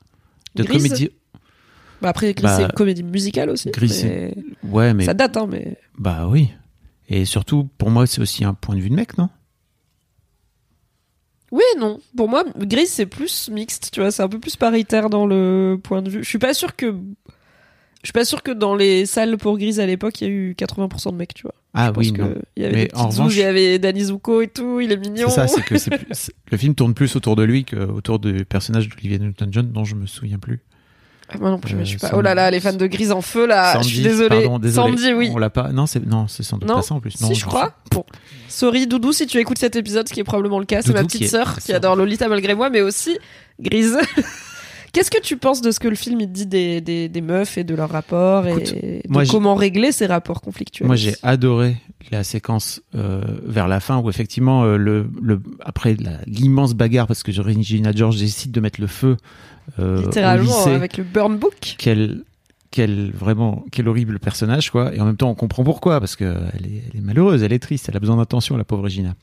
de 0.55 0.63
Grise 0.63 0.83
comédie. 0.83 1.09
Bah 2.01 2.09
après, 2.09 2.33
Gris, 2.33 2.43
Bah, 2.43 2.55
c'est 2.57 2.63
une 2.63 2.71
comédie 2.71 3.03
musicale 3.03 3.49
aussi. 3.49 3.71
Gris, 3.71 3.87
mais 3.87 3.93
c'est- 3.93 4.35
Ouais, 4.67 4.93
mais 4.93 5.05
Ça 5.05 5.13
date, 5.13 5.37
hein, 5.37 5.47
mais. 5.49 5.77
bah 5.97 6.27
oui. 6.29 6.49
Et 7.07 7.25
surtout, 7.25 7.69
pour 7.77 7.89
moi, 7.91 8.05
c'est 8.07 8.21
aussi 8.21 8.43
un 8.43 8.53
point 8.53 8.75
de 8.75 8.81
vue 8.81 8.89
de 8.89 8.95
mec, 8.95 9.17
non? 9.17 9.29
Oui, 11.51 11.61
et 11.75 11.79
non. 11.79 11.99
Pour 12.17 12.27
moi, 12.29 12.43
Gris, 12.57 12.87
c'est 12.87 13.05
plus 13.05 13.49
mixte, 13.49 13.89
tu 13.93 13.99
vois. 14.01 14.11
C'est 14.11 14.23
un 14.23 14.27
peu 14.29 14.39
plus 14.39 14.55
paritaire 14.55 15.09
dans 15.09 15.25
le 15.25 15.79
point 15.81 16.01
de 16.01 16.09
vue. 16.09 16.23
Je 16.23 16.29
suis 16.29 16.39
pas 16.39 16.53
sûr 16.53 16.75
que. 16.75 16.87
Je 18.01 18.07
suis 18.09 18.13
pas 18.13 18.25
sûr 18.25 18.43
que 18.43 18.51
dans 18.51 18.75
les 18.75 19.05
salles 19.07 19.37
pour 19.37 19.57
Gris 19.57 19.79
à 19.79 19.85
l'époque, 19.87 20.21
il 20.21 20.27
y 20.27 20.29
a 20.29 20.33
eu 20.33 20.55
80% 20.55 21.11
de 21.11 21.15
mecs, 21.15 21.33
tu 21.33 21.41
vois. 21.43 21.55
Ah 21.73 21.87
Je 21.87 21.91
pense 21.91 22.05
oui, 22.05 22.13
que 22.13 22.21
non. 22.21 22.35
Il 22.55 22.61
y 22.63 22.65
avait 22.67 22.85
des 22.85 22.91
en 22.95 23.07
revanche- 23.09 23.35
il 23.35 23.39
y 23.39 23.43
avait 23.43 23.79
Danny 23.79 24.03
Zuko 24.03 24.41
et 24.41 24.47
tout, 24.47 24.79
il 24.79 24.91
est 24.91 24.97
mignon. 24.97 25.27
C'est 25.29 25.35
ça, 25.35 25.47
c'est 25.47 25.63
que 25.63 25.73
plus- 26.05 26.31
le 26.51 26.57
film 26.57 26.75
tourne 26.75 26.93
plus 26.93 27.15
autour 27.15 27.35
de 27.35 27.41
lui 27.43 27.65
qu'autour 27.65 28.19
du 28.19 28.45
personnage 28.45 28.89
d'Olivia 28.89 29.17
Newton-John, 29.17 29.71
dont 29.71 29.85
je 29.85 29.95
me 29.95 30.05
souviens 30.05 30.37
plus. 30.37 30.59
Ah, 31.29 31.37
moi 31.39 31.49
non 31.49 31.57
plus, 31.57 31.73
mais 31.75 31.83
je 31.85 31.89
suis 31.89 31.97
Euh, 31.97 31.99
pas. 32.01 32.07
Sandy- 32.09 32.19
Oh 32.19 32.21
là 32.21 32.35
là, 32.35 32.51
les 32.51 32.59
fans 32.59 32.73
de 32.73 32.85
Gris 32.87 33.11
en 33.11 33.21
feu, 33.21 33.47
là. 33.47 33.81
je 33.81 33.87
suis 33.87 34.01
désolée. 34.01 34.43
pardon, 34.43 34.59
désolé. 34.59 34.91
Sandy, 34.97 35.13
oui. 35.13 35.29
On 35.33 35.37
l'a 35.37 35.49
pas. 35.49 35.69
Non, 35.69 35.85
c'est 35.87 36.05
non, 36.05 36.27
c'est 36.27 36.43
sans 36.43 36.57
doute 36.57 36.69
Non. 36.69 36.75
pas 36.75 36.81
ça 36.83 36.93
en 36.93 36.99
plus. 36.99 37.19
Non, 37.21 37.27
si, 37.29 37.35
je 37.35 37.45
crois. 37.45 37.73
Bon. 37.91 38.05
Sorry, 38.47 38.85
Doudou, 38.87 39.11
si 39.11 39.25
tu 39.25 39.37
écoutes 39.39 39.57
cet 39.57 39.75
épisode, 39.75 40.07
ce 40.07 40.13
qui 40.13 40.19
est 40.19 40.23
probablement 40.23 40.59
le 40.59 40.65
cas. 40.65 40.81
C'est 40.83 40.93
ma 40.93 41.01
qui 41.01 41.07
petite 41.07 41.21
est- 41.23 41.27
sœur 41.27 41.57
qui 41.59 41.73
adore 41.73 41.95
Lolita 41.95 42.27
malgré 42.27 42.53
moi, 42.53 42.69
mais 42.69 42.81
aussi 42.81 43.17
Grise. 43.59 43.97
Qu'est-ce 44.95 45.11
que 45.11 45.21
tu 45.21 45.35
penses 45.37 45.61
de 45.61 45.71
ce 45.71 45.79
que 45.79 45.87
le 45.89 45.95
film 45.95 46.21
il 46.21 46.31
dit 46.31 46.45
des, 46.45 46.79
des, 46.79 47.09
des 47.09 47.21
meufs 47.21 47.57
et 47.57 47.63
de 47.65 47.75
leur 47.75 47.89
rapport 47.89 48.47
Écoute, 48.47 48.73
et 48.81 49.01
de 49.05 49.11
moi, 49.11 49.23
j'ai- 49.25 49.31
comment 49.31 49.53
régler 49.55 49.91
ces 49.91 50.05
rapports 50.05 50.39
conflictuels? 50.41 50.87
Moi, 50.87 50.95
j'ai 50.95 51.15
adoré 51.21 51.75
la 52.11 52.23
séquence 52.23 52.81
euh, 52.95 53.21
vers 53.45 53.67
la 53.67 53.79
fin 53.81 53.97
où 53.99 54.09
effectivement 54.09 54.63
euh, 54.63 54.77
le, 54.77 55.09
le 55.21 55.41
après 55.59 55.97
l'immense 56.27 56.73
bagarre 56.75 57.07
parce 57.07 57.23
que 57.23 57.31
Regina 57.41 57.91
George 57.93 58.17
décide 58.17 58.51
de 58.51 58.59
mettre 58.61 58.79
le 58.79 58.87
feu 58.87 59.17
euh, 59.79 59.97
au 59.97 60.01
littéralement 60.03 60.43
lycée. 60.65 60.71
avec 60.71 60.95
le 60.97 61.03
burn 61.03 61.35
book. 61.37 61.75
Quel 61.77 62.23
quel 62.71 63.11
vraiment 63.11 63.65
quel 63.71 63.87
horrible 63.89 64.19
personnage 64.19 64.69
quoi. 64.71 64.93
Et 64.95 64.99
en 65.01 65.05
même 65.05 65.17
temps, 65.17 65.29
on 65.29 65.35
comprend 65.35 65.63
pourquoi 65.63 65.99
parce 65.99 66.15
que 66.15 66.25
elle 66.53 66.65
est, 66.67 66.83
elle 66.93 66.99
est 66.99 67.03
malheureuse, 67.03 67.41
elle 67.43 67.53
est 67.53 67.59
triste, 67.59 67.89
elle 67.89 67.97
a 67.97 67.99
besoin 67.99 68.17
d'attention, 68.17 68.55
la 68.55 68.63
pauvre 68.63 68.83
Regina. 68.83 69.13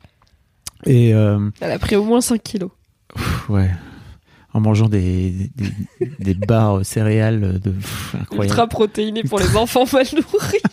Et 0.87 1.11
Elle 1.11 1.53
a 1.61 1.79
pris 1.79 1.97
au 1.97 2.05
moins 2.05 2.21
5 2.21 2.43
kilos. 2.43 2.71
ouais. 3.49 3.71
En 4.55 4.61
mangeant 4.61 4.89
des, 4.89 5.51
des, 5.57 5.73
des 6.19 6.35
barres 6.35 6.85
céréales 6.85 7.59
de 7.61 7.71
pff, 7.71 8.15
incroyable. 8.21 8.45
Ultra 8.51 8.67
protéinée 8.67 9.23
pour 9.23 9.39
les 9.39 9.57
enfants 9.57 9.85
mal 9.93 10.07
nourris. 10.13 10.59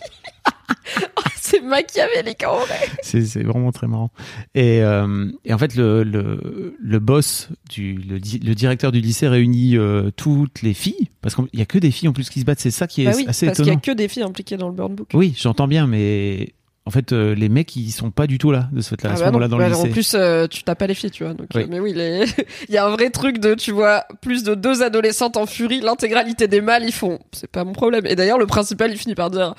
Oh, 1.18 1.22
c'est 1.36 1.62
machiavélique 1.62 2.44
en 2.48 2.58
vrai. 2.60 2.80
C'est 3.04 3.24
c'est 3.26 3.44
vraiment 3.44 3.72
très 3.72 3.88
marrant. 3.88 4.12
Et, 4.56 4.82
euh, 4.82 5.32
et 5.46 5.54
en 5.54 5.58
fait, 5.60 5.76
le, 5.76 6.04
le, 6.04 6.76
le 6.80 7.00
boss, 7.00 7.50
du, 7.70 7.94
le, 7.94 8.16
le 8.16 8.56
directeur 8.56 8.92
du 8.92 9.00
lycée 9.00 9.28
réunit 9.28 9.78
euh, 9.78 10.10
toutes 10.16 10.62
les 10.64 10.74
filles, 10.74 11.10
parce 11.22 11.36
qu'il 11.36 11.46
n'y 11.54 11.62
a 11.62 11.66
que 11.66 11.78
des 11.78 11.92
filles 11.92 12.08
en 12.08 12.14
plus 12.14 12.30
qui 12.30 12.40
se 12.40 12.46
battent, 12.46 12.60
c'est 12.60 12.72
ça 12.72 12.88
qui 12.88 13.02
est 13.04 13.06
Bah 13.06 13.12
oui, 13.16 13.26
assez 13.28 13.46
parce 13.48 13.58
qu'il 13.58 13.68
y 13.68 13.70
a 13.70 13.74
étonnant. 13.74 13.82
que 13.96 13.98
des 13.98 14.08
filles 14.08 14.24
impliquées 14.24 14.58
dans 14.58 14.68
le 14.70 14.74
burn 14.76 14.96
book. 14.96 15.10
Oui, 15.14 15.36
j'entends 15.38 15.68
bien, 15.68 15.86
mais 15.86 16.54
en 16.90 16.92
fait, 16.92 17.12
euh, 17.14 17.36
les 17.36 17.50
mecs, 17.50 17.76
ils 17.76 17.92
sont 17.92 18.10
pas 18.10 18.26
du 18.26 18.40
tout 18.40 18.52
là, 18.52 18.68
de 18.74 18.82
ce 18.82 18.90
fait-là, 18.90 19.12
à 19.12 19.14
Ah 19.14 19.16
ce 19.18 19.20
bah 19.22 19.28
moment-là 19.28 19.48
dans 19.48 19.58
le 19.60 19.64
Bah, 19.64 19.70
lycée. 19.70 19.88
En 19.88 19.92
plus, 19.92 20.16
euh, 20.16 20.48
tu 20.48 20.64
t'as 20.64 20.74
pas 20.74 20.88
les 20.88 20.96
filles, 20.96 21.12
tu 21.12 21.24
vois. 21.24 21.36
Donc, 21.36 21.48
Oui. 21.54 21.62
euh, 21.62 21.68
mais 21.70 21.80
oui, 21.80 21.94
les- 21.94 22.26
il 22.68 22.74
y 22.74 22.78
a 22.78 22.86
un 22.86 22.90
vrai 22.90 23.12
truc 23.12 23.38
de, 23.38 23.54
tu 23.54 23.72
vois, 23.72 24.06
plus 24.22 24.44
de 24.44 24.56
deux 24.56 24.82
adolescentes 24.82 25.38
en 25.38 25.46
furie, 25.46 25.82
l'intégralité 25.82 26.48
des 26.48 26.62
mâles, 26.62 26.84
ils 26.84 26.92
font, 26.92 27.20
c'est 27.32 27.50
pas 27.50 27.64
mon 27.64 27.74
problème. 27.74 28.06
Et 28.08 28.16
d'ailleurs, 28.16 28.40
le 28.40 28.48
principal, 28.48 28.92
il 28.92 28.98
finit 28.98 29.14
par 29.14 29.30
dire, 29.30 29.54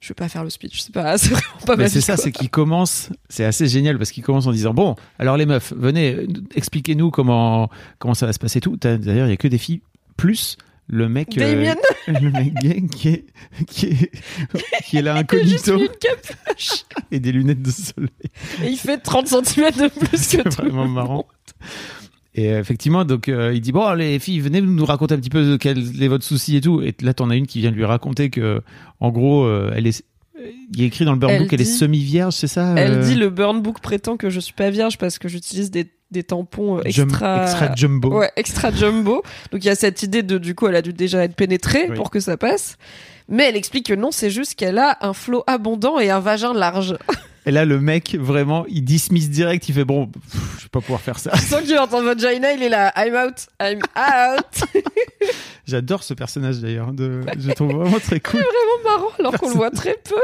je 0.00 0.08
vais 0.08 0.14
pas 0.14 0.28
faire 0.28 0.42
le 0.42 0.50
speech, 0.50 0.80
c'est 0.82 0.92
pas, 0.92 1.16
c'est 1.18 1.30
vraiment 1.30 1.46
pas 1.64 1.76
ma 1.76 1.84
Mais 1.84 1.88
c'est 1.88 2.00
ça, 2.00 2.16
c'est 2.16 2.32
qu'il 2.32 2.50
commence, 2.50 3.10
c'est 3.28 3.44
assez 3.44 3.68
génial 3.68 3.96
parce 3.98 4.10
qu'il 4.10 4.24
commence 4.24 4.48
en 4.48 4.52
disant 4.52 4.74
bon, 4.74 4.96
alors 5.20 5.36
les 5.36 5.46
meufs, 5.46 5.72
venez, 5.76 6.26
expliquez-nous 6.56 7.10
comment 7.12 7.70
comment 8.00 8.14
ça 8.14 8.26
va 8.26 8.32
se 8.32 8.40
passer 8.40 8.58
et 8.58 8.60
tout. 8.60 8.76
D'ailleurs, 8.76 9.26
il 9.28 9.30
y 9.30 9.32
a 9.32 9.36
que 9.36 9.46
des 9.48 9.58
filles 9.58 9.80
plus 10.16 10.56
le 10.92 11.08
mec, 11.08 11.36
euh, 11.38 11.74
le 12.06 12.30
mec 12.30 12.52
gay 12.54 12.82
qui 12.94 13.08
est 13.08 13.24
qui 13.66 13.86
est 13.86 14.10
qui 14.84 14.98
est 14.98 15.02
là 15.02 15.16
incognito 15.16 15.78
une 15.78 15.88
capuche. 15.88 16.84
et 17.10 17.18
des 17.18 17.32
lunettes 17.32 17.62
de 17.62 17.70
soleil. 17.70 18.10
Et 18.62 18.68
il 18.68 18.76
fait 18.76 18.98
30 18.98 19.26
cm 19.26 19.70
de 19.70 19.88
plus 19.88 20.08
que 20.10 20.16
C'est 20.18 20.44
tout 20.44 20.50
vraiment 20.62 20.86
marrant. 20.86 21.26
Et 22.34 22.52
euh, 22.52 22.60
effectivement, 22.60 23.04
donc 23.06 23.28
euh, 23.28 23.52
il 23.54 23.60
dit 23.62 23.72
bon 23.72 23.90
les 23.94 24.18
filles, 24.18 24.40
venez 24.40 24.60
nous 24.60 24.84
raconter 24.84 25.14
un 25.14 25.18
petit 25.18 25.30
peu 25.30 25.56
quel 25.58 25.78
est 26.02 26.08
votre 26.08 26.24
souci 26.24 26.56
et 26.56 26.60
tout. 26.60 26.82
Et 26.82 26.94
là, 27.00 27.14
t'en 27.14 27.30
as 27.30 27.36
une 27.36 27.46
qui 27.46 27.60
vient 27.60 27.70
lui 27.70 27.84
raconter 27.86 28.28
que, 28.28 28.60
en 29.00 29.10
gros, 29.10 29.44
euh, 29.44 29.72
elle 29.74 29.86
est, 29.86 30.04
il 30.74 30.82
est 30.82 30.86
écrit 30.86 31.04
dans 31.06 31.12
le 31.12 31.18
burn 31.18 31.32
Elle 31.32 31.40
book 31.40 31.50
qu'elle 31.50 31.60
est 31.60 31.64
dit- 31.64 31.70
semi-vierge, 31.70 32.34
c'est 32.34 32.48
ça 32.48 32.74
Elle 32.76 33.00
dit 33.00 33.14
le 33.14 33.30
burn 33.30 33.62
book 33.62 33.80
prétend 33.80 34.16
que 34.18 34.28
je 34.28 34.40
suis 34.40 34.54
pas 34.54 34.68
vierge 34.70 34.98
parce 34.98 35.18
que 35.18 35.28
j'utilise 35.28 35.70
des, 35.70 35.86
des 36.12 36.22
tampons 36.22 36.78
euh, 36.78 36.82
jum- 36.86 37.08
extra, 37.08 37.42
extra 37.42 37.74
jumbo. 37.74 38.18
Ouais, 38.18 38.30
extra 38.36 38.70
jumbo. 38.70 39.22
Donc 39.50 39.64
il 39.64 39.66
y 39.66 39.70
a 39.70 39.74
cette 39.74 40.02
idée 40.02 40.22
de, 40.22 40.38
du 40.38 40.54
coup, 40.54 40.68
elle 40.68 40.76
a 40.76 40.82
dû 40.82 40.92
déjà 40.92 41.24
être 41.24 41.34
pénétrée 41.34 41.86
Oui. 41.90 41.96
pour 41.96 42.10
que 42.10 42.20
ça 42.20 42.36
passe. 42.36 42.76
Mais 43.28 43.48
elle 43.48 43.56
explique 43.56 43.86
que 43.86 43.94
non, 43.94 44.10
c'est 44.10 44.30
juste 44.30 44.54
qu'elle 44.56 44.78
a 44.78 44.98
un 45.00 45.12
flot 45.14 45.42
abondant 45.46 45.98
et 45.98 46.10
un 46.10 46.20
vagin 46.20 46.54
large. 46.54 46.96
Et 47.44 47.50
là, 47.50 47.64
le 47.64 47.80
mec, 47.80 48.14
vraiment, 48.20 48.64
il 48.68 48.84
dismiss 48.84 49.28
direct, 49.28 49.68
il 49.68 49.74
fait 49.74 49.84
bon, 49.84 50.06
pff, 50.06 50.40
je 50.58 50.62
vais 50.62 50.68
pas 50.68 50.80
pouvoir 50.80 51.00
faire 51.00 51.18
ça. 51.18 51.36
Sans 51.36 51.60
que 51.60 51.66
tu 51.66 51.76
entends 51.76 52.00
vagina, 52.00 52.52
il 52.52 52.62
est 52.62 52.68
là. 52.68 52.92
I'm 52.96 53.16
out, 53.16 53.46
I'm 53.60 53.80
out. 53.96 54.82
J'adore 55.66 56.04
ce 56.04 56.14
personnage 56.14 56.58
d'ailleurs, 56.60 56.92
de... 56.92 57.22
je 57.38 57.48
le 57.48 57.54
trouve 57.54 57.72
vraiment 57.72 57.98
très 57.98 58.20
cool. 58.20 58.38
Vraiment 58.40 58.96
marrant 58.96 59.10
alors 59.18 59.32
qu'on 59.40 59.48
le 59.48 59.54
voit 59.56 59.70
très 59.72 59.94
peu. 60.04 60.14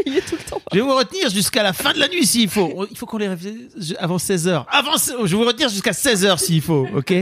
il 0.06 0.16
est 0.16 0.26
tout 0.26 0.36
le 0.36 0.50
temps. 0.50 0.60
Je 0.72 0.78
vais 0.78 0.84
vous 0.84 0.94
retenir 0.94 1.28
jusqu'à 1.30 1.62
la 1.62 1.72
fin 1.72 1.92
de 1.92 1.98
la 1.98 2.08
nuit 2.08 2.26
s'il 2.26 2.48
faut. 2.48 2.86
Il 2.90 2.96
faut 2.96 3.06
qu'on 3.06 3.18
les 3.18 3.28
réfléchisse 3.28 3.94
avant 3.98 4.18
16 4.18 4.48
heures. 4.48 4.66
Avant, 4.70 4.96
je 4.96 5.30
vais 5.30 5.36
vous 5.36 5.46
retenir 5.46 5.68
jusqu'à 5.68 5.92
16 5.92 6.24
heures 6.24 6.40
s'il 6.40 6.60
faut, 6.60 6.86
ok? 6.94 7.14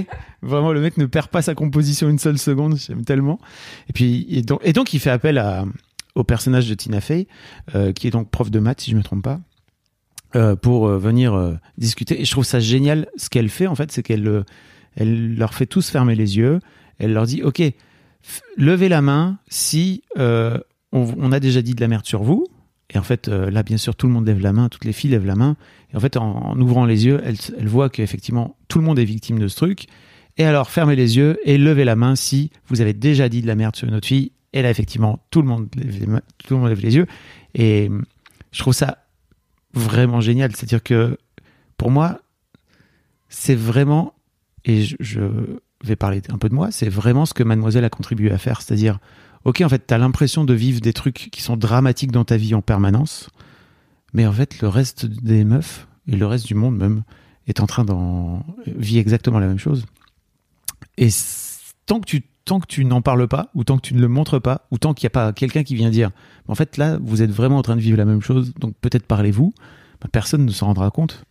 Vraiment, 0.42 0.72
le 0.72 0.80
mec 0.80 0.96
ne 0.96 1.06
perd 1.06 1.28
pas 1.28 1.42
sa 1.42 1.54
composition 1.54 2.08
une 2.08 2.18
seule 2.18 2.38
seconde, 2.38 2.76
j'aime 2.76 3.04
tellement. 3.04 3.38
Et 3.88 3.92
puis, 3.92 4.26
et 4.30 4.42
donc, 4.72 4.92
il 4.92 5.00
fait 5.00 5.10
appel 5.10 5.38
à, 5.38 5.64
au 6.14 6.24
personnage 6.24 6.68
de 6.68 6.74
Tina 6.74 7.00
Fey, 7.00 7.26
euh, 7.74 7.92
qui 7.92 8.06
est 8.06 8.10
donc 8.10 8.30
prof 8.30 8.50
de 8.50 8.58
maths, 8.58 8.80
si 8.80 8.90
je 8.90 8.96
me 8.96 9.02
trompe 9.02 9.22
pas, 9.22 9.40
euh, 10.34 10.56
pour 10.56 10.88
euh, 10.88 10.98
venir 10.98 11.58
discuter. 11.78 12.20
Et 12.20 12.24
je 12.24 12.30
trouve 12.30 12.44
ça 12.44 12.60
génial. 12.60 13.08
Ce 13.16 13.28
qu'elle 13.28 13.48
fait, 13.48 13.66
en 13.66 13.74
fait, 13.74 13.92
c'est 13.92 14.02
qu'elle 14.02 14.44
elle 14.94 15.36
leur 15.36 15.54
fait 15.54 15.66
tous 15.66 15.88
fermer 15.88 16.14
les 16.14 16.36
yeux. 16.36 16.60
Elle 16.98 17.12
leur 17.12 17.26
dit, 17.26 17.42
ok, 17.42 17.62
levez 18.56 18.88
la 18.88 19.00
main 19.00 19.38
si 19.48 20.02
on 20.92 21.32
a 21.32 21.40
déjà 21.40 21.62
dit 21.62 21.74
de 21.74 21.80
la 21.80 21.88
merde 21.88 22.04
sur 22.04 22.22
vous. 22.22 22.46
Et 22.94 22.98
en 22.98 23.02
fait, 23.02 23.28
euh, 23.28 23.50
là, 23.50 23.62
bien 23.62 23.78
sûr, 23.78 23.96
tout 23.96 24.06
le 24.06 24.12
monde 24.12 24.26
lève 24.26 24.40
la 24.40 24.52
main, 24.52 24.68
toutes 24.68 24.84
les 24.84 24.92
filles 24.92 25.10
lèvent 25.10 25.26
la 25.26 25.34
main. 25.34 25.56
Et 25.92 25.96
en 25.96 26.00
fait, 26.00 26.16
en, 26.16 26.58
ouvrant 26.60 26.84
les 26.84 27.06
yeux, 27.06 27.20
elle, 27.24 27.36
elle 27.58 27.68
voit 27.68 27.88
qu'effectivement, 27.88 28.56
tout 28.68 28.78
le 28.78 28.84
monde 28.84 28.98
est 28.98 29.04
victime 29.04 29.38
de 29.38 29.48
ce 29.48 29.56
truc. 29.56 29.86
Et 30.36 30.44
alors, 30.44 30.70
fermez 30.70 30.96
les 30.96 31.16
yeux 31.16 31.38
et 31.44 31.58
levez 31.58 31.84
la 31.84 31.96
main 31.96 32.16
si 32.16 32.50
vous 32.68 32.80
avez 32.80 32.92
déjà 32.92 33.28
dit 33.28 33.42
de 33.42 33.46
la 33.46 33.54
merde 33.54 33.76
sur 33.76 33.88
une 33.88 33.94
autre 33.94 34.06
fille. 34.06 34.32
Et 34.52 34.62
là, 34.62 34.70
effectivement, 34.70 35.24
tout 35.30 35.40
le 35.40 35.48
monde 35.48 35.68
lève 35.74 36.00
les, 36.00 36.06
tout 36.38 36.54
le 36.54 36.60
monde 36.60 36.68
lève 36.68 36.80
les 36.80 36.96
yeux. 36.96 37.06
Et 37.54 37.88
hum, 37.88 38.04
je 38.50 38.58
trouve 38.58 38.74
ça 38.74 38.98
vraiment 39.72 40.20
génial. 40.20 40.54
C'est-à-dire 40.54 40.82
que, 40.82 41.18
pour 41.78 41.90
moi, 41.90 42.20
c'est 43.30 43.54
vraiment, 43.54 44.14
et 44.66 44.82
je, 44.82 44.96
je 45.00 45.20
vais 45.82 45.96
parler 45.96 46.20
un 46.28 46.36
peu 46.36 46.50
de 46.50 46.54
moi, 46.54 46.70
c'est 46.70 46.90
vraiment 46.90 47.24
ce 47.24 47.32
que 47.32 47.42
Mademoiselle 47.42 47.84
a 47.84 47.90
contribué 47.90 48.30
à 48.30 48.38
faire. 48.38 48.60
C'est-à-dire, 48.60 48.98
ok, 49.44 49.62
en 49.62 49.68
fait, 49.68 49.86
t'as 49.86 49.98
l'impression 49.98 50.44
de 50.44 50.54
vivre 50.54 50.80
des 50.80 50.92
trucs 50.92 51.28
qui 51.30 51.42
sont 51.42 51.56
dramatiques 51.56 52.12
dans 52.12 52.24
ta 52.24 52.36
vie 52.36 52.54
en 52.54 52.62
permanence, 52.62 53.30
mais 54.12 54.26
en 54.26 54.32
fait, 54.32 54.60
le 54.60 54.68
reste 54.68 55.06
des 55.06 55.44
meufs 55.44 55.86
et 56.08 56.16
le 56.16 56.26
reste 56.26 56.46
du 56.46 56.54
monde 56.54 56.76
même 56.76 57.02
est 57.46 57.60
en 57.60 57.66
train 57.66 57.84
d'en 57.84 58.44
vit 58.66 58.98
exactement 58.98 59.38
la 59.38 59.46
même 59.46 59.58
chose. 59.58 59.84
Et 60.98 61.08
tant 61.86 62.00
que 62.00 62.06
tu 62.06 62.22
tant 62.44 62.60
que 62.60 62.66
tu 62.66 62.84
n'en 62.84 63.02
parles 63.02 63.28
pas, 63.28 63.50
ou 63.54 63.64
tant 63.64 63.76
que 63.76 63.82
tu 63.82 63.94
ne 63.94 64.00
le 64.00 64.08
montres 64.08 64.40
pas, 64.40 64.66
ou 64.70 64.78
tant 64.78 64.94
qu'il 64.94 65.06
n'y 65.06 65.08
a 65.08 65.10
pas 65.10 65.32
quelqu'un 65.32 65.62
qui 65.62 65.74
vient 65.74 65.90
dire, 65.90 66.10
en 66.48 66.54
fait, 66.54 66.76
là, 66.76 66.98
vous 67.00 67.22
êtes 67.22 67.30
vraiment 67.30 67.58
en 67.58 67.62
train 67.62 67.76
de 67.76 67.80
vivre 67.80 67.96
la 67.96 68.04
même 68.04 68.20
chose, 68.20 68.52
donc 68.58 68.74
peut-être 68.80 69.06
parlez-vous, 69.06 69.54
bah, 70.00 70.08
personne 70.10 70.44
ne 70.44 70.50
s'en 70.50 70.66
rendra 70.66 70.90
compte. 70.90 71.24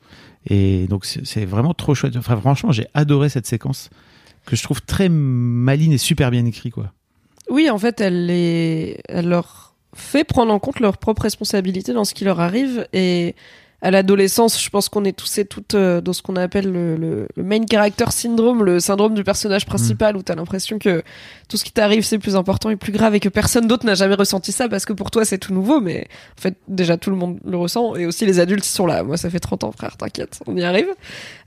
Et 0.47 0.87
donc, 0.87 1.05
c'est 1.05 1.45
vraiment 1.45 1.73
trop 1.73 1.93
chouette. 1.93 2.15
Enfin, 2.15 2.37
franchement, 2.37 2.71
j'ai 2.71 2.87
adoré 2.93 3.29
cette 3.29 3.45
séquence 3.45 3.89
que 4.45 4.55
je 4.55 4.63
trouve 4.63 4.81
très 4.81 5.09
maline 5.09 5.91
et 5.91 5.97
super 5.97 6.31
bien 6.31 6.45
écrite, 6.45 6.73
quoi. 6.73 6.93
Oui, 7.51 7.69
en 7.69 7.77
fait, 7.77 7.99
elle 7.99 8.27
les, 8.27 8.97
elle 9.09 9.27
leur 9.27 9.75
fait 9.93 10.23
prendre 10.23 10.53
en 10.53 10.59
compte 10.59 10.79
leurs 10.79 10.97
propres 10.97 11.23
responsabilités 11.23 11.91
dans 11.91 12.05
ce 12.05 12.13
qui 12.13 12.23
leur 12.23 12.39
arrive 12.39 12.87
et 12.93 13.35
à 13.81 13.89
l'adolescence, 13.89 14.63
je 14.63 14.69
pense 14.69 14.89
qu'on 14.89 15.03
est 15.05 15.11
tous 15.17 15.39
et 15.39 15.45
toutes 15.45 15.73
euh, 15.73 16.01
dans 16.01 16.13
ce 16.13 16.21
qu'on 16.21 16.35
appelle 16.35 16.71
le, 16.71 16.95
le, 16.95 17.27
le 17.35 17.43
main 17.43 17.61
character 17.69 18.05
syndrome, 18.11 18.63
le 18.63 18.79
syndrome 18.79 19.15
du 19.15 19.23
personnage 19.23 19.65
principal, 19.65 20.15
où 20.15 20.21
t'as 20.21 20.35
l'impression 20.35 20.77
que 20.77 21.01
tout 21.49 21.57
ce 21.57 21.63
qui 21.63 21.71
t'arrive 21.71 22.03
c'est 22.03 22.19
plus 22.19 22.35
important 22.35 22.69
et 22.69 22.75
plus 22.75 22.91
grave 22.91 23.15
et 23.15 23.19
que 23.19 23.27
personne 23.27 23.67
d'autre 23.67 23.85
n'a 23.85 23.95
jamais 23.95 24.13
ressenti 24.13 24.51
ça 24.51 24.69
parce 24.69 24.85
que 24.85 24.93
pour 24.93 25.09
toi 25.09 25.25
c'est 25.25 25.39
tout 25.39 25.53
nouveau, 25.53 25.81
mais 25.81 26.07
en 26.37 26.41
fait 26.41 26.57
déjà 26.67 26.95
tout 26.97 27.09
le 27.09 27.15
monde 27.15 27.39
le 27.43 27.57
ressent 27.57 27.95
et 27.95 28.05
aussi 28.05 28.27
les 28.27 28.39
adultes 28.39 28.65
ils 28.65 28.69
sont 28.69 28.85
là. 28.85 29.01
Moi 29.03 29.17
ça 29.17 29.31
fait 29.31 29.39
30 29.39 29.63
ans 29.63 29.71
frère, 29.71 29.97
t'inquiète, 29.97 30.39
on 30.45 30.55
y 30.55 30.63
arrive. 30.63 30.89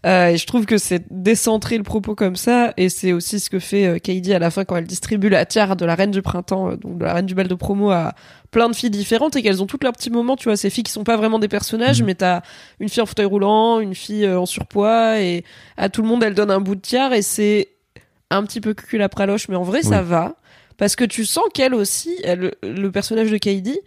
Euh, 0.04 0.28
et 0.28 0.36
je 0.36 0.46
trouve 0.46 0.66
que 0.66 0.76
c'est 0.76 1.02
décentrer 1.10 1.78
le 1.78 1.82
propos 1.82 2.14
comme 2.14 2.36
ça. 2.36 2.74
Et 2.76 2.88
c'est 2.88 3.12
aussi 3.12 3.40
ce 3.40 3.48
que 3.48 3.58
fait 3.58 3.86
euh, 3.86 3.98
Katie 3.98 4.34
à 4.34 4.38
la 4.38 4.50
fin 4.50 4.64
quand 4.64 4.76
elle 4.76 4.84
distribue 4.84 5.28
la 5.30 5.46
tiare 5.46 5.76
de 5.76 5.84
la 5.86 5.94
reine 5.94 6.10
du 6.10 6.20
printemps, 6.20 6.70
euh, 6.72 6.76
donc 6.76 6.98
de 6.98 7.04
la 7.04 7.14
reine 7.14 7.26
du 7.26 7.34
bal 7.34 7.48
de 7.48 7.54
promo 7.54 7.90
à 7.90 8.12
plein 8.50 8.68
de 8.68 8.74
filles 8.74 8.90
différentes 8.90 9.34
et 9.36 9.42
qu'elles 9.42 9.62
ont 9.62 9.66
toutes 9.66 9.82
leurs 9.82 9.94
petits 9.94 10.10
moments, 10.10 10.36
tu 10.36 10.44
vois, 10.48 10.56
ces 10.56 10.68
filles 10.70 10.84
qui 10.84 10.92
sont 10.92 11.04
pas 11.04 11.16
vraiment 11.16 11.38
des 11.38 11.48
personnages, 11.48 12.00
Mhm. 12.00 12.06
mais 12.06 12.14
t'as 12.14 12.42
une 12.80 12.88
fille 12.88 13.02
en 13.02 13.06
fauteuil 13.06 13.24
roulant, 13.26 13.80
une 13.80 13.94
fille 13.94 14.26
euh, 14.26 14.38
en 14.38 14.46
surpoids 14.46 15.20
et 15.20 15.42
à 15.76 15.88
tout 15.88 16.02
le 16.02 16.08
monde 16.08 16.22
elle 16.22 16.34
donne 16.34 16.50
un 16.50 16.60
bout 16.60 16.74
de 16.74 16.80
tiare 16.80 17.12
et 17.14 17.22
c'est 17.22 17.68
un 18.30 18.42
petit 18.44 18.60
peu 18.60 18.74
cul 18.74 19.00
praloche, 19.10 19.48
mais 19.48 19.56
en 19.56 19.62
vrai 19.62 19.82
ça 19.82 20.02
va. 20.02 20.36
Parce 20.76 20.96
que 20.96 21.04
tu 21.04 21.24
sens 21.24 21.44
qu'elle 21.54 21.72
aussi, 21.72 22.16
elle, 22.24 22.52
le 22.62 22.90
personnage 22.90 23.30
de 23.30 23.36
Kaidi, 23.38 23.78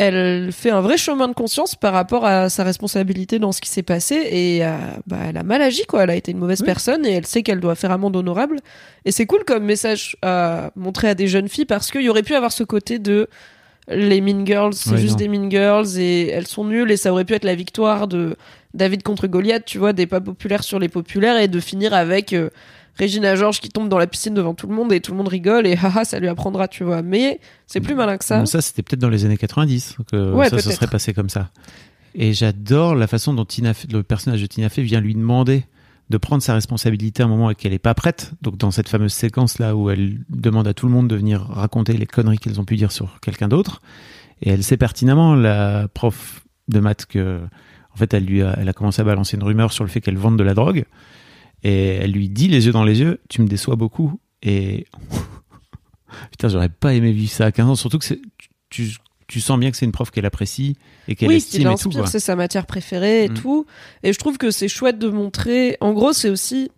elle 0.00 0.52
fait 0.52 0.70
un 0.70 0.80
vrai 0.80 0.96
chemin 0.96 1.26
de 1.26 1.32
conscience 1.34 1.74
par 1.74 1.92
rapport 1.92 2.24
à 2.24 2.48
sa 2.48 2.62
responsabilité 2.62 3.38
dans 3.40 3.50
ce 3.52 3.60
qui 3.60 3.68
s'est 3.68 3.82
passé 3.82 4.14
et 4.30 4.64
euh, 4.64 4.76
bah, 5.06 5.16
elle 5.28 5.36
a 5.36 5.42
mal 5.42 5.60
agi 5.60 5.84
quoi. 5.86 6.04
Elle 6.04 6.10
a 6.10 6.14
été 6.14 6.30
une 6.30 6.38
mauvaise 6.38 6.60
Oui. 6.60 6.66
personne 6.66 7.04
et 7.04 7.12
elle 7.12 7.26
sait 7.26 7.42
qu'elle 7.42 7.58
doit 7.60 7.74
faire 7.74 7.90
amende 7.90 8.14
honorable. 8.16 8.60
Et 9.04 9.10
c'est 9.10 9.26
cool 9.26 9.44
comme 9.44 9.64
message 9.64 10.16
à 10.22 10.70
montrer 10.76 11.08
à 11.08 11.14
des 11.14 11.26
jeunes 11.26 11.48
filles 11.48 11.64
parce 11.66 11.90
qu'il 11.90 12.02
y 12.02 12.08
aurait 12.08 12.22
pu 12.22 12.34
avoir 12.36 12.52
ce 12.52 12.62
côté 12.62 12.98
de 13.00 13.26
les 13.90 14.20
Mean 14.20 14.44
Girls, 14.44 14.74
c'est 14.74 14.98
juste 14.98 15.12
non. 15.12 15.16
des 15.16 15.28
Mean 15.28 15.50
Girls 15.50 15.98
et 15.98 16.28
elles 16.28 16.46
sont 16.46 16.64
nulles 16.64 16.90
et 16.90 16.96
ça 16.98 17.10
aurait 17.10 17.24
pu 17.24 17.34
être 17.34 17.44
la 17.44 17.54
victoire 17.54 18.06
de 18.06 18.36
David 18.74 19.02
contre 19.02 19.26
Goliath, 19.26 19.64
tu 19.64 19.78
vois, 19.78 19.94
des 19.94 20.06
pas 20.06 20.20
populaires 20.20 20.62
sur 20.62 20.78
les 20.78 20.90
populaires 20.90 21.38
et 21.38 21.48
de 21.48 21.58
finir 21.58 21.94
avec 21.94 22.34
euh, 22.34 22.50
Regina 23.00 23.34
George 23.36 23.60
qui 23.60 23.68
tombe 23.68 23.88
dans 23.88 23.98
la 23.98 24.06
piscine 24.06 24.34
devant 24.34 24.54
tout 24.54 24.66
le 24.66 24.74
monde 24.74 24.92
et 24.92 25.00
tout 25.00 25.12
le 25.12 25.18
monde 25.18 25.28
rigole 25.28 25.66
et 25.66 25.76
haha 25.76 26.04
ça 26.04 26.18
lui 26.18 26.28
apprendra, 26.28 26.66
tu 26.68 26.84
vois. 26.84 27.02
Mais 27.02 27.40
c'est 27.66 27.80
plus 27.80 27.94
malin 27.94 28.18
que 28.18 28.24
ça. 28.24 28.38
Bon, 28.40 28.46
ça, 28.46 28.60
c'était 28.60 28.82
peut-être 28.82 29.00
dans 29.00 29.08
les 29.08 29.24
années 29.24 29.36
90 29.36 29.96
que 30.10 30.32
Ouais, 30.32 30.48
ça 30.48 30.58
se 30.58 30.64
peut-être. 30.64 30.76
serait 30.76 30.86
passé 30.90 31.14
comme 31.14 31.28
ça. 31.28 31.50
Et 32.14 32.32
j'adore 32.32 32.94
la 32.94 33.06
façon 33.06 33.34
dont 33.34 33.44
Tina 33.44 33.72
Fey- 33.74 33.86
le 33.92 34.02
personnage 34.02 34.40
de 34.42 34.46
Tina 34.46 34.68
Fey 34.68 34.82
vient 34.82 35.00
lui 35.00 35.14
demander 35.14 35.64
de 36.10 36.16
prendre 36.16 36.42
sa 36.42 36.54
responsabilité 36.54 37.22
à 37.22 37.26
un 37.26 37.28
moment 37.28 37.50
et 37.50 37.54
qu'elle 37.54 37.74
est 37.74 37.78
pas 37.78 37.94
prête. 37.94 38.32
Donc 38.42 38.56
dans 38.56 38.70
cette 38.70 38.88
fameuse 38.88 39.12
séquence 39.12 39.58
là 39.58 39.76
où 39.76 39.90
elle 39.90 40.18
demande 40.30 40.66
à 40.66 40.72
tout 40.74 40.86
le 40.86 40.92
monde 40.92 41.06
de 41.06 41.14
venir 41.16 41.42
raconter 41.42 41.92
les 41.92 42.06
conneries 42.06 42.38
qu'elles 42.38 42.58
ont 42.60 42.64
pu 42.64 42.76
dire 42.76 42.90
sur 42.92 43.20
quelqu'un 43.20 43.46
d'autre. 43.48 43.82
Et 44.40 44.50
elle 44.50 44.64
sait 44.64 44.76
pertinemment, 44.78 45.34
la 45.34 45.86
prof 45.92 46.44
de 46.68 46.80
maths, 46.80 47.04
que 47.06 47.40
en 47.92 47.96
fait 47.96 48.14
elle 48.14 48.24
lui 48.24 48.42
a, 48.42 48.56
elle 48.58 48.68
a 48.68 48.72
commencé 48.72 49.02
à 49.02 49.04
balancer 49.04 49.36
une 49.36 49.42
rumeur 49.42 49.72
sur 49.72 49.84
le 49.84 49.90
fait 49.90 50.00
qu'elle 50.00 50.16
vende 50.16 50.38
de 50.38 50.44
la 50.44 50.54
drogue. 50.54 50.84
Et 51.64 51.96
elle 51.96 52.12
lui 52.12 52.28
dit 52.28 52.48
les 52.48 52.66
yeux 52.66 52.72
dans 52.72 52.84
les 52.84 53.00
yeux, 53.00 53.20
tu 53.28 53.42
me 53.42 53.48
déçois 53.48 53.76
beaucoup. 53.76 54.20
Et 54.42 54.86
putain, 56.30 56.48
j'aurais 56.48 56.68
pas 56.68 56.94
aimé 56.94 57.12
vivre 57.12 57.30
ça 57.32 57.46
à 57.46 57.52
15 57.52 57.68
ans. 57.68 57.74
Surtout 57.74 57.98
que 57.98 58.06
tu, 58.70 58.90
tu 59.26 59.40
sens 59.40 59.58
bien 59.58 59.70
que 59.70 59.76
c'est 59.76 59.86
une 59.86 59.92
prof 59.92 60.10
qu'elle 60.10 60.26
apprécie 60.26 60.76
et 61.08 61.14
qu'elle 61.16 61.28
oui, 61.28 61.36
estime 61.36 61.70
et 61.70 61.74
tout. 61.76 61.90
Quoi. 61.90 62.06
c'est 62.06 62.20
sa 62.20 62.36
matière 62.36 62.66
préférée 62.66 63.24
et 63.24 63.28
Mm. 63.28 63.34
tout. 63.34 63.66
Et 64.02 64.12
je 64.12 64.18
trouve 64.18 64.38
que 64.38 64.50
c'est 64.50 64.68
chouette 64.68 64.98
de 64.98 65.08
montrer. 65.08 65.76
En 65.80 65.92
gros, 65.92 66.12
c'est 66.12 66.30
aussi 66.30 66.70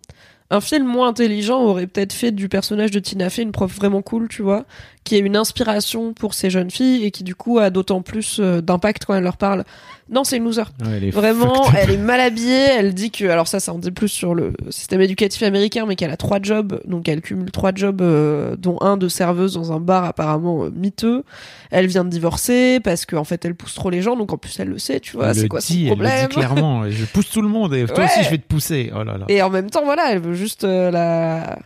un 0.49 0.59
film 0.59 0.85
moins 0.85 1.07
intelligent 1.09 1.61
aurait 1.61 1.87
peut-être 1.87 2.11
fait 2.11 2.31
du 2.33 2.49
personnage 2.49 2.91
de 2.91 2.99
Tina 2.99 3.29
Fey 3.29 3.41
une 3.43 3.53
prof 3.53 3.73
vraiment 3.73 4.01
cool, 4.01 4.27
tu 4.27 4.41
vois, 4.41 4.65
qui 5.03 5.15
est 5.15 5.19
une 5.19 5.35
inspiration 5.35 6.13
pour 6.13 6.33
ces 6.35 6.49
jeunes 6.49 6.69
filles 6.69 7.03
et 7.05 7.11
qui 7.11 7.23
du 7.23 7.33
coup 7.35 7.57
a 7.59 7.69
d'autant 7.71 8.01
plus 8.01 8.37
euh, 8.39 8.61
d'impact 8.61 9.05
quand 9.05 9.15
elle 9.15 9.23
leur 9.23 9.37
parle. 9.37 9.63
Non, 10.09 10.23
c'est 10.25 10.37
une 10.37 10.43
loser. 10.43 10.63
Ouais, 10.83 10.97
elle 10.97 11.03
est 11.05 11.09
Vraiment, 11.09 11.63
fucked 11.63 11.79
elle 11.81 11.89
est 11.91 11.97
mal 11.97 12.19
habillée. 12.19 12.65
Elle 12.77 12.93
dit 12.93 13.11
que, 13.11 13.25
alors 13.25 13.47
ça, 13.47 13.61
ça 13.61 13.73
en 13.73 13.77
dit 13.79 13.91
plus 13.91 14.09
sur 14.09 14.35
le 14.35 14.51
système 14.69 14.99
éducatif 15.01 15.41
américain, 15.43 15.85
mais 15.87 15.95
qu'elle 15.95 16.11
a 16.11 16.17
trois 16.17 16.39
jobs. 16.41 16.81
Donc 16.85 17.07
elle 17.07 17.21
cumule 17.21 17.49
trois 17.49 17.71
jobs, 17.73 18.01
euh, 18.01 18.55
dont 18.57 18.77
un 18.81 18.97
de 18.97 19.07
serveuse 19.07 19.53
dans 19.53 19.71
un 19.71 19.79
bar 19.79 20.03
apparemment 20.03 20.65
euh, 20.65 20.69
miteux. 20.75 21.23
Elle 21.71 21.87
vient 21.87 22.03
de 22.03 22.09
divorcer 22.09 22.79
parce 22.83 23.05
qu'en 23.05 23.23
fait 23.23 23.43
elle 23.45 23.55
pousse 23.55 23.73
trop 23.73 23.89
les 23.89 24.01
gens. 24.01 24.15
Donc 24.17 24.33
en 24.33 24.37
plus 24.37 24.59
elle 24.59 24.67
le 24.67 24.79
sait, 24.79 24.99
tu 24.99 25.15
vois. 25.15 25.33
C'est 25.33 25.47
quoi 25.47 25.61
dit, 25.61 25.87
son 25.87 25.93
elle 25.93 25.99
le 25.99 26.05
dit 26.05 26.27
problème 26.27 26.27
clairement. 26.27 26.83
Je 26.89 27.05
pousse 27.05 27.29
tout 27.29 27.41
le 27.41 27.47
monde 27.47 27.73
et 27.73 27.85
toi 27.85 27.99
Ouais. 27.99 28.05
aussi 28.05 28.23
je 28.25 28.29
vais 28.31 28.37
te 28.37 28.47
pousser. 28.47 28.91
Oh 28.93 29.03
là 29.03 29.17
là. 29.17 29.25
Et 29.29 29.41
en 29.41 29.49
même 29.49 29.69
temps, 29.69 29.83
voilà, 29.85 30.11
elle 30.11 30.19
veut 30.19 30.33
juste 30.33 30.65
euh, 30.65 30.91
la 30.91 31.57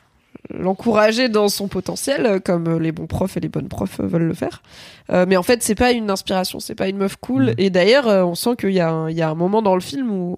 l'encourager 0.53 1.29
dans 1.29 1.49
son 1.49 1.67
potentiel, 1.67 2.25
euh, 2.25 2.39
comme 2.39 2.79
les 2.79 2.91
bons 2.91 3.07
profs 3.07 3.37
et 3.37 3.39
les 3.39 3.49
bonnes 3.49 3.67
profs 3.69 3.99
euh, 3.99 4.07
veulent 4.07 4.23
le 4.27 4.33
faire. 4.33 4.61
Euh, 5.11 5.25
mais 5.27 5.37
en 5.37 5.43
fait, 5.43 5.63
c'est 5.63 5.75
pas 5.75 5.91
une 5.91 6.09
inspiration, 6.09 6.59
c'est 6.59 6.75
pas 6.75 6.87
une 6.87 6.97
meuf 6.97 7.15
cool. 7.17 7.47
Mhm. 7.47 7.53
Et 7.57 7.69
d'ailleurs, 7.69 8.07
on 8.27 8.35
sent 8.35 8.55
qu'il 8.59 8.71
y, 8.71 8.79
a 8.79 8.89
un- 8.89 9.09
il 9.09 9.17
y 9.17 9.21
a 9.21 9.29
un 9.29 9.35
moment 9.35 9.61
dans 9.61 9.75
le 9.75 9.81
film 9.81 10.11
où 10.11 10.37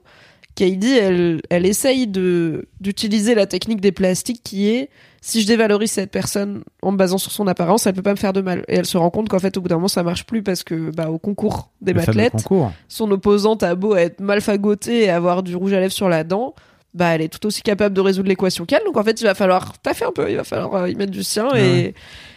Katie, 0.56 0.98
elle, 0.98 1.42
elle 1.52 1.66
essaye 1.68 2.08
d'utiliser 2.08 3.36
la 3.36 3.46
technique 3.46 3.80
des 3.82 3.92
plastiques 3.92 4.42
qui 4.44 4.70
est 4.70 4.90
si 5.22 5.42
je 5.42 5.48
dévalorise 5.48 5.92
cette 5.92 6.12
personne 6.12 6.64
en 6.82 6.92
me 6.92 6.98
basant 6.98 7.18
sur 7.18 7.32
son 7.32 7.48
apparence, 7.48 7.86
elle 7.86 7.94
peut 7.94 8.02
pas 8.02 8.12
me 8.12 8.18
faire 8.18 8.34
de 8.34 8.42
mal. 8.42 8.64
Et 8.68 8.76
elle 8.76 8.86
se 8.86 8.98
rend 8.98 9.10
compte 9.10 9.28
qu'en 9.30 9.40
fait, 9.40 9.58
au 9.58 9.62
bout 9.62 9.68
d'un 9.68 9.76
moment, 9.76 9.88
ça 9.88 10.04
marche 10.04 10.26
plus 10.26 10.42
parce 10.42 10.64
que 10.64 10.90
bah, 10.92 11.10
au 11.10 11.18
concours 11.20 11.70
des 11.82 11.92
le 11.94 12.30
concours. 12.30 12.72
son 12.88 13.12
opposante 13.12 13.62
a 13.64 13.76
beau 13.76 13.96
être 13.96 14.20
mal 14.22 14.42
fagotée 14.42 15.04
et 15.04 15.10
avoir 15.10 15.44
du 15.44 15.56
rouge 15.56 15.74
à 15.74 15.80
lèvres 15.80 15.92
sur 15.92 16.08
la 16.08 16.24
dent, 16.24 16.54
bah 16.98 17.16
elle 17.16 17.22
est 17.22 17.30
tout 17.30 17.46
aussi 17.46 17.62
capable 17.62 17.96
de 17.96 18.02
résoudre 18.02 18.28
l'équation 18.28 18.66
qu'elle. 18.66 18.84
Donc 18.84 18.98
en 18.98 19.04
fait, 19.04 19.22
il 19.22 19.24
va 19.24 19.36
falloir 19.36 19.78
taffer 19.80 20.06
un 20.06 20.12
peu, 20.12 20.30
il 20.30 20.36
va 20.36 20.44
falloir 20.44 20.74
euh, 20.76 20.90
y 20.90 20.96
mettre 20.96 21.12
du 21.12 21.24
sien. 21.24 21.50
Ah 21.52 21.60
et, 21.60 21.62
ouais. 21.62 21.94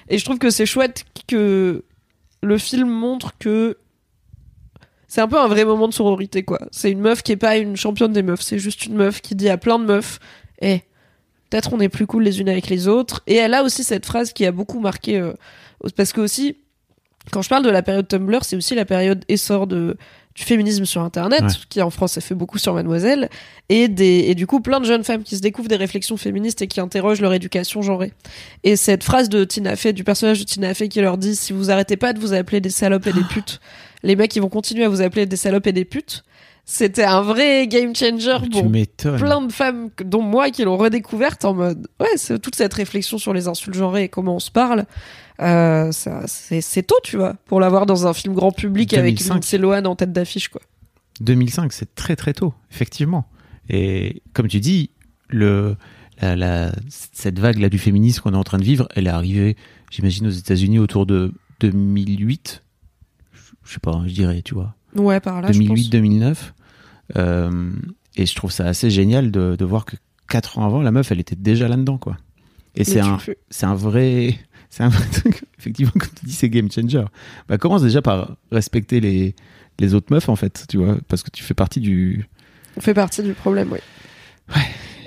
et 0.08 0.18
je 0.18 0.24
trouve 0.24 0.38
que 0.38 0.50
c'est 0.50 0.66
chouette 0.66 1.04
que 1.26 1.84
le 2.42 2.58
film 2.58 2.88
montre 2.88 3.32
que 3.38 3.78
c'est 5.08 5.20
un 5.20 5.28
peu 5.28 5.40
un 5.40 5.48
vrai 5.48 5.64
moment 5.64 5.88
de 5.88 5.92
sororité, 5.92 6.44
quoi. 6.44 6.60
C'est 6.70 6.92
une 6.92 7.00
meuf 7.00 7.22
qui 7.22 7.32
est 7.32 7.36
pas 7.36 7.56
une 7.56 7.76
championne 7.76 8.12
des 8.12 8.22
meufs, 8.22 8.42
c'est 8.42 8.60
juste 8.60 8.86
une 8.86 8.94
meuf 8.94 9.20
qui 9.20 9.34
dit 9.34 9.48
à 9.48 9.56
plein 9.58 9.78
de 9.78 9.84
meufs, 9.84 10.20
eh, 10.60 10.82
peut-être 11.48 11.72
on 11.72 11.80
est 11.80 11.88
plus 11.88 12.06
cool 12.06 12.22
les 12.22 12.40
unes 12.40 12.48
avec 12.48 12.68
les 12.68 12.86
autres. 12.86 13.22
Et 13.26 13.34
elle 13.34 13.54
a 13.54 13.64
aussi 13.64 13.82
cette 13.82 14.06
phrase 14.06 14.32
qui 14.32 14.46
a 14.46 14.52
beaucoup 14.52 14.78
marqué, 14.78 15.18
euh, 15.18 15.32
parce 15.96 16.12
que 16.12 16.20
aussi, 16.20 16.58
quand 17.32 17.42
je 17.42 17.48
parle 17.48 17.64
de 17.64 17.70
la 17.70 17.82
période 17.82 18.06
Tumblr, 18.06 18.44
c'est 18.44 18.54
aussi 18.54 18.76
la 18.76 18.84
période 18.84 19.24
essor 19.28 19.66
de 19.66 19.96
du 20.34 20.42
féminisme 20.44 20.84
sur 20.84 21.02
internet 21.02 21.42
Ouais. 21.42 21.48
qui 21.68 21.82
en 21.82 21.90
France 21.90 22.16
a 22.16 22.20
fait 22.20 22.34
beaucoup 22.34 22.58
sur 22.58 22.72
Mademoiselle 22.74 23.28
et 23.68 23.88
des 23.88 24.24
et 24.28 24.34
du 24.34 24.46
coup 24.46 24.60
plein 24.60 24.78
de 24.80 24.84
jeunes 24.86 25.02
femmes 25.04 25.22
qui 25.24 25.36
se 25.36 25.40
découvrent 25.42 25.68
des 25.68 25.76
réflexions 25.76 26.16
féministes 26.16 26.62
et 26.62 26.66
qui 26.68 26.80
interrogent 26.80 27.20
leur 27.20 27.32
éducation 27.34 27.82
genrée. 27.82 28.12
Et 28.64 28.76
cette 28.76 29.02
phrase 29.04 29.28
de 29.28 29.44
Tina 29.44 29.74
Fey 29.76 29.92
du 29.92 30.04
personnage 30.04 30.38
de 30.38 30.44
Tina 30.44 30.72
Fey 30.74 30.88
qui 30.88 31.00
leur 31.00 31.18
dit 31.18 31.34
si 31.34 31.52
vous 31.52 31.70
arrêtez 31.70 31.96
pas 31.96 32.12
de 32.12 32.20
vous 32.20 32.32
appeler 32.32 32.60
des 32.60 32.70
salopes 32.70 33.06
et 33.08 33.12
des 33.12 33.24
putes 33.24 33.60
les 34.02 34.16
mecs 34.16 34.34
ils 34.36 34.40
vont 34.40 34.48
continuer 34.48 34.84
à 34.84 34.88
vous 34.88 35.02
appeler 35.02 35.26
des 35.26 35.36
salopes 35.36 35.66
et 35.66 35.72
des 35.72 35.84
putes 35.84 36.22
c'était 36.72 37.02
un 37.04 37.20
vrai 37.20 37.66
game 37.66 37.96
changer 37.96 38.36
pour 38.52 38.62
plein 39.16 39.40
de 39.44 39.52
femmes, 39.52 39.90
dont 40.04 40.22
moi, 40.22 40.50
qui 40.50 40.62
l'ont 40.62 40.76
redécouverte 40.76 41.44
en 41.44 41.52
mode 41.54 41.88
ouais, 41.98 42.16
c'est 42.16 42.38
toute 42.38 42.54
cette 42.54 42.72
réflexion 42.74 43.18
sur 43.18 43.34
les 43.34 43.48
insultes 43.48 43.74
genrées 43.76 44.04
et 44.04 44.08
comment 44.08 44.36
on 44.36 44.40
se 44.40 44.52
parle. 44.52 44.84
Euh, 45.40 45.90
c'est, 45.92 46.82
tôt, 46.86 46.94
tu 47.02 47.16
vois, 47.16 47.34
pour 47.46 47.58
l'avoir 47.58 47.86
dans 47.86 48.06
un 48.06 48.12
film 48.14 48.34
grand 48.34 48.52
public 48.52 48.94
avec 48.94 49.14
2005. 49.16 49.34
Lindsay 49.34 49.58
Lohan 49.58 49.84
en 49.84 49.96
tête 49.96 50.12
d'affiche, 50.12 50.48
quoi. 50.48 50.60
2005, 51.20 51.72
c'est 51.72 51.92
très 51.96 52.14
très 52.14 52.34
tôt, 52.34 52.54
effectivement. 52.70 53.26
Et 53.68 54.22
comme 54.32 54.46
tu 54.46 54.60
dis, 54.60 54.90
le, 55.28 55.76
la, 56.22 56.36
la- 56.36 56.72
cette 56.88 57.38
vague 57.40 57.58
là 57.58 57.68
du 57.68 57.78
féminisme 57.78 58.22
qu'on 58.22 58.32
est 58.34 58.36
en 58.36 58.44
train 58.44 58.58
de 58.58 58.64
vivre, 58.64 58.86
elle 58.94 59.06
est 59.08 59.10
arrivée, 59.10 59.56
j'imagine, 59.90 60.28
aux 60.28 60.30
États-Unis 60.30 60.78
autour 60.78 61.04
de 61.04 61.32
2008. 61.60 62.62
Je 63.64 63.72
sais 63.72 63.80
pas, 63.80 64.02
je 64.06 64.12
dirais, 64.12 64.42
tu 64.42 64.54
vois. 64.54 64.74
Ouais, 64.94 65.20
par 65.20 65.40
là, 65.42 65.50
je 65.52 65.58
pense. 65.58 65.78
2008-2009. 65.78 66.36
Euh, 67.16 67.70
et 68.16 68.26
je 68.26 68.34
trouve 68.34 68.50
ça 68.50 68.66
assez 68.66 68.90
génial 68.90 69.30
de, 69.30 69.56
de 69.56 69.64
voir 69.64 69.84
que 69.84 69.96
4 70.28 70.58
ans 70.58 70.66
avant, 70.66 70.82
la 70.82 70.92
meuf, 70.92 71.10
elle 71.12 71.20
était 71.20 71.36
déjà 71.36 71.68
là-dedans, 71.68 71.98
quoi. 71.98 72.16
Et 72.76 72.84
c'est 72.84 73.00
un, 73.00 73.18
fais. 73.18 73.36
c'est 73.50 73.66
un 73.66 73.74
vrai, 73.74 74.38
c'est 74.70 74.82
un 74.82 74.88
vrai 74.88 75.06
truc. 75.08 75.44
Effectivement, 75.58 75.92
comme 75.92 76.10
tu 76.18 76.26
dis, 76.26 76.32
c'est 76.32 76.48
game 76.48 76.70
changer. 76.70 77.04
Bah, 77.48 77.58
commence 77.58 77.82
déjà 77.82 78.00
par 78.00 78.36
respecter 78.52 79.00
les, 79.00 79.34
les 79.78 79.94
autres 79.94 80.12
meufs, 80.12 80.28
en 80.28 80.36
fait, 80.36 80.66
tu 80.68 80.78
vois, 80.78 80.96
parce 81.08 81.22
que 81.22 81.30
tu 81.30 81.42
fais 81.42 81.54
partie 81.54 81.80
du. 81.80 82.26
On 82.76 82.80
fait 82.80 82.94
partie 82.94 83.22
du 83.22 83.34
problème, 83.34 83.72
oui. 83.72 83.80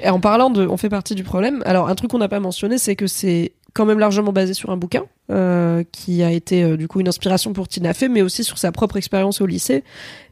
Et 0.04 0.10
en 0.10 0.20
parlant 0.20 0.50
de, 0.50 0.68
on 0.68 0.76
fait 0.76 0.90
partie 0.90 1.16
du 1.16 1.24
problème. 1.24 1.64
Alors, 1.66 1.88
un 1.88 1.96
truc 1.96 2.12
qu'on 2.12 2.18
n'a 2.18 2.28
pas 2.28 2.42
mentionné, 2.42 2.78
c'est 2.78 2.98
que 2.98 3.08
c'est 3.08 3.54
quand 3.74 3.86
même 3.86 4.00
largement 4.00 4.32
basé 4.32 4.54
sur 4.54 4.70
un 4.70 4.78
bouquin 4.78 5.06
euh, 5.32 5.84
qui 5.92 6.22
a 6.22 6.32
été 6.32 6.64
euh, 6.64 6.78
du 6.78 6.88
coup 6.88 7.00
une 7.00 7.08
inspiration 7.08 7.54
pour 7.54 7.68
Tina 7.68 7.94
Fey, 7.94 8.08
mais 8.08 8.22
aussi 8.22 8.44
sur 8.44 8.58
sa 8.58 8.72
propre 8.72 8.98
expérience 8.98 9.42
au 9.42 9.46
lycée. 9.46 9.84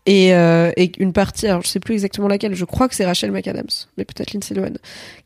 Et, 0.06 0.34
euh, 0.34 0.72
et 0.78 0.92
une 0.98 1.14
partie, 1.14 1.48
alors 1.48 1.62
je 1.62 1.68
sais 1.68 1.80
plus 1.80 1.94
exactement 1.94 2.28
laquelle, 2.28 2.56
je 2.56 2.66
crois 2.66 2.88
que 2.88 2.96
c'est 2.96 3.06
Rachel 3.06 3.32
McAdams, 3.32 3.88
mais 3.98 4.06
peut-être 4.06 4.34
Lindsay 4.34 4.56
Lohan, 4.56 4.74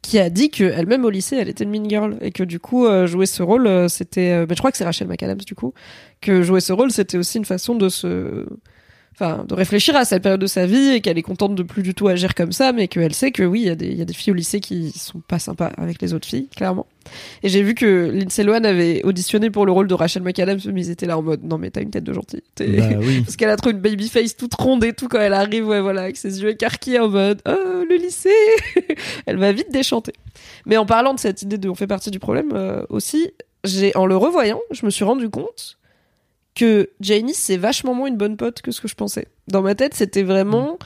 qui 0.02 0.20
a 0.20 0.30
dit 0.30 0.50
qu'elle-même 0.50 1.06
au 1.06 1.10
lycée, 1.10 1.38
elle 1.38 1.48
était 1.48 1.64
une 1.64 1.70
mean 1.70 1.90
girl 1.90 2.18
et 2.20 2.32
que 2.32 2.44
du 2.44 2.60
coup 2.60 2.86
jouer 3.06 3.26
ce 3.26 3.42
rôle, 3.42 3.90
c'était, 3.90 4.46
mais 4.46 4.54
je 4.54 4.60
crois 4.60 4.72
que 4.72 4.78
c'est 4.78 4.84
Rachel 4.84 5.08
McAdams 5.08 5.38
du 5.38 5.56
coup, 5.56 5.74
que 6.20 6.42
jouer 6.42 6.60
ce 6.60 6.74
rôle, 6.74 6.92
c'était 6.92 7.18
aussi 7.18 7.38
une 7.38 7.46
façon 7.46 7.76
de 7.76 7.88
se 7.88 8.46
enfin, 9.16 9.46
de 9.48 9.54
réfléchir 9.54 9.96
à 9.96 10.06
cette 10.06 10.22
période 10.24 10.42
de 10.42 10.48
sa 10.48 10.66
vie 10.66 10.90
et 10.94 11.02
qu'elle 11.02 11.18
est 11.18 11.22
contente 11.24 11.56
de 11.56 11.64
plus 11.64 11.82
du 11.84 11.94
tout 11.94 12.08
agir 12.08 12.36
comme 12.36 12.52
ça, 12.52 12.72
mais 12.74 12.88
qu'elle 12.88 13.14
sait 13.14 13.32
que 13.32 13.44
oui, 13.44 13.62
il 13.62 13.68
y, 13.68 13.70
a 13.70 13.76
des- 13.76 13.88
il 13.88 13.98
y 13.98 14.02
a 14.02 14.06
des 14.06 14.14
filles 14.14 14.32
au 14.32 14.36
lycée 14.36 14.60
qui 14.60 14.92
sont 14.92 15.20
pas 15.20 15.40
sympas 15.40 15.72
avec 15.78 16.02
les 16.02 16.14
autres 16.14 16.28
filles, 16.28 16.48
clairement. 16.56 16.86
Et 17.44 17.50
j'ai 17.50 17.62
vu 17.62 17.76
que 17.76 18.10
Lindsay 18.12 18.44
Lohan 18.44 18.64
avait 18.64 19.04
auditionné 19.04 19.50
pour 19.52 19.66
le 19.66 19.72
rôle 19.72 19.88
de 19.88 19.94
Rachel 19.94 20.24
McAdams, 20.24 20.60
mais 20.74 20.86
ils 20.86 20.90
étaient 20.90 21.06
là 21.06 21.18
en 21.18 21.22
mode 21.22 21.44
non 21.44 21.58
mais 21.60 21.70
t'as 21.70 21.82
une 21.82 21.92
tête 21.92 22.04
de 22.04 22.14
gentille. 22.14 22.42
Bah 22.60 22.66
oui. 23.00 23.22
Parce 23.26 23.36
qu'elle 23.36 23.50
a 23.52 23.58
trop 23.58 23.70
une 23.70 23.80
baby 23.80 24.10
face 24.10 24.36
toute 24.36 24.54
ronde 24.56 24.84
et 24.84 24.94
tout 24.94 25.08
quand 25.08 25.20
elle 25.20 25.34
arrive, 25.34 25.68
ouais, 25.68 25.82
voilà, 25.82 26.02
avec 26.02 26.18
ses 26.18 26.42
yeux 26.42 26.50
écarquillés 26.50 27.00
en 27.00 27.10
mode 27.10 27.42
oh 27.48 27.84
le 27.88 27.96
lycée. 27.98 28.30
elle 29.28 29.38
va 29.38 29.52
vite 29.52 29.72
déchanter. 29.72 30.14
Mais 30.66 30.78
en 30.78 30.86
parlant 30.86 31.14
de 31.14 31.20
cette 31.20 31.42
idée 31.44 31.58
de 31.58 31.70
on 31.70 31.76
fait 31.76 31.88
partie 31.88 32.10
du 32.12 32.20
problème 32.20 32.50
euh, 32.54 32.84
aussi, 32.90 33.30
j'ai 33.64 33.96
en 33.96 34.06
le 34.08 34.18
revoyant, 34.18 34.60
je 34.72 34.86
me 34.86 34.92
suis 34.92 35.04
rendu 35.06 35.30
compte 35.30 35.78
que 36.56 36.90
Janice 37.02 37.38
c'est 37.38 37.58
vachement 37.58 37.94
moins 37.94 38.08
une 38.08 38.18
bonne 38.18 38.38
pote 38.38 38.62
que 38.62 38.72
ce 38.72 38.82
que 38.82 38.88
je 38.88 38.96
pensais. 38.96 39.28
Dans 39.48 39.62
ma 39.62 39.76
tête, 39.76 39.94
c'était 39.94 40.24
vraiment 40.24 40.78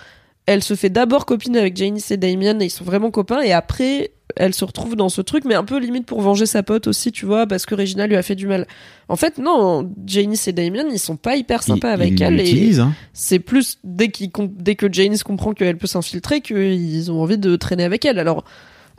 elle 0.46 0.64
se 0.64 0.74
fait 0.74 0.90
d'abord 0.90 1.28
copine 1.28 1.56
avec 1.56 1.78
Janice 1.78 2.10
et 2.10 2.18
Damien 2.18 2.60
et 2.60 2.66
ils 2.66 2.70
sont 2.72 2.84
vraiment 2.84 3.12
copains 3.12 3.42
et 3.42 3.52
après 3.54 4.12
elle 4.36 4.54
se 4.54 4.66
retrouve 4.66 4.96
dans 4.96 5.10
ce 5.10 5.22
truc 5.22 5.44
mais 5.46 5.54
un 5.54 5.64
peu 5.64 5.78
limite 5.80 6.06
pour 6.06 6.22
venger 6.22 6.46
sa 6.46 6.64
pote 6.64 6.88
aussi, 6.88 7.12
tu 7.12 7.26
vois, 7.26 7.46
parce 7.46 7.66
que 7.66 7.76
Regina 7.76 8.08
lui 8.08 8.16
a 8.16 8.24
fait 8.24 8.36
du 8.36 8.48
mal. 8.48 8.68
En 9.10 9.16
fait, 9.16 9.38
non, 9.38 9.92
Janice 10.08 10.48
et 10.48 10.54
Damien, 10.54 10.86
ils 10.92 11.00
sont 11.00 11.18
pas 11.18 11.36
hyper 11.36 11.62
sympas 11.62 11.92
avec 11.92 12.20
elle 12.22 12.40
et 12.40 12.80
hein. 12.80 12.94
c'est 13.14 13.40
plus 13.40 13.78
dès, 13.84 14.12
dès 14.38 14.76
que 14.76 14.92
Janice 14.92 15.24
comprend 15.24 15.54
qu'elle 15.54 15.78
peut 15.78 15.88
s'infiltrer 15.88 16.42
qu'ils 16.42 17.12
ont 17.12 17.22
envie 17.22 17.38
de 17.38 17.56
traîner 17.56 17.84
avec 17.84 18.06
elle. 18.06 18.18
Alors, 18.20 18.44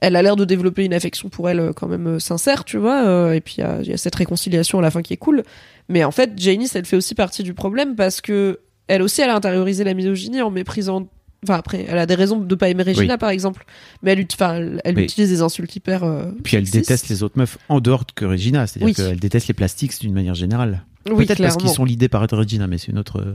elle 0.01 0.17
a 0.17 0.23
l'air 0.23 0.37
de 0.37 0.45
développer 0.45 0.85
une 0.85 0.95
affection 0.95 1.29
pour 1.29 1.49
elle 1.49 1.61
euh, 1.61 1.73
quand 1.73 1.87
même 1.87 2.07
euh, 2.07 2.19
sincère, 2.19 2.65
tu 2.65 2.79
vois, 2.79 3.05
euh, 3.05 3.33
et 3.33 3.41
puis 3.41 3.57
il 3.59 3.61
y 3.61 3.65
a- 3.65 3.79
il 3.83 3.89
y, 3.89 3.93
a 3.93 3.97
cette 3.99 4.15
réconciliation 4.15 4.79
à 4.79 4.83
la 4.83 4.91
fin 4.91 5.03
qui 5.03 5.13
est 5.13 5.19
cool. 5.19 5.43
Mais 5.91 6.05
en 6.05 6.11
fait, 6.13 6.31
Janice, 6.37 6.75
elle 6.77 6.87
fait 6.87 6.97
aussi 6.97 7.15
partie 7.15 7.43
du 7.43 7.53
problème 7.53 7.97
parce 7.97 8.21
que 8.23 8.61
elle 8.89 9.03
aussi, 9.03 9.21
elle 9.21 9.31
a 9.31 9.37
intériorisé 9.37 9.85
la 9.85 9.93
misogynie 9.95 10.41
en 10.41 10.51
méprisant. 10.51 11.09
Enfin, 11.43 11.55
après, 11.55 11.87
elle 11.89 11.99
a 11.99 12.07
des 12.07 12.15
raisons 12.15 12.39
de 12.39 12.55
pas 12.55 12.69
aimer 12.69 12.83
Regina, 12.83 13.15
Oui. 13.15 13.19
par 13.19 13.31
exemple. 13.31 13.65
Mais 14.03 14.13
elle, 14.13 14.21
ut- 14.21 14.29
enfin, 14.35 14.55
elle, 14.57 14.81
elle 14.85 14.97
Oui. 14.97 15.05
utilise 15.05 15.31
des 15.31 15.43
insultes 15.43 15.75
hyper. 15.77 16.05
euh, 16.05 16.31
Puis 16.45 16.57
elle 16.57 16.67
sexistes. 16.67 16.75
déteste 16.89 17.09
les 17.09 17.23
autres 17.23 17.39
meufs 17.39 17.57
en 17.69 17.81
dehors 17.81 18.05
que 18.15 18.25
Regina, 18.25 18.67
c'est-à-dire 18.67 18.87
Oui. 18.89 18.95
qu'elle 18.95 19.19
déteste 19.19 19.49
les 19.49 19.55
plastiques 19.55 19.99
d'une 20.01 20.13
manière 20.13 20.35
générale. 20.35 20.85
Oui, 21.11 21.25
Peut-être 21.25 21.41
parce 21.43 21.57
qu'ils 21.57 21.71
sont 21.71 21.87
l'idée 21.87 22.09
par 22.11 22.21
Regina, 22.31 22.67
mais 22.67 22.77
c'est 22.77 22.89
une 22.89 22.99
autre. 22.99 23.21
euh, 23.21 23.35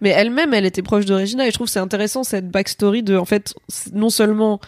Mais 0.00 0.08
elle-même, 0.10 0.52
elle 0.52 0.64
était 0.66 0.82
proche 0.82 1.04
de 1.04 1.14
Regina 1.14 1.46
et 1.46 1.50
je 1.50 1.54
trouve 1.54 1.68
que 1.68 1.72
c'est 1.72 1.78
intéressant 1.78 2.24
cette 2.24 2.50
backstory 2.50 3.04
de, 3.04 3.16
en 3.16 3.24
fait, 3.24 3.54
non 3.92 4.10
seulement 4.10 4.58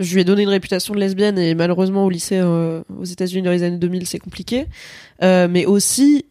je 0.00 0.12
lui 0.14 0.22
ai 0.22 0.24
donné 0.24 0.42
une 0.42 0.48
réputation 0.48 0.94
de 0.94 0.98
lesbienne 1.00 1.38
et 1.38 1.54
malheureusement 1.54 2.04
au 2.04 2.10
lycée 2.10 2.40
euh, 2.42 2.82
aux 2.98 3.04
États-Unis 3.04 3.42
dans 3.42 3.50
les 3.52 3.62
années 3.62 3.76
2000 3.78 4.06
c'est 4.06 4.18
compliqué, 4.18 4.66
euh, 5.22 5.46
mais 5.48 5.64
aussi 5.66 6.24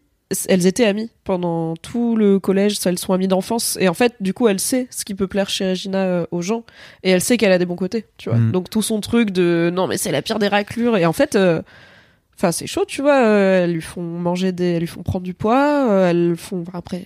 elles 0.48 0.66
étaient 0.66 0.84
amies 0.84 1.10
pendant 1.24 1.74
tout 1.76 2.16
le 2.16 2.38
collège, 2.38 2.78
ça, 2.78 2.90
elles 2.90 2.98
sont 2.98 3.12
amies 3.12 3.28
d'enfance 3.28 3.76
et 3.80 3.88
en 3.88 3.94
fait 3.94 4.14
du 4.20 4.34
coup 4.34 4.48
elle 4.48 4.60
sait 4.60 4.86
ce 4.90 5.04
qui 5.04 5.14
peut 5.14 5.26
plaire 5.26 5.48
chez 5.50 5.70
Regina 5.70 5.98
euh, 5.98 6.26
aux 6.30 6.42
gens 6.42 6.64
et 7.02 7.10
elle 7.10 7.20
sait 7.20 7.36
qu'elle 7.36 7.52
a 7.52 7.58
des 7.58 7.66
bons 7.66 7.76
côtés, 7.76 8.06
tu 8.18 8.28
vois. 8.28 8.38
Mm. 8.38 8.52
Donc 8.52 8.70
tout 8.70 8.82
son 8.82 9.00
truc 9.00 9.30
de 9.30 9.70
non 9.72 9.86
mais 9.86 9.96
c'est 9.98 10.12
la 10.12 10.22
pire 10.22 10.38
des 10.38 10.48
raclures 10.48 10.96
et 10.96 11.06
en 11.06 11.12
fait 11.12 11.36
euh, 11.36 11.62
Enfin, 12.38 12.50
c'est 12.50 12.66
chaud, 12.66 12.84
tu 12.88 13.02
vois. 13.02 13.24
euh, 13.24 13.64
elles 13.64 13.72
lui 13.74 13.82
font 13.82 14.02
manger 14.02 14.50
des, 14.50 14.64
elles 14.72 14.80
lui 14.80 14.86
font 14.88 15.02
prendre 15.02 15.22
du 15.22 15.34
poids. 15.34 16.08
elles 16.08 16.34
font 16.36 16.62
enfin, 16.66 16.78
après, 16.78 17.04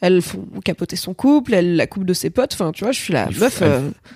elles 0.00 0.22
font 0.22 0.44
capoter 0.64 0.96
son 0.96 1.14
couple. 1.14 1.54
Elles 1.54 1.76
la 1.76 1.86
coupent 1.86 2.06
de 2.06 2.14
ses 2.14 2.30
potes. 2.30 2.54
Enfin, 2.54 2.72
tu 2.72 2.82
vois, 2.82 2.92
je 2.92 2.98
suis 2.98 3.12
la 3.12 3.26
meuf. 3.30 3.62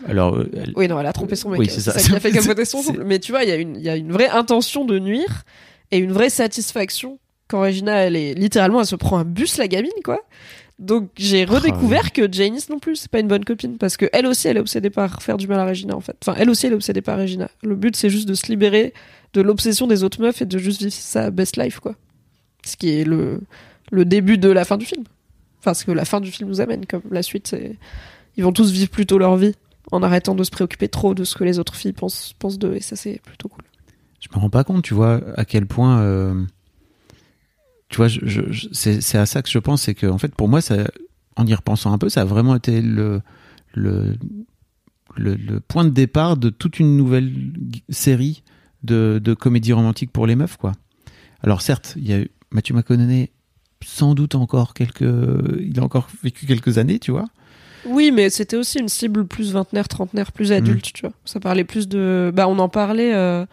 Alors, 0.09 0.41
elle- 0.57 0.73
Oui, 0.75 0.89
non, 0.89 0.99
elle 0.99 1.07
a 1.07 1.13
trompé 1.13 1.37
son 1.37 1.51
mec. 1.51 1.61
Oui, 1.61 1.69
c'est 1.71 1.81
ça. 1.83 1.93
ça, 1.93 2.01
qui 2.01 2.13
a 2.17 2.19
fait 2.19 2.31
capoter 2.33 2.65
son 2.65 2.83
couple. 2.83 3.05
Mais 3.05 3.21
tu 3.21 3.31
vois, 3.31 3.45
il 3.45 3.49
y 3.49 3.53
a 3.53 3.57
une, 3.57 3.77
il 3.77 3.83
y 3.83 3.89
a 3.91 3.95
une 3.97 4.11
vraie 4.11 4.29
intention 4.31 4.85
de 4.85 4.99
nuire 4.99 5.45
et 5.93 5.99
une 5.99 6.11
vraie 6.11 6.31
satisfaction 6.31 7.21
quand 7.49 7.61
Regina, 7.61 7.93
elle 7.95 8.17
est 8.17 8.35
littéralement, 8.35 8.81
elle 8.81 8.87
se 8.87 8.97
prend 8.97 9.19
un 9.19 9.25
bus, 9.25 9.57
la 9.59 9.69
gamine, 9.69 9.91
quoi. 10.05 10.21
Donc 10.79 11.09
j'ai 11.17 11.45
redécouvert 11.47 12.13
que 12.13 12.31
Janice 12.31 12.69
non 12.69 12.79
plus, 12.79 12.97
c'est 12.97 13.11
pas 13.11 13.21
une 13.21 13.29
bonne 13.29 13.45
copine 13.47 13.79
parce 13.79 13.97
que 13.97 14.07
elle 14.13 14.27
aussi, 14.27 14.47
elle 14.47 14.59
est 14.59 14.61
obsédée 14.61 14.91
par 14.91 15.23
faire 15.23 15.39
du 15.39 15.49
mal 15.49 15.59
à 15.59 15.65
Regina 15.65 15.97
en 15.97 16.01
fait. 16.01 16.17
Enfin, 16.23 16.37
elle 16.39 16.51
aussi, 16.51 16.67
elle 16.67 16.73
est 16.73 16.77
obsédée 16.77 17.01
par 17.01 17.19
Regina. 17.19 17.49
Le 17.63 17.77
but, 17.77 17.97
c'est 17.97 18.11
juste 18.11 18.29
de 18.29 18.35
se 18.35 18.47
libérer 18.49 18.93
de 19.33 19.41
l'obsession 19.41 19.87
des 19.87 20.05
autres 20.05 20.21
meufs 20.21 20.43
et 20.43 20.47
de 20.47 20.59
juste 20.59 20.81
vivre 20.83 20.93
sa 20.93 21.31
best 21.31 21.57
life, 21.57 21.81
quoi. 21.81 21.95
Ce 22.65 22.77
qui 22.77 22.91
est 22.91 23.05
le 23.05 23.41
le 23.91 24.05
début 24.05 24.37
de 24.37 24.51
la 24.51 24.65
fin 24.67 24.77
du 24.77 24.85
film. 24.85 25.05
Enfin, 25.61 25.73
ce 25.73 25.85
que 25.87 25.93
la 25.93 26.05
fin 26.05 26.21
du 26.21 26.31
film 26.31 26.49
nous 26.51 26.61
amène, 26.61 26.85
comme 26.85 27.03
la 27.11 27.23
suite, 27.23 27.47
c'est 27.47 27.77
ils 28.37 28.45
vont 28.45 28.53
tous 28.53 28.71
vivre 28.71 28.91
plutôt 28.91 29.17
leur 29.17 29.37
vie 29.37 29.55
en 29.93 30.03
arrêtant 30.03 30.35
de 30.35 30.45
se 30.45 30.51
préoccuper 30.51 30.89
trop 30.89 31.15
de 31.15 31.25
ce 31.25 31.37
que 31.37 31.45
les 31.45 31.59
autres 31.59 31.75
filles 31.77 31.93
pensent, 31.95 32.35
pensent 32.39 32.59
d'eux, 32.59 32.75
et 32.75 32.81
ça 32.81 32.97
c'est 32.97 33.21
plutôt 33.23 33.49
cool. 33.49 33.63
je 34.21 34.29
me 34.35 34.41
rends 34.41 34.51
pas 34.51 34.65
compte, 34.65 34.83
tu 34.83 34.93
vois, 34.93 35.23
à 35.37 35.47
quel 35.47 35.65
point. 35.65 36.01
euh, 36.01 36.35
tu 37.97 38.03
vois, 38.03 38.09
je, 38.09 38.21
je- 38.25 38.53
je- 38.53 38.69
c'est 39.01 39.17
à 39.17 39.25
ça 39.25 39.41
que 39.41 39.49
je 39.49 39.59
pense, 39.59 39.81
c'est 39.83 39.95
que 39.95 40.07
en 40.07 40.19
fait, 40.19 40.35
pour 40.35 40.49
moi, 40.51 40.61
ça, 40.61 40.77
en 41.37 41.47
y 41.47 41.55
repensant 41.55 41.93
un 41.95 41.99
peu, 41.99 42.11
ça 42.11 42.21
a 42.21 42.25
vraiment 42.27 42.55
été 42.55 42.83
le 42.83 43.23
le, 43.73 44.17
le, 45.17 45.35
le 45.35 45.61
point 45.61 45.85
de 45.85 45.89
départ 45.91 46.37
de 46.37 46.51
toute 46.51 46.79
une 46.79 46.95
nouvelle 46.97 47.33
série 47.89 48.43
de, 48.83 49.19
de 49.23 49.33
comédies 49.35 49.73
romantiques 49.73 50.11
pour 50.13 50.27
les 50.27 50.37
meufs, 50.37 50.59
quoi. 50.59 50.73
Alors 51.43 51.63
certes, 51.63 51.95
il 51.97 52.07
y 52.07 52.13
a 52.13 52.19
eu 52.21 52.31
Matthew 52.51 52.73
McConaughey, 52.73 53.31
sans 53.83 54.15
doute 54.15 54.35
encore 54.35 54.75
quelques, 54.75 55.01
il 55.61 55.79
a 55.79 55.83
encore 55.83 56.09
vécu 56.23 56.45
quelques 56.47 56.77
années, 56.79 56.99
tu 56.99 57.11
vois. 57.13 57.25
Oui, 57.87 58.11
mais 58.13 58.29
c'était 58.31 58.57
aussi 58.57 58.79
une 58.79 58.89
cible 58.89 59.27
plus 59.27 59.53
vingtenaire, 59.53 59.89
trentenaire, 59.89 60.33
plus 60.33 60.53
adulte, 60.53 60.93
tu 60.93 61.03
vois. 61.03 61.13
Ça 61.25 61.39
parlait 61.41 61.65
plus 61.65 61.89
de... 61.89 62.31
Bah, 62.35 62.47
on 62.49 62.59
en 62.59 62.69
parlait... 62.69 63.15
euh, 63.15 63.47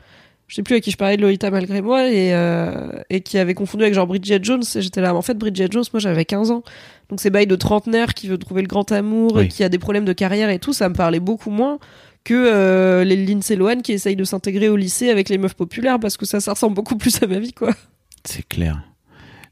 Je 0.53 0.57
sais 0.57 0.61
plus 0.61 0.75
à 0.75 0.81
qui 0.81 0.91
je 0.91 0.97
parlais 0.97 1.17
de 1.17 1.21
Lolita 1.23 1.49
malgré 1.49 1.81
moi, 1.81 2.07
et, 2.07 2.31
euh, 2.31 2.91
et 3.09 3.21
qui 3.21 3.39
avait 3.39 3.55
confondu 3.55 3.85
avec 3.85 3.95
genre 3.95 4.05
Bridget 4.05 4.37
Jones, 4.43 4.61
et 4.75 4.81
j'étais 4.83 5.01
là, 5.01 5.15
en 5.15 5.23
fait, 5.23 5.33
Bridget 5.35 5.67
Jones, 5.71 5.83
moi 5.91 5.99
j'avais 5.99 6.25
15 6.25 6.51
ans. 6.51 6.61
Donc 7.09 7.21
c'est 7.21 7.31
bail 7.31 7.47
de 7.47 7.55
trentenaire 7.55 8.13
qui 8.13 8.27
veut 8.27 8.37
trouver 8.37 8.61
le 8.61 8.67
grand 8.67 8.91
amour, 8.91 9.41
et 9.41 9.47
qui 9.47 9.63
a 9.63 9.69
des 9.69 9.79
problèmes 9.79 10.05
de 10.05 10.13
carrière 10.13 10.51
et 10.51 10.59
tout, 10.59 10.71
ça 10.71 10.89
me 10.89 10.93
parlait 10.93 11.19
beaucoup 11.19 11.49
moins 11.49 11.79
que 12.23 12.35
euh, 12.35 13.03
les 13.03 13.15
Lindsay 13.25 13.55
Lohan 13.55 13.77
qui 13.77 13.93
essayent 13.93 14.15
de 14.15 14.23
s'intégrer 14.23 14.69
au 14.69 14.75
lycée 14.75 15.09
avec 15.09 15.29
les 15.29 15.39
meufs 15.39 15.55
populaires, 15.55 15.99
parce 15.99 16.17
que 16.17 16.27
ça, 16.27 16.39
ça 16.39 16.53
ressemble 16.53 16.75
beaucoup 16.75 16.97
plus 16.97 17.23
à 17.23 17.25
ma 17.25 17.39
vie, 17.39 17.53
quoi. 17.53 17.71
C'est 18.23 18.47
clair. 18.47 18.79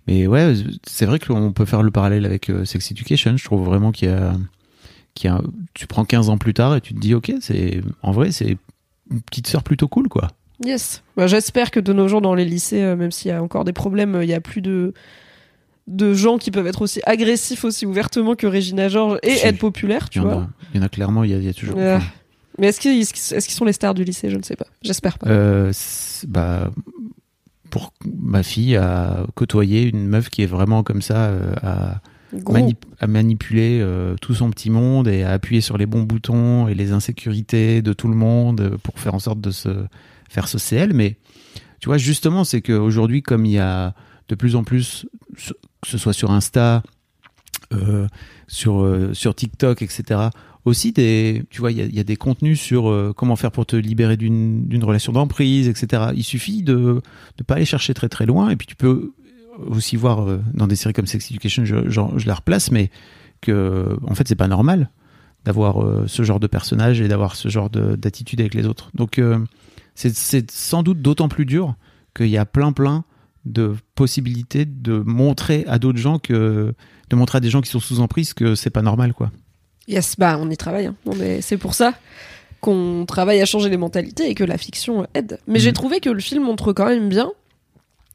Mais 0.05 0.27
ouais, 0.27 0.53
c'est 0.85 1.07
vrai 1.07 1.17
qu'on 1.17 1.51
peut 1.51 1.65
faire 1.65 1.81
le 1.81 1.89
parallèle 1.89 2.27
avec 2.27 2.51
euh, 2.51 2.63
Sex 2.63 2.91
Education. 2.91 3.37
Je 3.37 3.43
trouve 3.43 3.65
vraiment 3.65 3.91
qu'il 3.91 4.07
y 4.07 4.11
a, 4.11 4.35
a, 5.33 5.41
tu 5.73 5.87
prends 5.87 6.05
15 6.05 6.29
ans 6.29 6.37
plus 6.37 6.53
tard 6.53 6.75
et 6.75 6.81
tu 6.81 6.93
te 6.93 6.99
dis, 6.99 7.15
ok, 7.15 7.33
c'est, 7.41 7.81
en 8.03 8.11
vrai, 8.11 8.31
c'est 8.31 8.55
une 9.09 9.21
petite 9.21 9.47
sœur 9.47 9.63
plutôt 9.63 9.87
cool, 9.87 10.07
quoi. 10.07 10.27
Yes. 10.63 11.01
Bah, 11.17 11.27
J'espère 11.27 11.71
que 11.71 11.79
de 11.79 11.91
nos 11.93 12.07
jours 12.07 12.21
dans 12.21 12.35
les 12.35 12.45
lycées, 12.45 12.81
euh, 12.83 12.95
même 12.95 13.11
s'il 13.11 13.29
y 13.29 13.33
a 13.33 13.41
encore 13.41 13.63
des 13.65 13.73
problèmes, 13.73 14.15
euh, 14.15 14.23
il 14.23 14.29
y 14.29 14.33
a 14.33 14.41
plus 14.41 14.61
de 14.61 14.93
de 15.87 16.13
gens 16.13 16.37
qui 16.37 16.51
peuvent 16.51 16.67
être 16.67 16.83
aussi 16.83 17.01
agressifs 17.05 17.65
aussi 17.65 17.85
ouvertement 17.85 18.35
que 18.35 18.45
Regina 18.47 18.87
George 18.87 19.17
et 19.23 19.31
Si. 19.37 19.45
être 19.47 19.57
populaires, 19.57 20.09
tu 20.09 20.19
Il 20.19 20.21
vois. 20.21 20.33
a, 20.33 20.49
il 20.73 20.79
y 20.79 20.83
en 20.83 20.85
a 20.85 20.89
clairement, 20.89 21.23
il 21.23 21.31
y 21.31 21.33
a, 21.33 21.37
y 21.39 21.49
a 21.49 21.53
toujours. 21.53 21.75
Ah. 21.79 21.95
enfin, 21.97 22.05
Mais 22.59 22.67
est-ce 22.67 22.79
qu'ils 22.79 23.53
sont 23.53 23.65
les 23.65 23.73
stars 23.73 23.93
du 23.95 24.03
lycée? 24.03 24.29
Je 24.29 24.37
ne 24.37 24.43
sais 24.43 24.55
pas. 24.55 24.67
J'espère 24.83 25.17
pas. 25.17 25.27
euh, 25.27 25.73
bah, 26.27 26.69
pour 27.71 27.93
ma 28.05 28.43
fille 28.43 28.75
à 28.77 29.25
côtoyer 29.35 29.83
une 29.83 30.05
meuf 30.07 30.29
qui 30.29 30.43
est 30.43 30.47
vraiment 30.47 30.83
comme 30.83 31.01
ça, 31.01 31.25
euh, 31.25 31.53
à, 31.63 32.01
manip- 32.33 32.83
à 32.99 33.07
manipuler 33.07 33.83
tout 34.21 34.35
son 34.35 34.49
petit 34.51 34.69
monde 34.69 35.07
et 35.07 35.23
à 35.23 35.31
appuyer 35.31 35.61
sur 35.61 35.77
les 35.77 35.87
bons 35.87 36.03
boutons 36.03 36.67
et 36.67 36.75
les 36.75 36.91
insécurités 36.91 37.81
de 37.81 37.91
tout 37.93 38.07
le 38.07 38.15
monde 38.15 38.77
pour 38.83 38.99
faire 38.99 39.15
en 39.15 39.19
sorte 39.19 39.41
de 39.41 39.51
se 39.51 39.69
faire 40.31 40.47
ce 40.47 40.57
CL. 40.57 40.93
Mais 40.93 41.17
tu 41.79 41.87
vois, 41.87 41.97
justement, 41.97 42.43
c'est 42.43 42.61
qu'aujourd'hui, 42.61 43.21
comme 43.21 43.45
il 43.45 43.51
y 43.51 43.59
a 43.59 43.93
de 44.29 44.35
plus 44.35 44.55
en 44.55 44.63
plus, 44.63 45.05
que 45.35 45.87
ce 45.87 45.97
soit 45.97 46.13
sur 46.13 46.31
Insta, 46.31 46.83
euh, 47.73 48.07
sur, 48.47 48.81
euh, 48.81 49.13
sur 49.13 49.35
TikTok, 49.35 49.81
etc., 49.81 50.29
aussi 50.63 50.91
des, 50.91 51.43
tu 51.49 51.59
vois, 51.59 51.71
il 51.71 51.95
y 51.95 51.99
a, 51.99 52.03
des 52.03 52.15
contenus 52.15 52.61
sur 52.61 52.89
euh, 52.89 53.13
comment 53.15 53.35
faire 53.35 53.51
pour 53.51 53.65
te 53.65 53.75
libérer 53.75 54.15
d'une 54.15 54.83
relation 54.83 55.11
d'emprise, 55.11 55.67
etc. 55.67 56.11
Il 56.15 56.23
suffit 56.23 56.61
de 56.61 57.01
ne 57.39 57.43
pas 57.43 57.55
aller 57.55 57.65
chercher 57.65 57.95
très 57.95 58.09
très 58.09 58.27
loin 58.27 58.49
et 58.49 58.55
puis 58.55 58.67
tu 58.67 58.75
peux 58.75 59.13
aussi 59.65 59.95
voir 59.95 60.27
dans 60.53 60.67
des 60.67 60.75
séries 60.75 60.93
comme 60.93 61.07
Sex 61.07 61.31
Education, 61.31 61.65
je, 61.65 61.89
je 61.89 62.27
la 62.27 62.35
replace, 62.35 62.69
mais 62.69 62.91
que 63.41 63.97
en 64.05 64.13
fait 64.13 64.27
c'est 64.27 64.35
pas 64.35 64.47
normal 64.47 64.91
d'avoir 65.45 66.07
ce 66.07 66.21
genre 66.21 66.39
de 66.39 66.45
personnage 66.47 67.01
et 67.01 67.07
d'avoir 67.07 67.35
ce 67.35 67.49
genre 67.49 67.71
de- 67.71 67.95
d'attitude 67.95 68.39
avec 68.39 68.53
les 68.53 68.67
autres. 68.67 68.91
Donc 68.93 69.19
c'est- 70.09 70.49
sans 70.51 70.83
doute 70.83 71.01
d'autant 71.01 71.27
plus 71.29 71.45
dur 71.45 71.75
qu'il 72.15 72.27
y 72.27 72.37
a 72.37 72.45
plein 72.45 72.71
plein 72.71 73.03
de 73.45 73.75
possibilités 73.95 74.65
de 74.65 74.99
montrer 75.05 75.65
à 75.67 75.79
d'autres 75.79 75.97
gens 75.99 76.19
que 76.19 76.73
de 77.09 77.15
montrer 77.15 77.37
à 77.37 77.39
des 77.41 77.49
gens 77.49 77.61
qui 77.61 77.69
sont 77.69 77.79
sous 77.79 77.99
emprise 77.99 78.33
que 78.33 78.55
c'est 78.55 78.69
pas 78.69 78.81
normal 78.81 79.13
quoi. 79.13 79.31
Yes, 79.87 80.15
bah 80.17 80.37
on 80.39 80.49
y 80.49 80.57
travaille. 80.57 80.85
hein. 80.87 80.95
Est- 81.21 81.41
C'est 81.41 81.57
pour 81.57 81.73
ça 81.73 81.93
qu'on 82.61 83.05
travaille 83.07 83.41
à 83.41 83.45
changer 83.45 83.69
les 83.69 83.77
mentalités 83.77 84.29
et 84.29 84.35
que 84.35 84.43
la 84.43 84.57
fiction 84.57 85.07
aide. 85.15 85.39
Mais 85.47 85.57
j'ai 85.59 85.73
trouvé 85.73 85.99
que 85.99 86.09
le 86.11 86.19
film 86.19 86.43
montre 86.43 86.71
quand 86.73 86.85
même 86.85 87.09
bien 87.09 87.31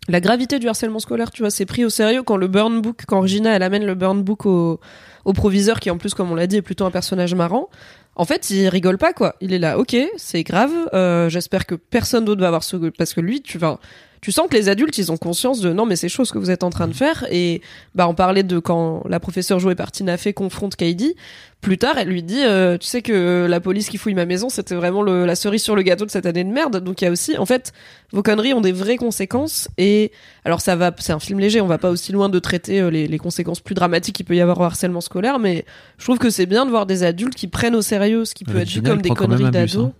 la 0.08 0.20
gravité 0.20 0.60
du 0.60 0.68
harcèlement 0.68 1.00
scolaire. 1.00 1.32
Tu 1.32 1.42
vois, 1.42 1.50
c'est 1.50 1.66
pris 1.66 1.84
au 1.84 1.90
sérieux 1.90 2.22
quand 2.22 2.36
le 2.36 2.46
burn 2.46 2.80
book, 2.80 3.02
quand 3.08 3.20
Regina 3.20 3.50
elle 3.56 3.64
amène 3.64 3.84
le 3.84 3.96
burn 3.96 4.22
book 4.22 4.46
au, 4.46 4.78
au 5.24 5.32
proviseur 5.32 5.80
qui 5.80 5.90
en 5.90 5.98
plus, 5.98 6.14
comme 6.14 6.30
on 6.30 6.36
l'a 6.36 6.46
dit, 6.46 6.56
est 6.56 6.62
plutôt 6.62 6.84
un 6.86 6.92
personnage 6.92 7.34
marrant. 7.34 7.68
En 8.16 8.24
fait, 8.24 8.48
il 8.50 8.68
rigole 8.68 8.98
pas 8.98 9.12
quoi. 9.12 9.36
Il 9.40 9.52
est 9.52 9.58
là, 9.58 9.78
ok, 9.78 9.94
c'est 10.16 10.42
grave. 10.42 10.72
euh, 10.94 11.28
J'espère 11.28 11.66
que 11.66 11.74
personne 11.74 12.24
d'autre 12.24 12.40
va 12.40 12.48
avoir 12.48 12.64
ce 12.64 12.76
parce 12.90 13.14
que 13.14 13.20
lui, 13.20 13.42
tu 13.42 13.58
vas. 13.58 13.78
Tu 14.20 14.32
sens 14.32 14.48
que 14.48 14.56
les 14.56 14.68
adultes, 14.68 14.98
ils 14.98 15.12
ont 15.12 15.16
conscience 15.16 15.60
de 15.60 15.72
non, 15.72 15.86
mais 15.86 15.96
c'est 15.96 16.08
chose 16.08 16.30
que 16.30 16.38
vous 16.38 16.50
êtes 16.50 16.64
en 16.64 16.70
train 16.70 16.88
de 16.88 16.94
faire. 16.94 17.26
Et 17.30 17.62
bah, 17.94 18.08
on 18.08 18.14
parlait 18.14 18.42
de 18.42 18.58
quand 18.58 19.02
la 19.08 19.20
professeure 19.20 19.58
jouée 19.58 19.74
par 19.74 19.92
Tina 19.92 20.16
Fey 20.16 20.32
confronte 20.32 20.76
Katie. 20.76 21.16
Plus 21.62 21.78
tard, 21.78 21.98
elle 21.98 22.08
lui 22.08 22.22
dit, 22.22 22.44
euh, 22.44 22.78
tu 22.78 22.86
sais 22.86 23.02
que 23.02 23.46
la 23.48 23.60
police 23.60 23.88
qui 23.88 23.98
fouille 23.98 24.14
ma 24.14 24.26
maison, 24.26 24.48
c'était 24.48 24.74
vraiment 24.74 25.02
le, 25.02 25.24
la 25.24 25.34
cerise 25.34 25.62
sur 25.62 25.74
le 25.74 25.82
gâteau 25.82 26.04
de 26.04 26.10
cette 26.10 26.26
année 26.26 26.44
de 26.44 26.50
merde. 26.50 26.76
Donc 26.84 27.00
il 27.00 27.06
y 27.06 27.08
a 27.08 27.10
aussi, 27.10 27.36
en 27.38 27.46
fait, 27.46 27.72
vos 28.12 28.22
conneries 28.22 28.52
ont 28.52 28.60
des 28.60 28.72
vraies 28.72 28.98
conséquences. 28.98 29.68
Et 29.78 30.12
alors 30.44 30.60
ça 30.60 30.76
va, 30.76 30.94
c'est 30.98 31.12
un 31.12 31.18
film 31.18 31.40
léger, 31.40 31.60
on 31.60 31.66
va 31.66 31.78
pas 31.78 31.90
aussi 31.90 32.12
loin 32.12 32.28
de 32.28 32.38
traiter 32.38 32.80
euh, 32.80 32.90
les, 32.90 33.08
les 33.08 33.18
conséquences 33.18 33.60
plus 33.60 33.74
dramatiques 33.74 34.16
qu'il 34.16 34.26
peut 34.26 34.36
y 34.36 34.40
avoir 34.40 34.60
au 34.60 34.64
harcèlement 34.64 35.00
scolaire, 35.00 35.38
mais 35.38 35.64
je 35.98 36.04
trouve 36.04 36.18
que 36.18 36.30
c'est 36.30 36.46
bien 36.46 36.66
de 36.66 36.70
voir 36.70 36.86
des 36.86 37.02
adultes 37.02 37.34
qui 37.34 37.48
prennent 37.48 37.74
au 37.74 37.82
sérieux 37.82 38.24
ce 38.24 38.34
qui 38.34 38.44
peut 38.44 38.58
être 38.58 38.68
vu 38.68 38.82
comme 38.82 39.02
des 39.02 39.10
conneries 39.10 39.50
d'ado. 39.50 39.92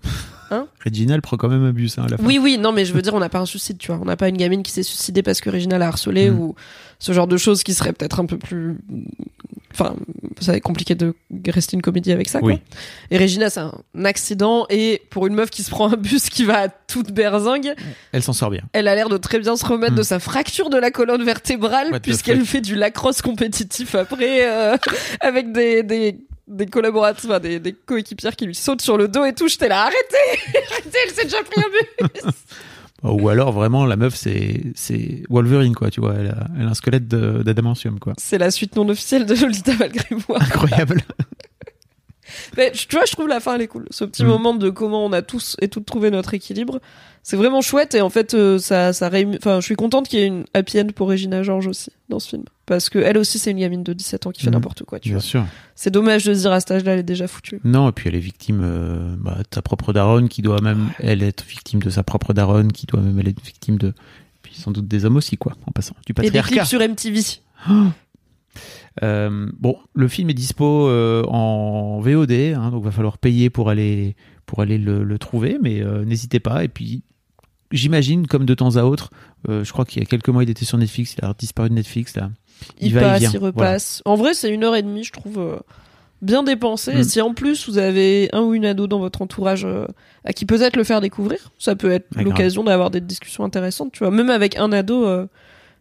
Hein. 0.51 0.67
Regina, 0.85 1.15
elle 1.15 1.23
prend 1.23 1.37
quand 1.37 1.49
même 1.49 1.65
un 1.65 1.73
bus 1.73 1.99
hein, 1.99 2.05
à 2.07 2.09
la 2.09 2.17
fin. 2.17 2.25
Oui, 2.25 2.39
oui, 2.41 2.59
non, 2.59 2.73
mais 2.73 2.85
je 2.85 2.93
veux 2.93 3.03
dire, 3.03 3.15
on 3.15 3.21
n'a 3.21 3.29
pas 3.29 3.39
un 3.41 3.47
suicide, 3.47 3.79
tu 3.79 3.89
vois. 3.93 4.01
On 4.01 4.05
n'a 4.05 4.17
pas 4.17 4.29
une 4.29 4.37
gamine 4.37 4.63
qui 4.63 4.73
s'est 4.73 4.83
suicidée 4.83 5.23
parce 5.23 5.41
que 5.41 5.51
Regina 5.51 5.79
l'a 5.79 5.89
harcelée 5.89 6.31
Mm. 6.31 6.39
ou 6.39 6.55
ce 6.99 7.13
genre 7.13 7.27
de 7.27 7.37
choses 7.37 7.63
qui 7.63 7.75
serait 7.75 7.93
peut-être 7.93 8.21
un 8.21 8.27
peu 8.27 8.39
plus. 8.39 8.77
Enfin, 9.73 9.95
ça 10.41 10.53
va 10.53 10.57
être 10.57 10.63
compliqué 10.63 10.95
de 10.95 11.15
rester 11.49 11.77
une 11.77 11.83
comédie 11.83 12.11
avec 12.11 12.29
ça, 12.31 12.41
quoi. 12.41 12.55
Et 13.11 13.19
Regina, 13.19 13.51
c'est 13.51 13.61
un 13.61 14.05
accident 14.05 14.65
et 14.71 15.03
pour 15.11 15.27
une 15.27 15.35
meuf 15.35 15.51
qui 15.51 15.63
se 15.63 15.69
prend 15.71 15.93
un 15.93 15.97
bus 15.97 16.31
qui 16.31 16.45
va 16.45 16.61
à 16.63 16.69
toute 16.69 17.13
berzingue, 17.13 17.75
Elle 18.13 18.23
s'en 18.23 18.33
sort 18.33 18.49
bien. 18.51 18.63
elle 18.73 18.89
a 18.89 18.95
l'air 18.95 19.11
de 19.11 19.19
très 19.19 19.39
bien 19.39 19.55
se 19.57 19.67
remettre 19.67 19.95
de 19.95 20.03
sa 20.03 20.19
fracture 20.19 20.71
de 20.71 20.79
la 20.79 20.91
colonne 20.91 21.23
vertébrale 21.25 22.01
puisqu'elle 22.01 22.45
fait 22.47 22.63
du 22.63 22.75
lacrosse 22.75 23.21
compétitif 23.21 23.95
après 23.95 24.47
euh, 24.51 24.77
avec 25.21 25.53
des, 25.53 25.83
des, 25.83 26.19
des 26.49 26.67
collaborateurs, 26.67 27.25
enfin, 27.31 27.41
des, 27.41 27.59
des 27.61 27.73
coéquipières 27.73 28.37
qui 28.37 28.47
lui 28.47 28.55
sautent 28.55 28.83
sur 28.83 28.97
le 28.97 29.09
dos 29.09 29.25
et 29.25 29.35
tout. 29.35 29.49
J'étais 29.49 29.69
là, 29.69 29.83
arrêtez 29.83 29.97
Arrêtez, 30.71 30.99
elle 31.07 31.15
s'est 31.15 31.25
déjà 31.25 31.43
pris 31.43 31.61
un 31.61 31.69
bus 32.23 32.33
Ou 33.03 33.29
alors 33.29 33.53
vraiment 33.53 33.85
la 33.85 33.97
meuf 33.97 34.15
c'est 34.17 34.63
c'est 34.75 35.23
Wolverine 35.29 35.75
quoi, 35.75 35.91
tu 35.91 36.01
vois, 36.01 36.15
elle 36.19 36.29
a, 36.29 36.47
elle 36.59 36.67
a 36.67 36.71
un 36.71 36.75
squelette 36.75 37.07
d'adamantium 37.09 37.99
quoi. 38.01 38.15
C'est 38.17 38.39
la 38.39 38.51
suite 38.51 38.75
non 38.75 38.89
officielle 38.89 39.27
de 39.27 39.35
Lolita 39.35 39.73
malgré 39.79 40.17
moi. 40.29 40.39
Incroyable. 40.41 41.03
Mais 42.57 42.73
tu 42.73 42.89
vois, 42.97 43.05
je 43.05 43.13
trouve 43.13 43.29
la 43.29 43.39
fin 43.41 43.55
elle 43.55 43.63
est 43.63 43.67
cool. 43.69 43.87
Ce 43.91 44.05
petit 44.05 44.25
Mm. 44.25 44.29
moment 44.29 44.55
de 44.55 44.71
comment 44.71 45.05
on 45.05 45.13
a 45.13 45.23
tous 45.23 45.57
et 45.61 45.69
toutes 45.69 45.87
trouvé 45.87 46.11
notre 46.11 46.35
équilibre, 46.35 46.81
c'est 47.29 47.37
vraiment 47.37 47.61
chouette 47.61 47.97
et 47.97 48.01
en 48.03 48.09
fait 48.09 48.35
euh, 48.35 48.57
ça 48.59 48.91
enfin 48.93 49.59
je 49.59 49.65
suis 49.65 49.75
contente 49.75 50.07
qu'il 50.07 50.21
y 50.21 50.23
ait 50.23 50.27
une 50.27 50.45
happy 50.55 50.79
end 50.81 50.87
pour 50.95 51.09
Regina 51.09 51.43
George 51.43 51.67
aussi 51.67 51.91
dans 52.09 52.21
ce 52.21 52.29
film 52.29 52.45
parce 52.67 52.89
que 52.89 53.01
elle 53.01 53.19
aussi 53.19 53.41
c'est 53.41 53.51
une 53.51 53.59
gamine 53.59 53.83
de 53.83 53.93
17 53.93 54.27
ans 54.29 54.31
qui 54.31 54.43
fait 54.45 54.51
Mm. 54.51 54.53
n'importe 54.53 54.85
quoi, 54.85 55.01
tu 55.01 55.09
Bien 55.09 55.19
vois. 55.19 55.23
sûr. 55.25 55.45
C'est 55.75 55.91
dommage 55.91 56.25
de 56.25 56.35
se 56.35 56.41
dire 56.43 56.53
à 56.53 56.61
cet 56.61 56.71
âge-là 56.71 56.93
elle 56.93 57.01
est 57.01 57.03
déjà 57.03 57.27
foutue. 57.27 57.61
Non, 57.65 57.89
et 57.89 57.93
puis 57.93 58.09
elle 58.09 58.15
est 58.15 58.21
victime 58.21 58.61
euh, 58.63 59.17
bah, 59.19 59.39
de 59.39 59.43
ta 59.43 59.61
propre 59.61 59.93
daronne 59.93 60.29
qui 60.29 60.41
doit 60.41 60.61
même 60.61 60.91
elle 61.01 61.25
être 61.25 61.45
victime 61.45 61.81
de 61.83 61.91
sa 61.91 62.05
propre 62.05 62.33
daronne 62.33 62.71
qui 62.71 62.87
doit 62.87 63.01
même 63.01 63.19
elle 63.19 63.27
être 63.29 63.43
victime 63.45 63.77
de 63.77 63.93
puis 64.43 64.55
sans 64.55 64.71
doute 64.71 64.87
des 64.87 65.05
hommes 65.05 65.17
aussi 65.17 65.37
quoi 65.37 65.55
en 65.67 65.73
passant 65.73 65.97
du 66.07 66.13
Et 66.13 66.31
des 66.31 66.31
clips 66.31 66.43
patriarcat. 66.43 66.65
sur 66.65 66.81
MTV. 66.81 67.21
Euh, 69.03 69.51
bon, 69.59 69.77
le 69.95 70.09
film 70.09 70.31
est 70.31 70.35
dispo 70.35 70.89
euh, 70.89 71.23
en 71.25 72.01
VOD, 72.01 72.33
hein, 72.57 72.71
donc 72.71 72.83
va 72.83 72.91
falloir 72.91 73.19
payer 73.19 73.51
pour 73.51 73.69
aller 73.69 74.17
pour 74.47 74.63
aller 74.63 74.79
le, 74.79 75.05
le 75.05 75.19
trouver, 75.19 75.59
mais 75.61 75.83
euh, 75.83 76.05
n'hésitez 76.07 76.41
pas. 76.41 76.65
Et 76.65 76.69
puis, 76.69 77.03
j'imagine, 77.73 78.27
comme 78.27 78.45
de 78.45 78.55
temps 78.55 78.77
à 78.77 78.83
autre, 78.83 79.11
euh, 79.49 79.65
je 79.65 79.73
crois 79.73 79.85
qu'il 79.85 80.03
y 80.03 80.05
a 80.05 80.07
quelques 80.07 80.29
mois, 80.29 80.43
il 80.43 80.51
était 80.51 80.65
sur 80.65 80.79
Netflix, 80.79 81.15
il 81.19 81.25
a 81.25 81.35
disparu 81.39 81.69
de 81.69 81.75
Netflix 81.75 82.17
là. 82.17 82.31
Il, 82.81 82.95
va, 82.95 83.01
il 83.01 83.05
passe, 83.05 83.21
vient. 83.21 83.31
il 83.35 83.39
repasse. 83.39 84.03
En 84.05 84.15
vrai, 84.15 84.35
c'est 84.35 84.49
une 84.49 84.65
heure 84.65 84.75
et 84.75 84.83
demie, 84.83 85.05
je 85.05 85.13
trouve, 85.13 85.39
euh, 85.39 85.57
bien 86.23 86.43
dépensé. 86.43 86.95
Mm. 86.95 86.99
Et 86.99 87.05
si 87.05 87.21
en 87.21 87.35
plus 87.35 87.69
vous 87.69 87.79
avez 87.79 88.31
un 88.33 88.41
ou 88.41 88.55
une 88.55 88.65
ado 88.65 88.87
dans 88.87 88.99
votre 88.99 89.21
entourage 89.21 89.65
euh, 89.65 89.87
à 90.25 90.33
qui 90.33 90.47
peut-être 90.47 90.77
le 90.77 90.85
faire 90.85 91.01
découvrir, 91.01 91.53
ça 91.59 91.77
peut 91.77 91.91
être 91.91 92.07
l'occasion 92.17 92.65
d'avoir 92.65 92.91
des 92.91 93.01
discussions 93.01 93.45
intéressantes. 93.45 93.93
Tu 93.93 94.01
vois, 94.01 94.11
même 94.11 94.31
avec 94.31 94.57
un 94.57 94.73
ado, 94.73 95.07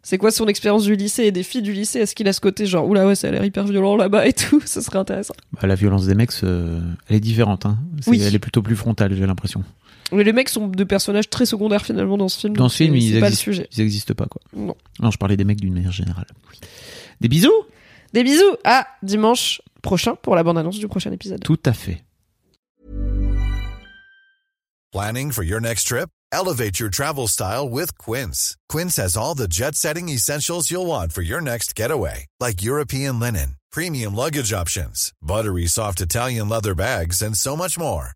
c'est 0.02 0.18
quoi 0.18 0.30
son 0.30 0.46
expérience 0.46 0.84
du 0.84 0.94
lycée 0.94 1.24
et 1.24 1.32
des 1.32 1.42
filles 1.42 1.62
du 1.62 1.72
lycée? 1.72 2.00
Est-ce 2.00 2.14
qu'il 2.14 2.28
a 2.28 2.32
ce 2.32 2.40
côté 2.40 2.66
genre 2.66 2.86
oula 2.86 3.06
ouais, 3.06 3.14
ça 3.16 3.28
a 3.28 3.30
l'air 3.30 3.44
hyper 3.44 3.64
violent 3.64 3.96
là-bas 3.96 4.26
et 4.26 4.34
tout? 4.34 4.60
Ce 4.66 4.80
serait 4.80 4.98
intéressant. 4.98 5.34
Bah, 5.52 5.66
la 5.66 5.74
violence 5.74 6.06
des 6.06 6.14
mecs, 6.14 6.30
elle 6.42 7.16
est 7.16 7.20
différente. 7.20 7.66
Hein. 7.66 7.78
Oui. 8.06 8.22
Elle 8.22 8.34
est 8.34 8.38
plutôt 8.38 8.62
plus 8.62 8.76
frontale, 8.76 9.14
j'ai 9.16 9.26
l'impression. 9.26 9.64
Mais 10.12 10.24
les 10.24 10.32
mecs 10.32 10.48
sont 10.48 10.68
des 10.68 10.84
personnages 10.84 11.28
très 11.28 11.46
secondaires 11.46 11.84
finalement 11.84 12.16
dans 12.16 12.28
ce 12.28 12.40
film. 12.40 12.56
Dans 12.56 12.68
ce 12.68 12.76
film, 12.76 12.94
ils 12.94 13.14
c'est 13.14 13.20
pas 13.20 13.28
existent 13.82 14.14
pas 14.14 14.26
quoi. 14.26 14.40
Non. 14.54 14.76
Non, 15.00 15.10
je 15.10 15.18
parlais 15.18 15.36
des 15.36 15.44
mecs 15.44 15.60
d'une 15.60 15.74
manière 15.74 15.92
générale. 15.92 16.26
Des 17.20 17.28
bisous 17.28 17.64
Des 18.12 18.22
bisous 18.22 18.56
à 18.64 18.86
dimanche 19.02 19.60
prochain 19.82 20.14
pour 20.16 20.36
la 20.36 20.42
bande-annonce 20.42 20.78
du 20.78 20.88
prochain 20.88 21.12
épisode. 21.12 21.42
Tout 21.42 21.58
à 21.64 21.72
fait. 21.72 22.02
Planning 24.92 25.32
for 25.32 25.42
your 25.44 25.60
next 25.60 25.88
trip? 25.88 26.08
Elevate 26.32 26.80
your 26.80 26.90
travel 26.90 27.28
style 27.28 27.68
with 27.68 27.96
Quince. 27.98 28.56
Quince 28.68 28.96
has 28.96 29.16
all 29.16 29.34
the 29.34 29.48
jet 29.48 29.74
setting 29.74 30.08
essentials 30.08 30.70
you'll 30.70 30.86
want 30.86 31.12
for 31.12 31.22
your 31.22 31.40
next 31.40 31.74
getaway, 31.74 32.26
like 32.40 32.62
European 32.62 33.20
linen, 33.20 33.56
premium 33.70 34.14
luggage 34.14 34.52
options, 34.52 35.12
buttery 35.22 35.66
soft 35.66 36.00
Italian 36.00 36.48
leather 36.48 36.74
bags, 36.74 37.22
and 37.22 37.36
so 37.36 37.56
much 37.56 37.78
more. 37.78 38.15